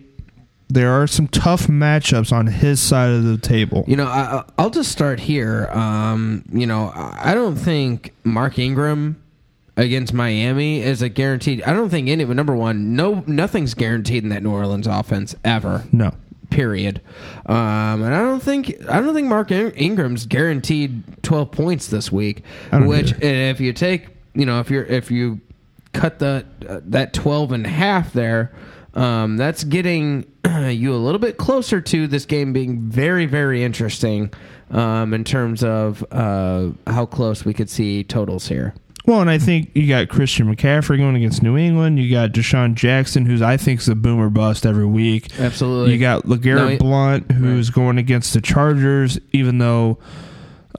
[0.68, 3.84] there are some tough matchups on his side of the table.
[3.86, 5.66] You know, I, I'll just start here.
[5.72, 9.22] Um, you know, I I don't think Mark Ingram
[9.76, 11.62] against Miami is a guaranteed.
[11.62, 12.24] I don't think any.
[12.24, 15.84] But Number one, no, nothing's guaranteed in that New Orleans offense ever.
[15.92, 16.12] No.
[16.50, 17.00] Period.
[17.46, 22.42] Um, and I don't think I don't think Mark Ingram's guaranteed twelve points this week.
[22.72, 23.26] Which, either.
[23.26, 25.40] if you take, you know, if you're if you
[25.92, 28.52] cut the uh, that 12 and a half there
[28.94, 30.30] um, that's getting
[30.68, 34.32] you a little bit closer to this game being very very interesting
[34.70, 38.74] um, in terms of uh, how close we could see totals here
[39.09, 41.98] Well, and I think you got Christian McCaffrey going against New England.
[41.98, 45.40] You got DeSean Jackson, who's I think is a boomer bust every week.
[45.40, 45.94] Absolutely.
[45.94, 49.97] You got LeGarrette No, Blount, who's going against the Chargers, even though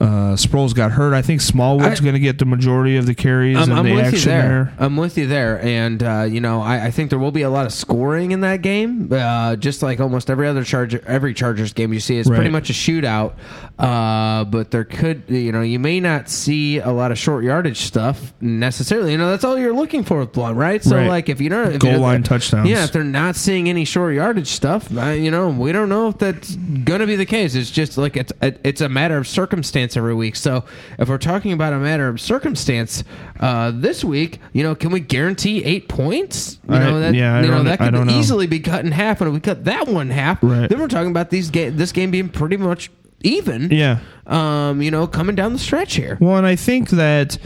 [0.00, 1.12] uh, Sproles got hurt.
[1.14, 3.94] I think Smallwood's going to get the majority of the carries I'm, and I'm the
[3.94, 4.42] with you action there.
[4.42, 4.74] there.
[4.78, 7.50] I'm with you there, and uh, you know, I, I think there will be a
[7.50, 9.08] lot of scoring in that game.
[9.12, 12.70] Uh, just like almost every other Charger, every Chargers game you see, it's pretty much
[12.70, 13.34] a shootout.
[13.78, 17.78] Uh, but there could, you know, you may not see a lot of short yardage
[17.80, 19.12] stuff necessarily.
[19.12, 20.82] You know, that's all you're looking for with Blount, right?
[20.84, 21.08] So, Right.
[21.08, 22.68] like, if you don't if Goal you line touchdowns.
[22.68, 26.08] yeah, if they're not seeing any short yardage stuff, uh, you know, we don't know
[26.08, 27.54] if that's going to be the case.
[27.54, 30.36] It's just like it's it's a matter of circumstance every week.
[30.36, 30.64] So
[30.98, 33.04] if we're talking about a matter of circumstance
[33.38, 36.58] uh, this week, you know, can we guarantee eight points?
[36.68, 39.20] You I- know, that yeah, I you know that could easily be cut in half,
[39.20, 40.68] and if we cut that one in half, Right.
[40.68, 42.90] then we're talking about these ga- this game being pretty much
[43.22, 43.70] even.
[43.70, 43.98] Yeah.
[44.26, 46.16] Um, you know, coming down the stretch here.
[46.20, 47.36] Well, and I think that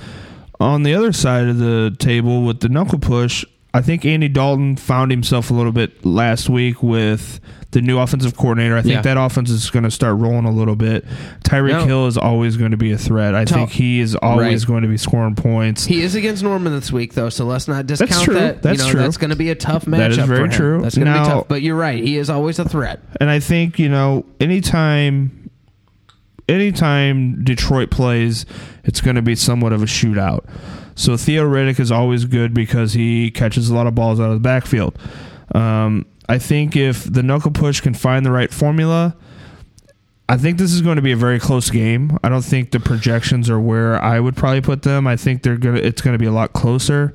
[0.61, 4.77] on the other side of the table with the knuckle push, I think Andy Dalton
[4.77, 7.41] found himself a little bit last week with
[7.74, 8.76] the new offensive coordinator.
[8.76, 9.02] I think Yeah.
[9.02, 11.05] that offense is going to start rolling a little bit.
[11.44, 11.84] Tyreek No.
[11.84, 13.34] Hill is always going to be a threat.
[13.34, 14.68] I Tell- think he is always Right.
[14.68, 15.84] going to be scoring points.
[15.84, 18.34] He is against Norman this week, though, so let's not discount true.
[18.34, 18.62] that.
[18.62, 19.01] That's you know, true.
[19.01, 19.98] That's going to be a tough matchup.
[19.98, 20.80] That is very true.
[20.82, 21.48] That's going to be tough.
[21.48, 22.02] But you're right.
[22.02, 23.01] He is always a threat.
[23.20, 25.51] And I think, you know, anytime
[26.48, 28.44] anytime Detroit plays,
[28.84, 30.44] it's going to be somewhat of a shootout.
[30.94, 34.34] So Theo Riddick is always good because he catches a lot of balls out of
[34.34, 34.96] the backfield.
[35.55, 39.16] Um, I think if the knuckle push can find the right formula,
[40.28, 42.18] I think this is going to be a very close game.
[42.24, 45.06] I don't think the projections are where I would probably put them.
[45.06, 45.80] I think they're gonna.
[45.80, 47.14] It's going to be a lot closer.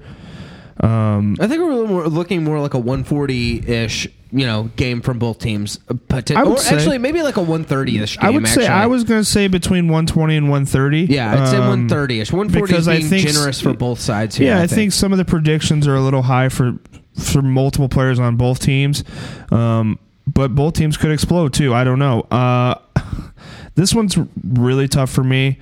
[0.81, 5.19] Um, I think we're more, looking more like a 140 ish, you know, game from
[5.19, 5.77] both teams.
[5.89, 5.95] Uh,
[6.35, 8.17] I would or say- actually, maybe like a 130 ish.
[8.19, 8.67] I would say actually.
[8.67, 11.01] I was going to say between 120 and 130.
[11.13, 12.31] Yeah, I'd say Um, 130 ish.
[12.31, 14.47] 140 because is I think- generous for both sides here.
[14.55, 14.93] Yeah, I think.
[14.93, 16.75] some of the predictions are a little high for
[17.19, 19.03] for multiple players on both teams,
[19.51, 21.73] um, but both teams could explode too.
[21.73, 22.21] I don't know.
[22.31, 22.75] Uh,
[23.75, 25.59] this one's really tough for me.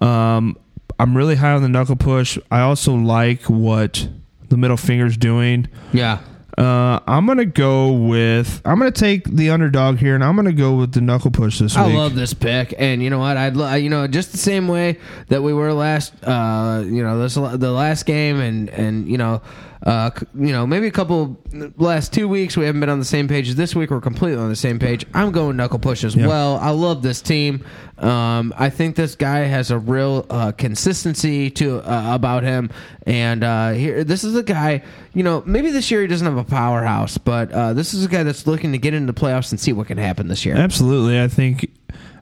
[0.00, 0.56] Um,
[0.98, 2.38] I'm really high on the knuckle push.
[2.50, 4.08] I also like what
[4.48, 5.68] the middle finger's doing.
[5.92, 6.20] Yeah.
[6.56, 10.74] Uh, I'm gonna go with I'm gonna take the underdog here, and I'm gonna go
[10.74, 11.94] with the knuckle push this I week.
[11.94, 13.36] I love this pick, and you know what?
[13.36, 14.98] I'd lo- you know just the same way
[15.28, 19.40] that we were last, uh, you know, this the last game, and and you know,
[19.84, 21.38] uh, you know, maybe a couple
[21.76, 23.50] last two weeks we haven't been on the same page.
[23.54, 25.06] This week we're completely on the same page.
[25.14, 26.26] I'm going knuckle push as Yeah.
[26.26, 26.56] well.
[26.58, 27.64] I love this team.
[27.98, 32.70] Um, I think this guy has a real uh, consistency to uh, about him,
[33.06, 34.82] and uh, here this is a guy.
[35.14, 38.08] You know, maybe this year he doesn't have a powerhouse, but uh, this is a
[38.08, 40.54] guy that's looking to get into the playoffs and see what can happen this year.
[40.56, 41.20] Absolutely.
[41.20, 41.70] I think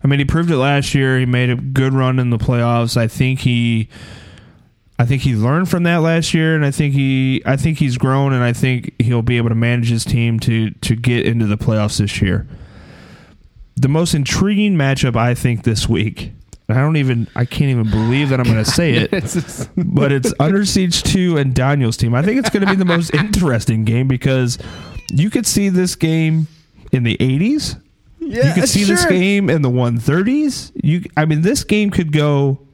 [0.03, 1.19] I mean he proved it last year.
[1.19, 2.97] He made a good run in the playoffs.
[2.97, 3.89] I think he
[4.99, 7.99] I think he learned from that last year and I think he I think he's
[7.99, 11.47] grown and I think he'll be able to manage his team to to get into
[11.47, 12.47] the playoffs this year.
[13.77, 16.33] The most intriguing matchup I think this week.
[16.69, 19.11] I don't even I can't even believe that I'm going to say it.
[19.77, 22.15] but it's Under Siege 2 and Daniel's team.
[22.15, 24.59] I think it's going to be the most interesting game because
[25.11, 26.49] you could see this game
[26.91, 27.81] in the 80s
[28.19, 30.73] Yeah, you could see this game in the 130s.
[30.83, 32.66] You, I mean, this game could go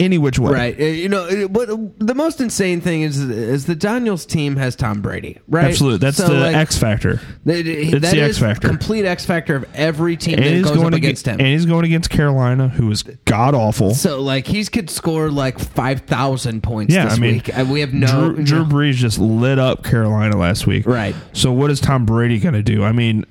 [0.00, 0.52] any which way.
[0.52, 0.80] Right.
[0.80, 1.68] Uh, You know, uh, what
[1.98, 5.66] the most insane thing is is the Daniels team has Tom Brady, right?
[5.66, 7.20] Absolutely, that's So, the like, X factor.
[7.44, 8.68] that- It's the is X factor.
[8.68, 11.40] Complete X factor of every team And that he's goes going up against against him.
[11.40, 13.94] and he's going against Carolina, who is god awful.
[13.94, 17.50] so like he's could score like five thousand points Yeah, this I mean, week.
[17.56, 20.86] And we have no Drew, Drew Brees just lit up Carolina last week.
[20.86, 21.14] Right.
[21.32, 22.82] So what is Tom Brady going to do?
[22.84, 23.24] I mean,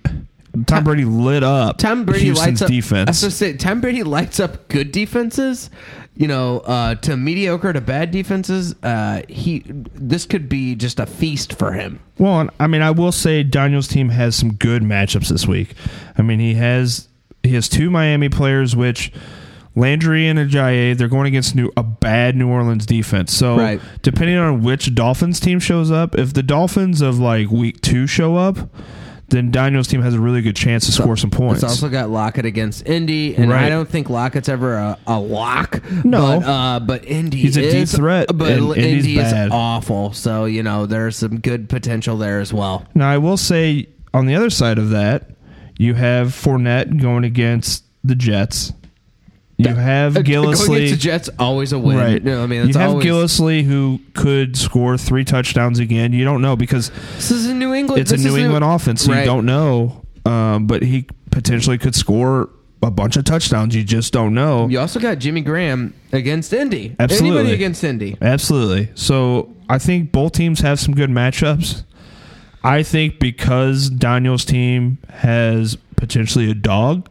[0.67, 3.07] Tom Brady lit up Tom Brady Houston's lights up defense.
[3.07, 5.69] I was gonna say Tom Brady lights up good defenses.
[6.15, 8.75] You know, uh, to mediocre to bad defenses.
[8.83, 11.99] Uh, he this could be just a feast for him.
[12.19, 15.73] Well, I mean, I will say Daniel's team has some good matchups this week.
[16.15, 17.07] I mean, he has
[17.41, 19.11] he has two Miami players, which
[19.75, 23.33] Landry and Ajayi, they're going against new a bad New Orleans defense.
[23.35, 23.81] So, Right.
[24.03, 28.35] depending on which Dolphins team shows up, if the Dolphins of like week two show
[28.35, 28.69] up,
[29.29, 31.63] then Daniel's team has a really good chance to score some points.
[31.63, 33.65] It's also got Lockett against Indy, and Right.
[33.65, 35.81] I don't think Lockett's ever a, a lock.
[36.03, 36.39] No.
[36.39, 40.13] but, uh, but Indy He's a deep threat, But and Indy's Indy is awful.
[40.13, 42.85] So you know there's some good potential there as well.
[42.93, 45.29] Now, I will say on the other side of that,
[45.77, 48.73] you have Fournette going against the Jets.
[49.69, 50.75] You have Uh, Going Gillislee.
[50.77, 51.97] against the Jets always a win.
[51.97, 52.23] Right.
[52.23, 56.13] No, I mean you have always, Gillislee who could score three touchdowns again.
[56.13, 58.01] You don't know because This is a New England.
[58.01, 59.03] it's a New England offense.
[59.05, 59.19] So Right.
[59.21, 62.49] You don't know, um, but he potentially could score
[62.81, 63.75] a bunch of touchdowns.
[63.75, 64.67] You just don't know.
[64.67, 66.95] You also got Jimmy Graham against Indy.
[66.99, 67.39] Absolutely.
[67.39, 68.17] Anybody against Indy.
[68.21, 68.89] Absolutely.
[68.95, 71.83] So I think both teams have some good matchups.
[72.65, 77.07] I think because Daniel's team has potentially a dog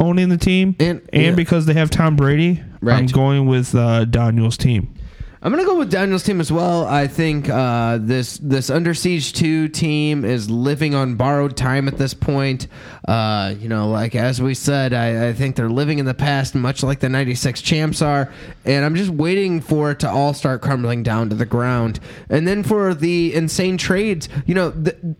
[0.00, 1.30] owning the team, And- and, yeah.
[1.32, 2.98] because they have Tom Brady, Right.
[2.98, 4.94] I'm going with uh, Daniel's team.
[5.42, 6.84] I'm gonna go with Daniel's team as well.
[6.86, 11.96] I think uh, this this Under Siege two team is living on borrowed time at
[11.96, 12.66] this point.
[13.08, 16.54] Uh, you know, like as we said, I, I think they're living in the past,
[16.54, 18.30] much like the '96 champs are.
[18.66, 22.00] And I'm just waiting for it to all start crumbling down to the ground.
[22.28, 24.68] And then for the insane trades, you know.
[24.70, 25.16] The,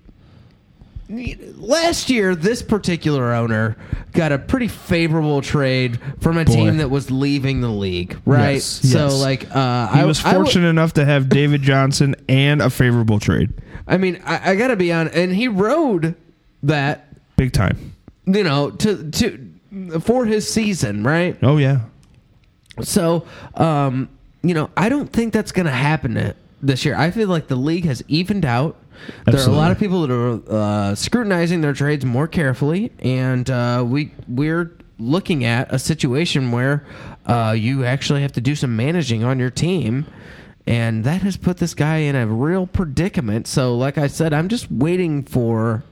[1.57, 3.77] Last year, this particular owner
[4.13, 6.53] got a pretty favorable trade from a Boy.
[6.55, 8.55] team that was leaving the league, right?
[8.55, 9.21] Yes, so, yes.
[9.21, 13.19] like, uh, He I was I fortunate enough to have David Johnson and a favorable
[13.19, 13.53] trade.
[13.89, 16.15] I mean, I, I got to be on, and he rode
[16.63, 17.95] that, Big time.
[18.27, 19.51] you know, to to
[20.01, 21.37] for his season, right?
[21.43, 21.81] Oh yeah.
[22.83, 24.09] So, um,
[24.43, 26.95] you know, I don't think that's going to happen this year.
[26.97, 28.77] I feel like the league has evened out.
[29.27, 33.49] There are a lot of people that are uh, scrutinizing their trades more carefully, and
[33.49, 36.85] uh, we we're looking at a situation where
[37.27, 40.07] uh, you actually have to do some managing on your team,
[40.67, 43.47] and that has put this guy in a real predicament.
[43.47, 45.83] So, like I said, I'm just waiting for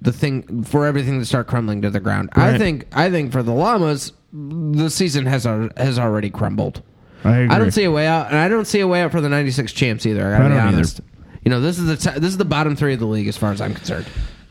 [0.00, 2.30] the thing for everything to start crumbling to the ground.
[2.34, 6.82] I think I think for the Llamas, the season has al- has already crumbled.
[7.24, 7.56] I agree.
[7.56, 9.28] I don't see a way out, and I don't see a way out for the
[9.30, 10.26] '96 champs either.
[10.34, 11.02] I gotta I be don't either.
[11.44, 13.36] You know, this is the t- this is the bottom three of the league as
[13.36, 14.06] far as I'm concerned.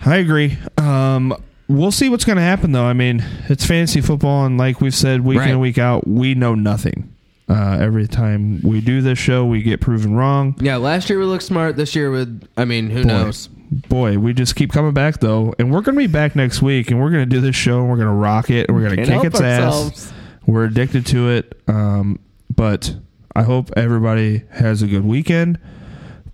[0.06, 0.57] I agree.
[0.78, 1.36] Um,
[1.68, 2.84] we'll see what's going to happen, though.
[2.86, 5.49] I mean, it's fantasy football, and like we've said week in Right.
[5.52, 7.10] and week out, we know nothing.
[7.49, 10.56] Uh, every time we do this show, we get proven wrong.
[10.61, 11.76] Yeah, last year we looked smart.
[11.76, 13.48] This year, with I mean, who Boy, knows?
[13.90, 16.91] Boy, we just keep coming back though, and we're going to be back next week,
[16.91, 18.84] and we're going to do this show, and we're going to rock it, and we're
[18.84, 20.07] going to Can't kick its ourselves.
[20.07, 20.14] ass.
[20.45, 22.20] We're addicted to it, um,
[22.56, 22.95] but
[23.36, 25.60] I hope everybody has a good weekend.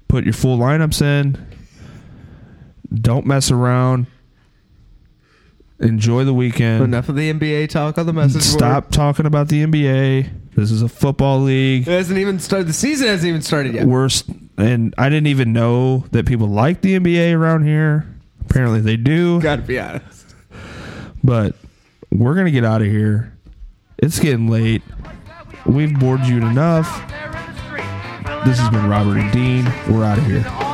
[0.10, 1.38] Put your full lineups in.
[2.94, 4.08] Don't mess around.
[5.80, 6.84] Enjoy the weekend.
[6.84, 8.44] Enough of the NBA talk on the message board.
[8.44, 10.30] Stop talking about the NBA.
[10.56, 11.88] This is a football league.
[11.88, 12.68] It hasn't even started.
[12.68, 13.86] The season hasn't even started yet.
[13.86, 14.26] Worst,
[14.58, 18.06] and I didn't even know that people like the NBA around here.
[18.42, 19.40] Apparently, they do.
[19.40, 20.36] Gotta be honest.
[21.24, 21.56] But
[22.12, 23.38] we're gonna get out of here.
[24.00, 24.82] It's getting late.
[25.66, 26.88] We've bored you enough.
[28.46, 29.66] This has been Robert and Dean.
[29.90, 30.69] We're out of here.